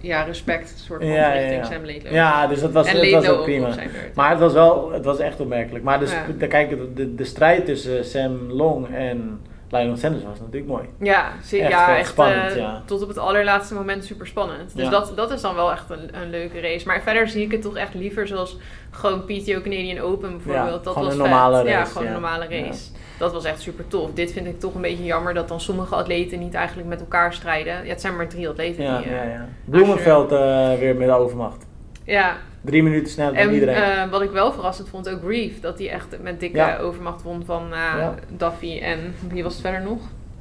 ja, 0.00 0.22
respect 0.22 0.74
soort 0.86 1.00
van 1.02 1.10
Ja, 1.10 1.32
richting. 1.32 1.66
Sam 1.66 1.84
Laidlaw. 1.84 2.12
Ja, 2.12 2.46
dus 2.46 2.60
dat 2.60 2.72
was, 2.72 2.86
en 2.86 2.96
dat 3.10 3.10
was 3.10 3.28
ook 3.28 3.42
prima. 3.42 3.68
Maar 4.14 4.30
het 4.30 4.38
was 4.38 4.52
wel, 4.52 4.92
het 4.92 5.04
was 5.04 5.18
echt 5.18 5.40
opmerkelijk. 5.40 5.84
Maar 5.84 5.98
dus, 5.98 6.10
de, 6.38 6.46
kijk, 6.46 6.68
de, 6.68 6.92
de, 6.94 7.14
de 7.14 7.24
strijd 7.24 7.66
tussen 7.66 8.04
Sam 8.04 8.50
Long 8.50 8.94
en 8.94 9.40
Lionel 9.72 9.96
Sanders 9.96 10.24
was 10.24 10.38
natuurlijk 10.38 10.66
mooi. 10.66 10.84
Ja, 10.98 11.32
ze- 11.44 11.58
Echt 11.60 11.70
ja, 11.70 11.96
echt 11.96 12.08
spannend, 12.08 12.50
eh, 12.50 12.56
ja. 12.56 12.82
tot 12.86 13.02
op 13.02 13.08
het 13.08 13.18
allerlaatste 13.18 13.74
moment 13.74 14.04
super 14.04 14.26
spannend. 14.26 14.74
Dus 14.76 14.84
Ja. 14.84 14.90
dat, 14.90 15.12
dat 15.16 15.30
is 15.30 15.40
dan 15.40 15.54
wel 15.54 15.72
echt 15.72 15.90
een, 15.90 16.16
een 16.22 16.30
leuke 16.30 16.60
race. 16.60 16.86
Maar 16.86 17.02
verder 17.02 17.28
zie 17.28 17.44
ik 17.44 17.52
het 17.52 17.62
toch 17.62 17.76
echt 17.76 17.94
liever 17.94 18.26
zoals 18.26 18.56
gewoon 18.90 19.24
PTO 19.24 19.60
Canadian 19.60 19.98
Open 19.98 20.30
bijvoorbeeld. 20.30 20.64
Ja, 20.66 20.70
dat 20.70 20.86
gewoon 20.86 21.04
was 21.04 21.12
een 21.14 21.20
vet. 21.20 21.28
normale 21.30 21.68
Ja, 21.68 21.78
race, 21.78 21.92
gewoon 21.92 22.06
ja. 22.08 22.14
een 22.14 22.20
normale 22.20 22.46
race. 22.48 22.90
Dat 23.18 23.32
was 23.32 23.44
echt 23.44 23.60
super 23.60 23.88
tof. 23.88 24.10
Dit 24.14 24.32
vind 24.32 24.46
ik 24.46 24.60
toch 24.60 24.74
een 24.74 24.80
beetje 24.80 25.04
jammer 25.04 25.34
dat 25.34 25.48
dan 25.48 25.60
sommige 25.60 25.94
atleten 25.94 26.38
niet 26.38 26.54
eigenlijk 26.54 26.88
met 26.88 27.00
elkaar 27.00 27.32
strijden. 27.32 27.82
Ja, 27.84 27.88
het 27.90 28.00
zijn 28.00 28.16
maar 28.16 28.28
drie 28.28 28.48
atleten 28.48 28.84
Ja, 28.84 28.98
die... 28.98 29.06
eh, 29.06 29.12
ja, 29.16 29.22
ja. 29.22 29.48
Bloemenveld 29.64 30.32
eh, 30.32 30.38
weer 30.78 30.96
met 30.96 31.10
overmacht. 31.10 31.66
ja. 32.04 32.36
Drie 32.64 32.82
minuten 32.82 33.12
sneller 33.12 33.34
dan 33.34 33.42
En 33.42 33.52
iedereen. 33.54 33.74
eh, 33.74 34.10
wat 34.10 34.22
ik 34.22 34.30
wel 34.30 34.52
verrassend 34.52 34.88
vond, 34.88 35.08
ook 35.08 35.22
Reef, 35.30 35.60
dat 35.60 35.78
hij 35.78 35.90
echt 35.90 36.16
met 36.22 36.40
dikke 36.40 36.56
Ja. 36.56 36.78
overmacht 36.78 37.22
won 37.22 37.42
van 37.44 37.62
eh 37.72 37.78
Ja. 37.78 38.14
Duffy 38.28 38.78
en 38.78 39.14
wie 39.28 39.42
was 39.42 39.52
het 39.52 39.62
verder 39.62 39.82
nog? 39.82 39.98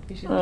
Wie 0.07 0.17
zit 0.17 0.29
Eh, 0.29 0.35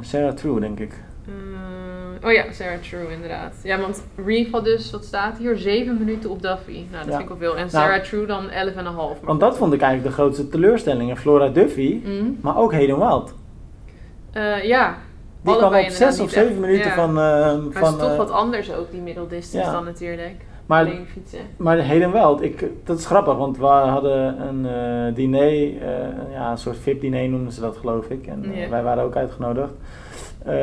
Sarah 0.00 0.32
True, 0.34 0.60
denk 0.60 0.78
ik. 0.80 0.92
Eh, 1.26 2.26
oh 2.28 2.32
ja, 2.32 2.44
Sarah 2.52 2.78
True 2.78 3.12
inderdaad. 3.12 3.54
Ja, 3.62 3.80
want 3.80 4.02
Reef 4.26 4.50
had 4.50 4.64
dus, 4.64 4.90
wat 4.90 5.04
staat 5.04 5.38
hier, 5.38 5.56
7 5.58 5.98
minuten 5.98 6.30
op 6.30 6.42
Duffy. 6.42 6.72
Nou, 6.90 7.04
dat 7.04 7.04
Ja. 7.04 7.10
vind 7.10 7.20
ik 7.22 7.28
wel 7.28 7.36
veel. 7.38 7.56
En 7.56 7.70
Sarah 7.70 8.00
True 8.02 8.26
dan 8.26 8.50
11,5. 8.50 9.18
Maar 9.18 9.26
Want 9.26 9.40
dat 9.40 9.56
vond 9.56 9.72
ik 9.72 9.80
eigenlijk 9.80 10.16
de 10.16 10.22
grootste 10.22 10.48
teleurstelling. 10.48 11.10
En 11.10 11.16
Flora 11.16 11.48
Duffy, 11.48 12.00
Mm. 12.04 12.38
maar 12.40 12.56
ook 12.56 12.72
Hayden 12.72 12.98
Wild. 12.98 13.34
Eh, 14.32 14.64
ja. 14.64 14.96
Die 15.42 15.56
kwam 15.56 15.74
op 15.74 15.88
zes 15.88 16.20
of 16.20 16.30
zeven 16.30 16.60
minuten 16.60 16.86
Ja. 16.86 16.94
van... 16.94 17.08
eh, 17.08 17.14
Maar 17.14 17.52
het 17.52 17.78
van 17.78 17.92
is 17.94 17.98
toch 18.00 18.10
eh, 18.10 18.16
wat 18.16 18.30
anders 18.30 18.72
ook, 18.72 18.90
die 18.90 19.00
middeldistance 19.00 19.66
ja. 19.66 19.72
dan 19.72 19.84
natuurlijk. 19.84 20.34
maar, 20.66 20.84
Alleen 20.84 21.06
fietsen. 21.06 21.40
maar 21.56 21.86
Wild, 22.12 22.42
ik, 22.42 22.66
dat 22.84 22.98
is 22.98 23.06
grappig, 23.06 23.36
want 23.36 23.58
we 23.58 23.64
hadden 23.64 24.40
een 24.48 24.66
eh, 24.66 25.14
diner, 25.14 25.52
ja, 26.30 26.50
een 26.50 26.58
soort 26.58 26.76
VIP-diner 26.78 27.28
noemden 27.28 27.52
ze 27.52 27.60
dat 27.60 27.76
geloof 27.76 28.08
ik. 28.08 28.26
En 28.26 28.70
wij 28.70 28.82
waren 28.82 29.04
ook 29.04 29.16
uitgenodigd. 29.16 29.72
Eh, 30.44 30.54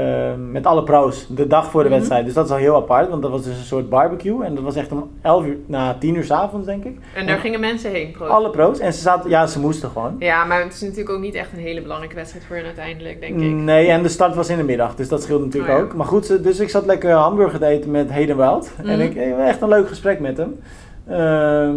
met 0.51 0.65
alle 0.65 0.83
pro's, 0.83 1.27
de 1.29 1.47
dag 1.47 1.69
voor 1.69 1.81
de 1.83 1.87
Mhm. 1.89 1.97
wedstrijd. 1.97 2.25
Dus 2.25 2.33
dat 2.33 2.45
is 2.45 2.51
al 2.51 2.57
heel 2.57 2.75
apart, 2.75 3.09
want 3.09 3.21
dat 3.21 3.31
was 3.31 3.43
dus 3.43 3.57
een 3.57 3.63
soort 3.63 3.89
barbecue. 3.89 4.43
En 4.43 4.55
dat 4.55 4.63
was 4.63 4.75
echt 4.75 4.91
om 4.91 5.09
11 5.21 5.45
uur, 5.45 5.57
na 5.65 5.93
10 5.99 6.15
uur 6.15 6.23
s 6.23 6.31
avonds 6.31 6.65
denk 6.65 6.83
ik. 6.83 6.97
En 7.15 7.27
daar 7.27 7.37
gingen 7.37 7.59
mensen 7.59 7.91
heen, 7.91 8.11
pro. 8.11 8.25
Alle 8.25 8.49
pro's. 8.49 8.79
En 8.79 8.93
ze 8.93 8.99
zaten, 9.01 9.29
ja, 9.29 9.45
ze 9.47 9.59
moesten 9.59 9.89
gewoon. 9.89 10.15
Ja, 10.19 10.43
maar 10.45 10.63
het 10.63 10.73
is 10.73 10.81
natuurlijk 10.81 11.09
ook 11.09 11.19
niet 11.21 11.33
echt 11.35 11.53
een 11.53 11.59
hele 11.59 11.81
belangrijke 11.81 12.15
wedstrijd 12.15 12.45
voor 12.45 12.55
hen 12.55 12.65
uiteindelijk, 12.65 13.19
denk 13.19 13.33
ik. 13.41 13.51
Nee, 13.51 13.87
en 13.87 14.03
de 14.03 14.09
start 14.09 14.35
was 14.35 14.49
in 14.49 14.57
de 14.57 14.63
middag, 14.63 14.95
dus 14.95 15.07
dat 15.09 15.23
scheelt 15.23 15.43
natuurlijk 15.45 15.73
Oh 15.73 15.79
ja. 15.79 15.83
ook. 15.85 15.95
Maar 15.95 16.05
goed, 16.07 16.43
dus 16.43 16.59
ik 16.59 16.69
zat 16.69 16.85
lekker 16.85 17.11
hamburger 17.11 17.59
te 17.59 17.65
eten 17.65 17.91
met 17.91 18.11
Hayden 18.11 18.37
Wild. 18.37 18.71
En 18.77 18.85
Mhm. 18.85 19.01
ik 19.01 19.15
ik 19.15 19.31
had 19.31 19.47
echt 19.47 19.61
een 19.61 19.69
leuk 19.69 19.87
gesprek 19.87 20.19
met 20.19 20.37
hem. 20.37 20.59
Ehm, 21.07 21.75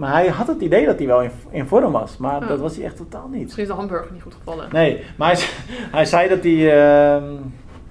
maar 0.00 0.12
hij 0.12 0.28
had 0.28 0.46
het 0.46 0.60
idee 0.60 0.86
dat 0.86 0.98
hij 0.98 1.06
wel 1.06 1.22
in, 1.22 1.30
in 1.50 1.66
vorm 1.66 1.92
was, 1.92 2.16
maar 2.16 2.46
dat 2.46 2.60
was 2.60 2.76
hij 2.76 2.84
echt 2.84 2.96
totaal 2.96 3.28
niet. 3.28 3.42
Misschien 3.42 3.62
is 3.62 3.68
de 3.68 3.74
hamburger 3.74 4.12
niet 4.12 4.22
goed 4.22 4.34
gevallen. 4.34 4.68
Nee, 4.72 5.04
maar 5.16 5.32
hij, 5.32 5.44
hij 5.98 6.04
zei 6.04 6.28
dat 6.28 6.42
hij 6.42 6.82
ehm, 6.82 7.24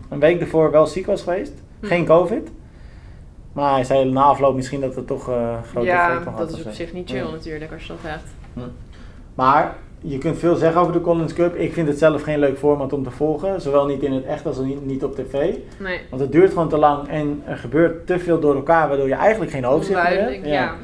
een 0.10 0.19
week 0.19 0.41
ervoor 0.41 0.72
wel 0.72 0.88
ziek 0.88 1.06
was 1.06 1.22
geweest. 1.22 1.54
Hm. 1.80 1.86
Geen 1.86 2.06
COVID. 2.06 2.52
Maar 3.54 3.74
hij 3.74 3.84
zei 3.84 4.12
na 4.12 4.22
afloop 4.22 4.56
misschien 4.56 4.82
dat 4.82 4.95
het 4.95 5.08
toch 5.08 5.30
eh 5.30 5.58
groot 5.72 5.84
ja, 5.84 6.10
effect 6.10 6.26
had. 6.26 6.38
dat 6.38 6.58
is 6.58 6.65
op 6.65 6.72
zich 6.72 6.93
niet 6.93 7.10
chill 7.10 7.26
Ja. 7.26 7.32
natuurlijk 7.32 7.72
als 7.72 7.82
je 7.86 7.88
dat 7.88 8.12
hebt. 8.12 8.28
Maar 9.36 9.76
je 10.02 10.17
kunt 10.17 10.38
veel 10.38 10.56
zeggen 10.56 10.82
over 10.82 10.93
de 10.93 11.02
Collins 11.02 11.34
Cup. 11.34 11.56
Ik 11.56 11.74
vind 11.74 11.88
het 11.88 11.98
zelf 11.98 12.22
geen 12.22 12.39
leuk 12.39 12.58
format 12.58 12.93
om 12.93 13.04
te 13.04 13.12
volgen. 13.12 13.62
Zowel 13.62 13.86
niet 13.86 14.04
in 14.04 14.13
het 14.13 14.26
echt 14.26 14.45
als 14.45 14.58
niet, 14.84 15.04
op 15.04 15.15
tv. 15.15 15.56
Nee, 15.78 16.00
Want 16.10 16.22
het 16.22 16.32
duurt 16.32 16.50
gewoon 16.50 16.69
te 16.69 16.78
lang 16.78 17.08
en 17.08 17.41
er 17.45 17.58
gebeurt 17.58 18.08
te 18.08 18.19
veel 18.19 18.39
door 18.39 18.56
elkaar, 18.56 18.88
waardoor 18.88 19.08
je 19.08 19.13
eigenlijk 19.13 19.52
geen 19.52 19.65
overzicht 19.65 20.00
meer 20.00 20.08
hebt. 20.08 20.19
onduidelijk, 20.19 20.54
ja. 20.54 20.76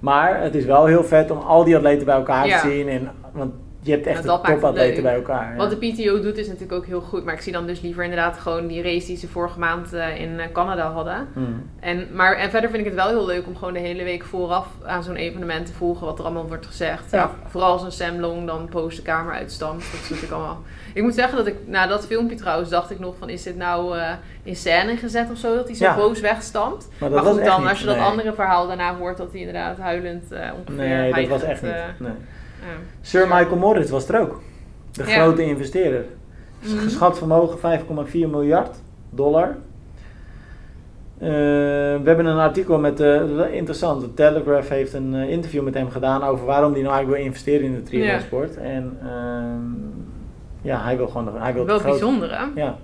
Maar 0.00 0.42
het 0.42 0.54
is 0.54 0.64
wel 0.64 0.86
heel 0.86 1.04
vet 1.04 1.30
om 1.30 1.38
al 1.38 1.64
die 1.64 1.76
atleten 1.76 2.06
bij 2.06 2.14
elkaar 2.14 2.46
Ja. 2.46 2.60
te 2.60 2.68
zien. 2.70 2.88
En, 2.88 3.10
want 3.32 3.52
je 3.82 3.90
hebt 3.90 4.06
echt 4.06 4.24
het 4.24 4.26
topatleten 4.26 5.02
bij 5.02 5.14
elkaar. 5.14 5.50
ja. 5.50 5.56
Wat 5.56 5.70
de 5.70 5.76
PTO 5.76 6.20
doet 6.20 6.36
is 6.38 6.46
natuurlijk 6.46 6.72
ook 6.72 6.86
heel 6.86 7.00
goed. 7.00 7.24
Maar 7.24 7.34
ik 7.34 7.40
zie 7.40 7.52
dan 7.52 7.66
dus 7.66 7.80
liever 7.80 8.02
inderdaad 8.02 8.38
gewoon 8.38 8.66
die 8.66 8.82
race 8.82 9.06
die 9.06 9.16
ze 9.16 9.28
vorige 9.28 9.58
maand 9.58 9.92
eh, 9.92 10.20
in 10.20 10.40
eh, 10.40 10.46
Canada 10.52 10.90
hadden. 10.90 11.28
Hmm. 11.32 11.70
En, 11.80 12.06
maar, 12.12 12.36
en 12.36 12.50
verder 12.50 12.70
vind 12.70 12.82
ik 12.82 12.88
het 12.92 13.02
wel 13.02 13.08
heel 13.08 13.26
leuk 13.26 13.46
om 13.46 13.56
gewoon 13.56 13.72
de 13.72 13.80
hele 13.80 14.04
week 14.04 14.24
vooraf 14.24 14.66
aan 14.86 15.02
zo'n 15.02 15.16
evenement 15.16 15.66
te 15.66 15.72
volgen 15.72 16.06
wat 16.06 16.18
er 16.18 16.24
allemaal 16.24 16.46
wordt 16.46 16.66
gezegd. 16.66 17.10
Ja. 17.10 17.18
Ja. 17.18 17.30
vooral 17.46 17.72
als 17.72 17.82
een 17.82 17.92
Sam 17.92 18.20
Long 18.20 18.46
dan 18.46 18.68
post 18.68 18.96
de 18.96 19.02
kamer 19.02 19.34
uitstamt. 19.34 19.80
Dat 19.80 20.00
is 20.02 20.08
natuurlijk 20.08 20.32
allemaal... 20.32 20.62
Ik 20.94 21.02
moet 21.02 21.14
zeggen 21.14 21.36
dat 21.36 21.46
ik 21.46 21.54
na 21.66 21.86
dat 21.86 22.06
filmpje 22.06 22.36
trouwens 22.36 22.70
dacht 22.70 22.90
ik 22.90 22.98
nog 22.98 23.14
van 23.18 23.28
is 23.28 23.42
dit 23.42 23.56
nou 23.56 23.98
eh, 23.98 24.12
in 24.42 24.56
scène 24.56 24.96
gezet 24.96 25.30
of 25.30 25.38
zo? 25.38 25.54
Dat 25.54 25.66
hij 25.66 25.76
zo 25.76 25.84
Ja. 25.84 25.96
boos 25.96 26.20
wegstamt. 26.20 26.88
Maar 26.98 27.10
dat 27.10 27.24
Maar 27.24 27.32
goed 27.32 27.44
dan 27.44 27.66
als 27.66 27.80
je 27.80 27.86
dat 27.86 27.98
andere 27.98 28.32
verhaal 28.32 28.66
daarna 28.66 28.96
hoort 28.96 29.16
dat 29.16 29.30
hij 29.30 29.40
inderdaad 29.40 29.78
huilend 29.78 30.32
eh 30.32 30.50
ongeveer 30.58 30.86
Nee, 30.86 31.12
dat 31.12 31.28
was 31.28 31.42
echt 31.42 31.62
niet. 31.62 31.72
Nee. 31.98 32.12
Ja. 32.60 32.74
Sir 33.00 33.26
Michael 33.28 33.56
Moritz 33.56 33.90
was 33.90 34.08
er 34.08 34.20
ook. 34.20 34.40
De 34.92 35.04
Ja. 35.06 35.22
grote 35.22 35.42
investeerder. 35.44 36.04
Mhm. 36.62 36.76
Geschat 36.78 37.18
vermogen 37.18 37.58
5,4 37.58 38.28
miljard 38.30 38.76
dollar. 39.10 39.56
Eh, 41.18 41.28
we 41.28 42.00
hebben 42.04 42.26
een 42.26 42.38
artikel 42.38 42.78
met, 42.78 42.98
wel 42.98 43.44
interessant, 43.44 44.00
de 44.00 44.14
Telegraph 44.14 44.68
heeft 44.68 44.92
een 44.92 45.14
eh, 45.14 45.30
interview 45.30 45.62
met 45.62 45.74
hem 45.74 45.90
gedaan 45.90 46.22
over 46.22 46.46
waarom 46.46 46.72
hij 46.72 46.82
nou 46.82 46.94
eigenlijk 46.94 47.16
wil 47.22 47.26
investeren 47.32 47.66
in 47.66 47.74
de 47.74 47.82
triathlonsport. 47.82 48.56
En 48.56 48.98
ehm, 49.02 49.98
Ja, 50.62 50.82
hij 50.82 50.96
wil 50.96 51.08
gewoon 51.08 51.36
hij 51.40 51.54
wil 51.54 51.64
Wel 51.66 51.80
bijzonder, 51.82 52.38
hè? 52.38 52.44
Ja. 52.60 52.76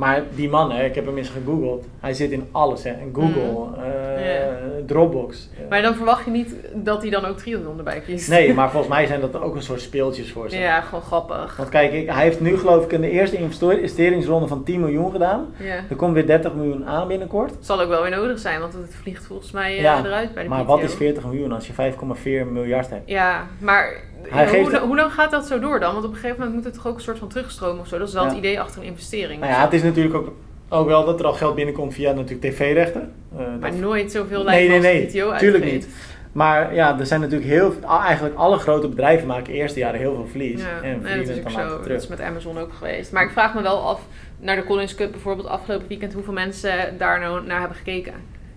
Maar 0.00 0.22
die 0.34 0.48
man, 0.48 0.72
hè, 0.72 0.84
ik 0.84 0.94
heb 0.94 1.06
hem 1.06 1.16
eens 1.18 1.28
gegoogeld. 1.28 1.84
Hij 2.00 2.14
zit 2.14 2.30
in 2.30 2.48
alles, 2.50 2.82
hè. 2.84 2.90
In 2.90 3.10
Google, 3.12 3.76
eh, 3.82 4.34
Ja. 4.34 4.48
Dropbox. 4.86 5.48
eh. 5.58 5.68
Maar 5.68 5.82
dan 5.82 5.94
verwacht 5.94 6.24
je 6.24 6.30
niet 6.30 6.54
dat 6.74 7.02
hij 7.02 7.10
dan 7.10 7.24
ook 7.24 7.38
triathlon 7.38 7.78
erbij 7.78 8.00
kiest. 8.00 8.28
Nee, 8.28 8.54
maar 8.54 8.70
volgens 8.70 8.92
mij 8.92 9.06
zijn 9.06 9.20
dat 9.20 9.40
ook 9.40 9.54
een 9.54 9.62
soort 9.62 9.80
speeltjes 9.80 10.32
voor 10.32 10.50
ze. 10.50 10.58
Ja, 10.58 10.80
gewoon 10.80 11.02
grappig. 11.04 11.56
Want 11.56 11.68
kijk, 11.68 11.92
ik, 11.92 12.10
hij 12.10 12.22
heeft 12.22 12.40
nu 12.40 12.56
geloof 12.58 12.84
ik 12.84 12.92
in 12.92 13.00
de 13.00 13.10
eerste 13.10 13.36
investeringsronde 13.36 14.46
van 14.48 14.64
10 14.64 14.80
miljoen 14.80 15.10
gedaan. 15.12 15.46
Er 15.90 15.96
komt 15.96 16.14
weer 16.14 16.26
30 16.26 16.54
miljoen 16.54 16.86
aan 16.86 17.08
binnenkort. 17.08 17.52
Zal 17.60 17.80
ook 17.80 17.88
wel 17.88 18.02
weer 18.02 18.10
nodig 18.10 18.38
zijn, 18.38 18.60
want 18.60 18.72
het 18.72 18.94
vliegt 19.02 19.26
volgens 19.26 19.50
mij 19.52 19.76
eh, 19.76 19.80
Ja, 19.82 20.04
eruit 20.04 20.34
bij 20.34 20.42
de 20.42 20.48
Maar 20.48 20.62
PTO. 20.64 20.68
wat 20.74 20.82
is 20.82 20.94
40 20.94 21.24
miljoen 21.24 21.52
als 21.52 21.66
je 21.66 21.72
5,4 21.72 22.46
miljard 22.52 22.90
hebt? 22.90 23.02
Ja, 23.10 23.46
maar 23.58 23.92
Hoe, 24.30 24.46
geeft- 24.46 24.70
hoe, 24.70 24.78
hoe 24.78 24.96
lang 24.96 25.12
gaat 25.12 25.30
dat 25.30 25.46
zo 25.46 25.58
door 25.58 25.80
dan? 25.80 25.92
Want 25.92 26.04
op 26.04 26.10
een 26.10 26.16
gegeven 26.16 26.36
moment 26.38 26.54
moet 26.56 26.64
het 26.64 26.74
toch 26.74 26.86
ook 26.86 26.96
een 26.96 27.02
soort 27.02 27.18
van 27.18 27.28
terugstromen 27.28 27.80
of 27.80 27.86
zo. 27.88 27.98
Dat 27.98 28.08
is 28.08 28.14
wel 28.14 28.22
Ja. 28.22 28.28
het 28.28 28.38
idee 28.38 28.60
achter 28.60 28.80
een 28.80 28.86
investering. 28.86 29.40
Nou 29.40 29.52
ja, 29.52 29.60
het 29.64 29.72
is 29.72 29.82
natuurlijk 29.82 30.14
ook, 30.14 30.32
ook 30.68 30.86
wel 30.86 31.04
dat 31.04 31.20
er 31.20 31.26
al 31.26 31.32
geld 31.32 31.54
binnenkomt 31.54 31.94
via 31.94 32.12
natuurlijk 32.12 32.40
tv-rechten. 32.54 33.12
Eh, 33.32 33.38
Maar 33.60 33.70
dat- 33.70 33.80
nooit 33.80 34.12
zoveel 34.12 34.44
Nee, 34.44 34.44
lijkt 34.44 34.68
nee, 34.68 34.76
als 34.76 34.86
nee, 34.86 35.00
de 35.06 35.18
PTO 35.30 35.36
tuurlijk 35.38 35.64
uitgeeft. 35.64 35.88
Maar 36.32 36.74
ja, 36.74 36.98
er 36.98 37.06
zijn 37.06 37.20
natuurlijk 37.20 37.50
heel 37.50 37.74
eigenlijk 38.00 38.34
alle 38.36 38.56
grote 38.58 38.88
bedrijven 38.88 39.26
maken 39.26 39.52
eerste 39.52 39.78
jaren 39.78 40.00
heel 40.00 40.14
veel 40.14 40.26
verlies. 40.26 40.60
Ja, 40.60 40.66
en 40.82 41.00
nee, 41.02 41.16
dat 41.18 41.28
is 41.36 41.38
ook 41.44 41.50
zo. 41.50 41.78
Dat 41.78 41.90
is 42.02 42.06
met 42.06 42.20
Amazon 42.20 42.58
ook 42.58 42.72
geweest. 42.72 43.12
Maar 43.12 43.22
ik 43.24 43.30
vraag 43.30 43.54
me 43.54 43.62
wel 43.62 43.88
af, 43.88 44.00
naar 44.38 44.56
de 44.56 44.64
Collins 44.64 44.94
Cup 44.94 45.10
bijvoorbeeld 45.10 45.48
afgelopen 45.48 45.88
weekend, 45.88 46.12
hoeveel 46.12 46.32
mensen 46.32 46.94
daar 46.98 47.20
nou 47.20 47.46
naar 47.46 47.58
hebben 47.58 47.76
gekeken. 47.76 48.12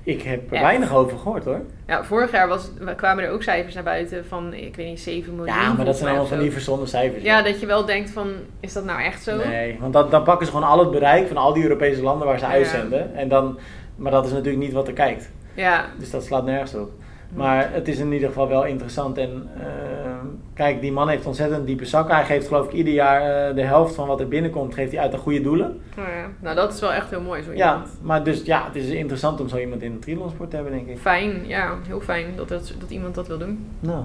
Ik 0.06 0.22
heb 0.22 0.54
er 0.54 0.62
weinig 0.62 0.94
over 0.94 1.18
gehoord 1.18 1.46
hoor. 1.46 1.62
Ja, 1.88 2.04
vorig 2.04 2.32
jaar 2.32 2.48
was, 2.48 2.70
kwamen 2.96 3.24
er 3.24 3.32
ook 3.32 3.44
cijfers 3.44 3.74
naar 3.76 3.84
buiten 3.84 4.26
van, 4.26 4.54
ik 4.54 4.76
weet 4.76 4.88
niet, 4.88 5.00
7 5.00 5.36
miljoen. 5.36 5.56
Ja, 5.56 5.74
maar 5.74 5.86
dat 5.86 5.96
zijn 5.98 6.10
allemaal 6.10 6.28
van 6.28 6.40
die 6.40 6.52
verzonnen 6.52 6.88
cijfers. 6.88 7.24
Ja, 7.24 7.42
dat 7.42 7.60
je 7.60 7.66
wel 7.66 7.86
denkt 7.86 8.10
van, 8.10 8.32
is 8.60 8.74
dat 8.74 8.86
nou 8.86 9.02
echt 9.02 9.24
zo? 9.24 9.38
Nee, 9.38 9.78
want 9.80 9.94
dat, 9.94 10.12
dan 10.12 10.24
pakken 10.24 10.46
ze 10.46 10.52
gewoon 10.52 10.68
al 10.68 10.80
het 10.80 10.92
bereik 10.92 11.28
van 11.28 11.38
al 11.38 11.54
die 11.54 11.64
Europese 11.64 12.02
landen 12.02 12.28
waar 12.28 12.40
ze 12.40 12.46
Ja. 12.46 12.52
uitzenden. 12.52 13.16
En 13.16 13.28
dan, 13.30 13.60
maar 13.96 14.12
dat 14.12 14.26
is 14.26 14.32
natuurlijk 14.32 14.64
niet 14.64 14.74
wat 14.74 14.88
er 14.88 14.94
kijkt. 14.94 15.32
Ja, 15.54 15.86
Dus 16.00 16.12
dat 16.12 16.24
slaat 16.24 16.46
nergens 16.46 16.76
op. 16.76 16.92
Maar 17.36 17.74
het 17.74 17.88
is 17.88 17.98
in 18.00 18.12
ieder 18.14 18.28
geval 18.28 18.48
wel 18.48 18.66
interessant. 18.66 19.18
En 19.18 19.50
ehm, 19.60 20.26
kijk, 20.54 20.82
die 20.82 20.92
man 20.92 21.10
heeft 21.10 21.26
ontzettend 21.26 21.68
diepe 21.68 21.86
zakken. 21.86 22.16
Hij 22.16 22.26
geeft 22.26 22.48
geloof 22.48 22.66
ik 22.66 22.72
ieder 22.74 22.94
jaar 22.94 23.48
eh, 23.50 23.56
de 23.56 23.62
helft 23.62 23.96
van 23.96 24.08
wat 24.08 24.20
er 24.20 24.28
binnenkomt, 24.28 24.74
geeft 24.74 24.92
hij 24.92 25.02
uit 25.02 25.14
aan 25.14 25.20
goede 25.20 25.42
doelen. 25.42 25.80
nou 25.96 26.10
ja. 26.10 26.26
Nou, 26.40 26.56
dat 26.56 26.74
is 26.74 26.80
wel 26.80 26.94
echt 26.94 27.10
heel 27.10 27.22
mooi 27.22 27.42
zo 27.42 27.54
Ja, 27.54 27.72
iemand. 27.74 27.90
maar 28.02 28.24
dus 28.24 28.44
ja, 28.44 28.66
het 28.66 28.76
is 28.76 28.90
interessant 28.90 29.40
om 29.42 29.48
zo 29.50 29.58
iemand 29.58 29.82
in 29.82 29.92
de 29.94 30.00
triathlonsport 30.00 30.50
te 30.50 30.56
hebben, 30.56 30.74
denk 30.74 30.88
ik. 30.88 30.98
Fijn, 30.98 31.48
ja, 31.48 31.76
heel 31.88 32.02
fijn 32.02 32.26
dat, 32.36 32.48
dat, 32.50 32.74
dat 32.80 32.90
iemand 32.90 33.16
dat 33.16 33.28
wil 33.28 33.38
doen. 33.38 33.66
Nou, 33.80 34.04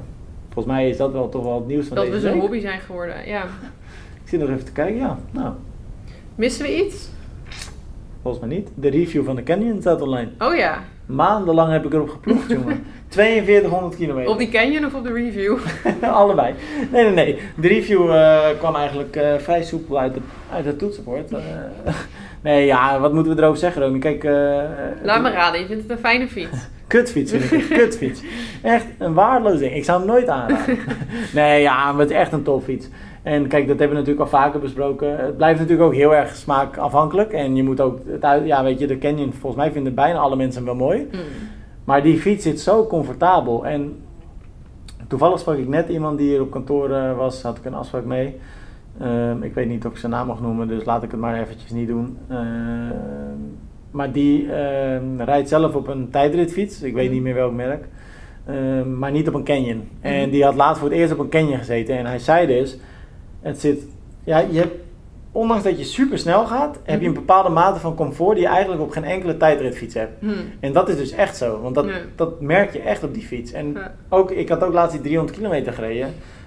volgens 0.52 0.74
mij 0.74 0.88
is 0.88 0.96
dat 0.96 1.12
wel 1.12 1.28
toch 1.28 1.42
wel 1.44 1.54
het 1.54 1.66
nieuws 1.66 1.86
van 1.86 1.96
dat 1.96 2.04
deze 2.04 2.16
we 2.16 2.22
zijn 2.22 2.32
week. 2.32 2.42
hobby 2.42 2.60
zijn 2.60 2.80
geworden, 2.80 3.26
ja. 3.26 3.42
Ik 4.22 4.28
zit 4.34 4.40
nog 4.40 4.48
even 4.48 4.64
te 4.64 4.72
kijken, 4.72 4.96
ja. 4.98 5.18
Nou, 5.30 5.52
Missen 6.34 6.64
we 6.66 6.84
iets? 6.84 7.08
volgens 8.22 8.46
mij 8.46 8.56
niet. 8.56 8.68
De 8.74 8.88
review 8.88 9.24
van 9.24 9.36
de 9.36 9.42
Canyon 9.42 9.80
staat 9.80 10.00
online. 10.02 10.30
Oh 10.38 10.54
ja, 10.56 10.78
Maandenlang 11.06 11.72
heb 11.72 11.84
ik 11.84 11.92
erop 11.92 12.08
geploegd, 12.08 12.50
jongen. 12.50 12.84
4200 13.08 13.96
kilometer. 13.96 14.30
op 14.30 14.38
die 14.38 14.48
canyon 14.48 14.84
of 14.84 14.94
op 14.94 15.04
de 15.04 15.12
review? 15.12 15.56
Allebei. 16.02 16.54
Nee, 16.92 17.04
nee, 17.04 17.12
nee. 17.12 17.38
De 17.56 17.68
review 17.68 18.10
eh, 18.10 18.46
kwam 18.58 18.74
eigenlijk 18.74 19.16
eh, 19.16 19.34
vrij 19.38 19.62
soepel 19.62 19.98
uit, 19.98 20.14
de, 20.14 20.20
uit 20.52 20.64
het 20.64 20.78
toetsenbord. 20.78 21.32
Eh, 21.32 21.40
nee, 22.42 22.66
ja, 22.66 23.00
wat 23.00 23.12
moeten 23.12 23.34
we 23.34 23.42
erover 23.42 23.58
zeggen? 23.58 23.98
Kijk, 23.98 24.24
Laat 25.02 25.22
me 25.22 25.30
raden, 25.30 25.60
je 25.60 25.66
vindt 25.66 25.82
het 25.82 25.90
een 25.90 25.98
fijne 25.98 26.28
fiets. 26.28 26.58
Kutfiets 26.86 27.32
vind 27.32 27.52
ik 27.52 27.76
kutfiets. 27.76 28.22
Echt 28.62 28.86
een 28.98 29.14
waardeloos 29.14 29.58
ding. 29.58 29.74
Ik 29.74 29.84
zou 29.84 29.98
hem 29.98 30.08
nooit 30.08 30.28
aanraden. 30.28 30.78
nee, 31.34 31.62
ja, 31.62 31.92
maar 31.92 32.00
het 32.00 32.10
is 32.10 32.16
echt 32.16 32.32
een 32.32 32.42
topfiets. 32.42 32.88
En 33.22 33.48
kijk, 33.48 33.66
dat 33.66 33.78
hebben 33.78 33.96
we 33.96 34.02
natuurlijk 34.02 34.32
al 34.32 34.40
vaker 34.40 34.60
besproken. 34.60 35.16
Het 35.16 35.36
blijft 35.36 35.58
natuurlijk 35.58 35.88
ook 35.88 35.94
heel 35.94 36.14
erg 36.14 36.36
smaakafhankelijk. 36.36 37.32
En 37.32 37.56
je 37.56 37.62
moet 37.62 37.80
ook, 37.80 37.98
het 38.06 38.24
uit, 38.24 38.46
ja, 38.46 38.62
weet 38.62 38.78
je, 38.78 38.86
de 38.86 38.98
Canyon, 38.98 39.32
volgens 39.32 39.62
mij 39.62 39.72
vinden 39.72 39.94
bijna 39.94 40.18
alle 40.18 40.36
mensen 40.36 40.64
hem 40.64 40.78
wel 40.78 40.86
mooi. 40.86 41.08
Mm. 41.12 41.20
Maar 41.88 42.02
die 42.02 42.18
fiets 42.18 42.42
zit 42.42 42.60
zo 42.60 42.86
comfortabel. 42.86 43.66
En 43.66 43.96
toevallig 45.06 45.38
sprak 45.38 45.56
ik 45.56 45.68
net 45.68 45.88
iemand 45.88 46.18
die 46.18 46.28
hier 46.28 46.40
op 46.40 46.50
kantoor 46.50 46.90
eh, 46.90 47.16
was, 47.16 47.42
had 47.42 47.58
ik 47.58 47.64
een 47.64 47.74
afspraak 47.74 48.04
mee. 48.04 48.36
Ehm, 49.00 49.42
ik 49.42 49.54
weet 49.54 49.68
niet 49.68 49.86
of 49.86 49.92
ik 49.92 49.98
zijn 49.98 50.12
naam 50.12 50.26
mag 50.26 50.40
noemen, 50.40 50.68
dus 50.68 50.84
laat 50.84 51.02
ik 51.02 51.10
het 51.10 51.20
maar 51.20 51.40
eventjes 51.40 51.70
niet 51.70 51.88
doen. 51.88 52.18
Ehm, 52.28 53.34
maar 53.90 54.12
die 54.12 54.52
ehm, 54.52 55.20
rijdt 55.20 55.48
zelf 55.48 55.74
op 55.74 55.88
een 55.88 56.10
tijdritfiets, 56.10 56.82
ik 56.82 56.94
weet 56.94 57.10
niet 57.10 57.22
meer 57.22 57.34
welk 57.34 57.52
merk. 57.54 57.88
Maar 58.98 59.10
niet 59.10 59.28
op 59.28 59.34
een 59.34 59.44
Canyon. 59.44 59.88
En 60.00 60.20
Mhm. 60.20 60.30
die 60.30 60.44
had 60.44 60.54
laatst 60.54 60.80
voor 60.80 60.88
het 60.90 60.98
eerst 60.98 61.12
op 61.12 61.18
een 61.18 61.28
Canyon 61.28 61.58
gezeten. 61.58 61.96
En 61.96 62.06
hij 62.06 62.18
zei 62.18 62.46
dus, 62.46 62.78
het 63.40 63.60
zit, 63.60 63.86
ja, 64.24 64.38
je 64.38 64.58
hebt, 64.58 64.74
ondanks 65.32 65.62
dat 65.64 65.78
je 65.78 65.84
super 65.84 66.18
snel 66.18 66.46
gaat, 66.46 66.78
heb 66.82 67.00
je 67.00 67.06
een 67.06 67.12
Mhm. 67.12 67.20
bepaalde 67.20 67.48
mate 67.48 67.80
van 67.80 67.94
comfort 67.94 68.34
die 68.34 68.44
je 68.44 68.50
eigenlijk 68.50 68.82
op 68.82 68.90
geen 68.90 69.04
enkele 69.04 69.36
tijdritfiets 69.36 69.94
hebt. 69.94 70.12
Hm. 70.20 70.28
En 70.60 70.72
dat 70.72 70.88
is 70.88 70.96
dus 70.96 71.10
echt 71.10 71.36
zo, 71.36 71.60
want 71.62 71.74
dat, 71.74 71.86
dat 72.16 72.40
merk 72.40 72.72
je 72.72 72.80
echt 72.80 73.02
op 73.04 73.14
die 73.14 73.26
fiets. 73.26 73.52
En 73.52 73.72
Ja. 73.74 73.94
ook, 74.08 74.30
ik 74.30 74.48
had 74.48 74.64
ook 74.64 74.72
laatst 74.72 74.92
die 74.92 75.00
300 75.00 75.36
kilometer 75.38 75.72
gereden, 75.72 76.00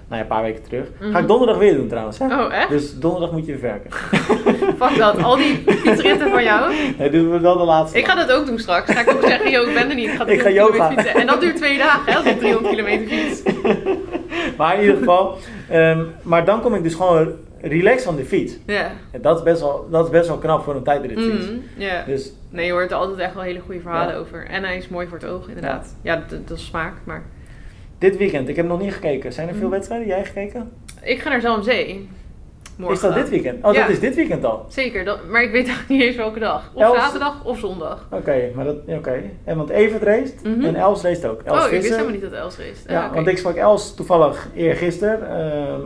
nou 0.08 0.14
ja, 0.14 0.20
een 0.20 0.26
paar 0.26 0.42
weken 0.42 0.62
terug. 0.62 0.86
Ga 1.00 1.06
Mhm. 1.08 1.16
ik 1.16 1.26
donderdag 1.28 1.56
weer 1.58 1.74
doen 1.74 1.88
trouwens. 1.88 2.18
Hè? 2.18 2.26
Oh, 2.26 2.54
echt? 2.54 2.68
Dus 2.68 2.98
donderdag 2.98 3.32
moet 3.32 3.46
je 3.46 3.52
weer 3.52 3.60
werken. 3.60 3.90
Fuck 4.80 4.96
dat, 4.98 5.22
al 5.22 5.36
die 5.36 5.62
fietsritten 5.66 6.30
van 6.30 6.42
jou. 6.42 6.74
Nee, 6.98 7.10
doen 7.10 7.30
we 7.30 7.40
wel 7.40 7.58
de 7.58 7.64
laatste. 7.64 7.98
Ik 7.98 8.06
ga 8.06 8.14
dat 8.14 8.32
ook 8.32 8.46
doen 8.46 8.58
straks. 8.58 8.92
Ga 8.92 9.00
ik 9.00 9.10
ook 9.10 9.22
zeggen, 9.26 9.50
yo, 9.50 9.62
ik 9.62 9.74
ben 9.74 9.88
er 9.88 9.94
niet. 9.94 10.08
Ik 10.08 10.14
ga, 10.16 10.26
Ik 10.36 10.40
ga 10.40 10.48
300 10.48 10.76
yoga. 10.76 10.90
fietsen. 10.90 11.14
En 11.20 11.26
dat 11.26 11.40
duurt 11.40 11.56
twee 11.56 11.78
dagen, 11.78 12.12
hè, 12.12 12.18
als 12.18 12.26
ik 12.26 12.38
300 12.38 12.74
kilometer 12.74 13.06
fiets. 13.16 13.42
Maar 14.56 14.74
in 14.74 14.80
ieder 14.80 14.96
geval, 14.96 15.36
ehm, 15.68 16.00
maar 16.22 16.44
dan 16.44 16.60
kom 16.60 16.74
ik 16.74 16.82
dus 16.82 16.94
gewoon 16.94 17.28
relaxed 17.62 18.02
van 18.02 18.16
de 18.16 18.24
fiets. 18.24 18.52
Ja. 18.66 18.90
En 19.10 19.22
dat 19.22 19.36
is 19.36 19.42
best 19.42 19.60
wel, 19.60 19.86
dat 19.90 20.04
is 20.04 20.10
best 20.10 20.28
wel 20.28 20.38
knap 20.38 20.62
voor 20.64 20.74
een 20.76 20.82
tijdritfiets. 20.82 21.46
Mhm, 21.46 21.56
ja. 21.76 22.04
Dus 22.06 22.32
Nee, 22.50 22.66
je 22.66 22.72
hoort 22.72 22.90
er 22.90 22.96
altijd 22.96 23.18
echt 23.18 23.34
wel 23.34 23.42
hele 23.42 23.60
goede 23.60 23.80
verhalen 23.80 24.14
Ja. 24.14 24.20
over. 24.20 24.46
En 24.46 24.62
hij 24.64 24.76
is 24.76 24.88
mooi 24.88 25.06
voor 25.06 25.18
het 25.18 25.26
oog, 25.28 25.48
inderdaad. 25.48 25.96
Ja, 26.02 26.24
dat, 26.28 26.48
dat 26.48 26.58
is 26.58 26.64
smaak, 26.64 26.92
maar... 27.04 27.22
dit 27.98 28.16
weekend, 28.16 28.48
ik 28.48 28.56
heb 28.56 28.66
nog 28.66 28.80
niet 28.80 28.92
gekeken. 28.92 29.32
Zijn 29.32 29.48
er 29.48 29.54
veel 29.54 29.62
Mhm. 29.62 29.72
wedstrijden? 29.72 30.06
Jij 30.06 30.24
gekeken? 30.24 30.70
Ik 31.02 31.20
ga 31.20 31.28
naar 31.28 31.40
Zalmzee. 31.40 32.08
Morgen. 32.76 32.96
Is 32.96 33.02
dat 33.02 33.14
dit 33.14 33.28
weekend? 33.28 33.64
Oh, 33.64 33.72
Ja. 33.74 33.80
dat 33.80 33.90
is 33.90 34.00
dit 34.00 34.14
weekend 34.14 34.44
al. 34.44 34.66
Zeker, 34.68 35.04
dat, 35.04 35.26
maar 35.28 35.42
ik 35.42 35.50
weet 35.50 35.66
eigenlijk 35.66 35.88
niet 35.88 36.02
eens 36.02 36.16
welke 36.16 36.38
dag. 36.38 36.70
Of 36.74 36.82
Els- 36.82 36.96
zaterdag 36.96 37.44
of 37.44 37.58
zondag. 37.58 38.06
Oké, 38.10 38.50
maar 38.54 38.64
dat, 38.64 38.76
oké. 38.86 39.22
En 39.44 39.56
want 39.56 39.70
Evert 39.70 40.02
race 40.02 40.32
Mhm. 40.42 40.64
en 40.64 40.74
Els 40.74 41.02
race 41.02 41.28
ook. 41.30 41.40
Els 41.42 41.58
oh, 41.58 41.64
ik 41.64 41.70
wist 41.70 41.88
helemaal 41.90 42.12
niet 42.12 42.20
dat 42.22 42.32
Els 42.32 42.56
race. 42.58 42.92
Ja, 42.92 43.10
want 43.14 43.26
ik 43.26 43.38
sprak 43.38 43.56
Els 43.56 43.94
toevallig 43.94 44.48
eergisteren. 44.54 45.28
Ehm 45.28 45.80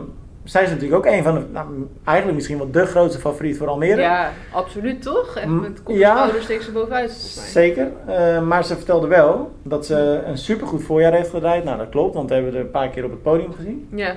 zij 0.47 0.63
is 0.63 0.69
natuurlijk 0.69 1.05
ook 1.05 1.13
een 1.13 1.23
van 1.23 1.33
de, 1.35 1.41
nou, 1.51 1.67
eigenlijk 2.03 2.35
misschien 2.37 2.57
wel 2.57 2.71
de 2.71 2.85
grootste 2.85 3.19
favoriet 3.19 3.57
voor 3.57 3.67
Almere. 3.67 4.01
Ja, 4.01 4.31
absoluut 4.51 5.01
toch? 5.01 5.35
Echt 5.35 5.45
Mm, 5.45 5.59
met 5.61 5.83
kop 5.83 5.93
en 5.93 5.99
ja. 5.99 6.29
steekt 6.39 6.63
ze 6.63 6.71
bovenuit. 6.71 7.11
Zeker, 7.11 7.87
Eh, 8.07 8.41
maar 8.41 8.65
ze 8.65 8.75
vertelde 8.75 9.07
wel 9.07 9.51
dat 9.63 9.85
ze 9.85 10.21
een 10.25 10.37
supergoed 10.37 10.83
voorjaar 10.83 11.13
heeft 11.13 11.29
gedraaid. 11.29 11.63
Nou, 11.63 11.77
dat 11.77 11.89
klopt, 11.89 12.13
want 12.15 12.29
we 12.29 12.35
hebben 12.35 12.53
er 12.53 12.59
een 12.59 12.71
paar 12.71 12.89
keer 12.89 13.03
op 13.05 13.11
het 13.11 13.21
podium 13.21 13.53
gezien. 13.53 13.87
Ja. 13.95 14.13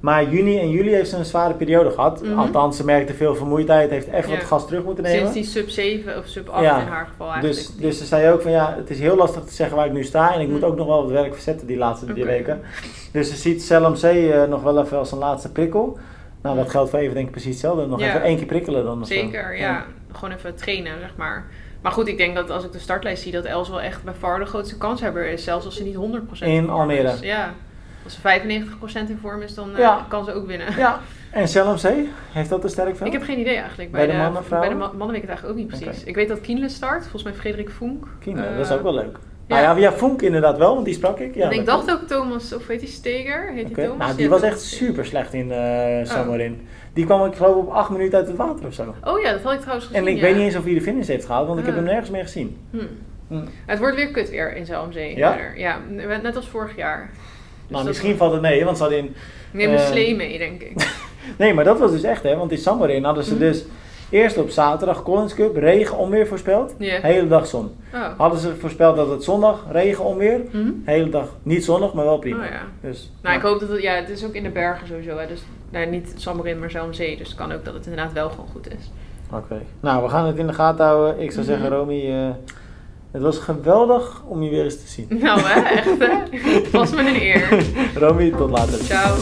Maar 0.00 0.24
juni 0.30 0.58
en 0.58 0.70
juli 0.70 0.90
heeft 0.94 1.10
ze 1.10 1.16
een 1.16 1.24
zware 1.24 1.54
periode 1.54 1.90
gehad. 1.90 2.22
Mhm. 2.22 2.38
Althans, 2.38 2.76
ze 2.76 2.84
merkte 2.84 3.14
veel 3.14 3.34
vermoeidheid, 3.34 3.90
heeft 3.90 4.06
even 4.06 4.30
Ja. 4.30 4.36
wat 4.36 4.46
gas 4.46 4.66
terug 4.66 4.84
moeten 4.84 5.04
nemen. 5.04 5.18
Sinds 5.18 5.32
die 5.34 5.44
sub 5.44 5.68
7 5.70 6.18
of 6.18 6.26
sub 6.26 6.48
8 6.48 6.62
Ja. 6.64 6.80
in 6.80 6.86
haar 6.86 7.06
geval 7.06 7.26
eigenlijk. 7.32 7.58
Dus, 7.58 7.76
dus 7.76 7.98
ze 7.98 8.04
zei 8.04 8.32
ook 8.32 8.42
van 8.42 8.50
ja, 8.50 8.74
het 8.76 8.90
is 8.90 8.98
heel 9.00 9.16
lastig 9.16 9.42
te 9.44 9.54
zeggen 9.54 9.76
waar 9.76 9.86
ik 9.86 9.92
nu 9.92 10.04
sta. 10.04 10.34
En 10.34 10.40
ik 10.40 10.48
moet 10.48 10.60
Mm. 10.60 10.66
ook 10.66 10.76
nog 10.76 10.86
wel 10.86 11.02
wat 11.02 11.10
werk 11.10 11.32
verzetten 11.34 11.66
die 11.66 11.76
laatste 11.76 12.06
drie 12.06 12.24
weken. 12.24 12.60
Dus 13.12 13.28
ze 13.30 13.36
ziet 13.36 13.66
CLMC 13.66 14.02
eh 14.02 14.44
nog 14.44 14.62
wel 14.62 14.82
even 14.82 14.98
als 14.98 15.12
een 15.12 15.18
laatste 15.18 15.52
prikkel. 15.52 15.98
Nou, 16.42 16.56
dat 16.56 16.70
geldt 16.70 16.90
voor 16.90 16.98
even 16.98 17.14
denk 17.14 17.26
ik 17.26 17.32
precies 17.32 17.50
hetzelfde. 17.50 17.86
Nog 17.86 18.00
Ja. 18.00 18.08
even 18.08 18.22
één 18.22 18.36
keer 18.36 18.46
prikkelen 18.46 18.84
dan. 18.84 19.06
Zeker, 19.06 19.56
ja. 19.56 19.84
Gewoon 20.12 20.34
even 20.36 20.54
trainen, 20.54 20.92
zeg 21.00 21.12
maar. 21.16 21.46
Maar 21.82 21.92
goed, 21.92 22.08
ik 22.08 22.16
denk 22.16 22.34
dat 22.34 22.50
als 22.50 22.64
ik 22.64 22.72
de 22.72 22.78
startlijst 22.78 23.22
zie, 23.22 23.32
dat 23.32 23.44
Els 23.44 23.68
wel 23.68 23.80
echt 23.80 24.04
bij 24.04 24.14
far 24.18 24.38
de 24.38 24.44
grootste 24.44 24.76
kanshebber 24.78 25.26
is. 25.28 25.44
Zelfs 25.44 25.64
als 25.64 25.76
ze 25.76 25.82
niet 25.84 25.94
100% 25.94 26.50
In 26.50 26.68
Almere. 26.70 27.08
is. 27.12 27.20
Ja. 27.20 27.52
Als 28.06 28.14
ze 28.14 28.20
95% 29.06 29.08
in 29.10 29.18
vorm 29.20 29.42
is, 29.42 29.54
dan 29.54 29.72
eh, 29.72 29.78
Ja. 29.78 30.06
kan 30.08 30.24
ze 30.24 30.32
ook 30.32 30.46
winnen. 30.46 30.66
Ja, 30.76 31.00
en 31.30 31.44
CLMC, 31.46 32.06
heeft 32.32 32.48
dat 32.48 32.64
een 32.64 32.70
sterk 32.70 32.96
veld? 32.96 33.06
Ik 33.06 33.12
heb 33.12 33.22
geen 33.22 33.38
idee 33.38 33.56
eigenlijk. 33.56 33.90
Bij 33.90 34.06
de 34.06 34.12
mannen, 34.12 34.44
vrouwen? 34.44 34.68
Bij 34.70 34.78
de 34.78 34.84
ma- 34.84 34.98
mannen 34.98 35.06
weet 35.06 35.22
ik 35.22 35.28
het 35.28 35.30
eigenlijk 35.30 35.58
ook 35.58 35.64
niet 35.70 35.80
precies. 35.80 36.04
Ik 36.04 36.14
weet 36.14 36.28
dat 36.28 36.40
Kienle 36.40 36.68
start, 36.68 37.00
volgens 37.02 37.22
mij 37.22 37.32
Frederik 37.32 37.70
Vonk. 37.70 38.06
Kino, 38.20 38.42
Eh, 38.42 38.56
dat 38.56 38.66
is 38.66 38.72
ook 38.72 38.82
wel 38.82 38.94
leuk. 38.94 39.16
ja. 39.46 39.54
Nou 39.62 39.80
ja, 39.80 39.88
ja, 39.90 39.92
Vonk 39.96 40.22
inderdaad 40.22 40.58
wel, 40.58 40.72
want 40.74 40.84
die 40.84 40.94
sprak 40.94 41.18
ik. 41.18 41.34
Ja, 41.34 41.44
en 41.50 41.58
ik 41.58 41.66
dacht 41.66 41.90
ook 41.90 42.00
Thomas, 42.06 42.54
of 42.54 42.66
weet 42.66 42.80
hij 42.80 42.90
Steger? 42.90 43.52
Heet 43.52 43.64
Oké. 43.66 43.74
die 43.74 43.84
Thomas? 43.84 43.98
Nou, 44.06 44.14
die 44.16 44.24
Ja, 44.24 44.30
was 44.30 44.42
echt 44.42 44.60
super 44.60 45.06
slecht 45.06 45.32
in 45.32 45.52
eh 45.52 45.58
Oh. 46.00 46.04
Samarin. 46.04 46.66
Die 46.92 47.04
kwam 47.04 47.24
ik 47.24 47.34
geloof 47.36 47.54
op 47.56 47.68
acht 47.70 47.90
minuten 47.90 48.18
uit 48.18 48.26
het 48.26 48.36
water 48.36 48.66
of 48.66 48.74
zo. 48.74 48.94
Oh 49.04 49.20
ja, 49.20 49.32
dat 49.32 49.42
had 49.42 49.52
ik 49.52 49.60
trouwens 49.60 49.86
gezien. 49.86 50.02
En 50.02 50.08
ik 50.08 50.16
ja. 50.16 50.22
weet 50.22 50.34
niet 50.34 50.44
eens 50.44 50.56
of 50.56 50.64
hij 50.64 50.74
de 50.74 50.80
finish 50.80 51.06
heeft 51.06 51.24
gehaald, 51.26 51.46
want 51.46 51.58
ik 51.58 51.64
heb 51.66 51.74
Ah. 51.74 51.80
hem 51.80 51.88
nergens 51.90 52.10
meer 52.10 52.22
gezien. 52.22 52.56
Hm. 52.70 52.78
Hm. 53.28 53.44
Het 53.66 53.78
wordt 53.78 53.96
weer 53.96 54.10
kut 54.10 54.30
weer 54.30 54.56
in 54.56 54.66
Zelmzee. 54.66 55.16
Ja? 55.16 55.32
verder. 55.32 55.58
Ja, 55.58 55.78
net 56.22 56.36
als 56.36 56.48
vorig 56.48 56.76
jaar. 56.76 57.10
Dus 57.66 57.76
nou, 57.76 57.84
misschien 57.84 58.16
valt 58.16 58.32
het 58.32 58.40
mee, 58.42 58.64
want 58.64 58.76
ze 58.76 58.82
hadden 58.82 59.00
in... 59.02 59.14
Neem 59.50 59.72
een 59.72 59.78
slee 59.78 60.16
mee, 60.16 60.38
denk 60.38 60.62
ik. 60.62 60.72
Nee, 61.38 61.54
maar 61.54 61.64
dat 61.64 61.78
was 61.78 61.90
dus 61.90 62.02
echt, 62.02 62.22
hè. 62.22 62.36
Want 62.36 62.50
in 62.52 62.58
Samarin 62.58 63.04
hadden 63.04 63.24
ze 63.24 63.30
Mhm. 63.30 63.40
dus 63.40 63.64
Eerst 64.10 64.38
op 64.38 64.50
zaterdag 64.50 65.02
Collins 65.02 65.34
Cup, 65.34 65.56
regen, 65.56 65.96
onweer 65.98 66.26
voorspeld. 66.26 66.74
Ja. 66.78 67.00
Hele 67.00 67.28
dag 67.28 67.46
zon. 67.46 67.70
Oh. 67.94 68.00
Hadden 68.16 68.38
ze 68.40 68.56
voorspeld 68.56 68.96
dat 68.96 69.10
het 69.10 69.24
zondag 69.24 69.64
regen, 69.70 70.04
onweer. 70.04 70.40
Hm? 70.50 70.70
Hele 70.84 71.08
dag 71.08 71.28
niet 71.42 71.64
zonnig, 71.64 71.92
maar 71.92 72.04
wel 72.04 72.18
prima. 72.18 72.44
Oh 72.44 72.50
ja. 72.50 72.88
Dus, 72.88 73.12
Nou, 73.22 73.36
ik 73.36 73.42
hoop 73.42 73.60
dat 73.60 73.68
het, 73.68 73.82
ja, 73.82 73.92
het 73.94 74.08
is 74.08 74.24
ook 74.24 74.32
in 74.34 74.42
de 74.42 74.48
bergen 74.50 74.86
sowieso. 74.86 75.16
Hè. 75.18 75.26
Dus 75.26 75.40
nou, 75.70 75.86
niet 75.86 76.12
Samarin, 76.16 76.58
maar 76.58 76.70
zelf 76.70 76.94
zee. 76.94 77.16
Dus 77.16 77.26
het 77.28 77.36
kan 77.36 77.52
ook 77.52 77.64
dat 77.64 77.74
het 77.74 77.86
inderdaad 77.86 78.12
wel 78.12 78.28
gewoon 78.30 78.48
goed 78.52 78.68
is. 78.68 78.90
Oké. 79.32 79.62
Nou, 79.80 80.02
we 80.02 80.08
gaan 80.08 80.26
het 80.26 80.36
in 80.36 80.46
de 80.46 80.52
gaten 80.52 80.84
houden. 80.84 81.20
Ik 81.20 81.32
zou 81.32 81.46
Mhm. 81.46 81.54
zeggen, 81.54 81.76
Romy, 81.76 82.10
eh, 82.10 82.28
het 83.16 83.24
was 83.24 83.38
geweldig 83.38 84.22
om 84.26 84.42
je 84.42 84.50
weer 84.50 84.64
eens 84.64 84.76
te 84.76 84.88
zien. 84.88 85.06
Nou 85.08 85.40
hè, 85.40 85.60
echt 85.60 85.98
hè. 85.98 86.38
Het 86.62 86.70
was 86.70 86.90
me 86.90 87.00
een 87.00 87.20
eer. 87.20 87.64
Romy, 88.02 88.30
tot 88.30 88.50
later. 88.50 88.78
Ciao. 88.84 89.14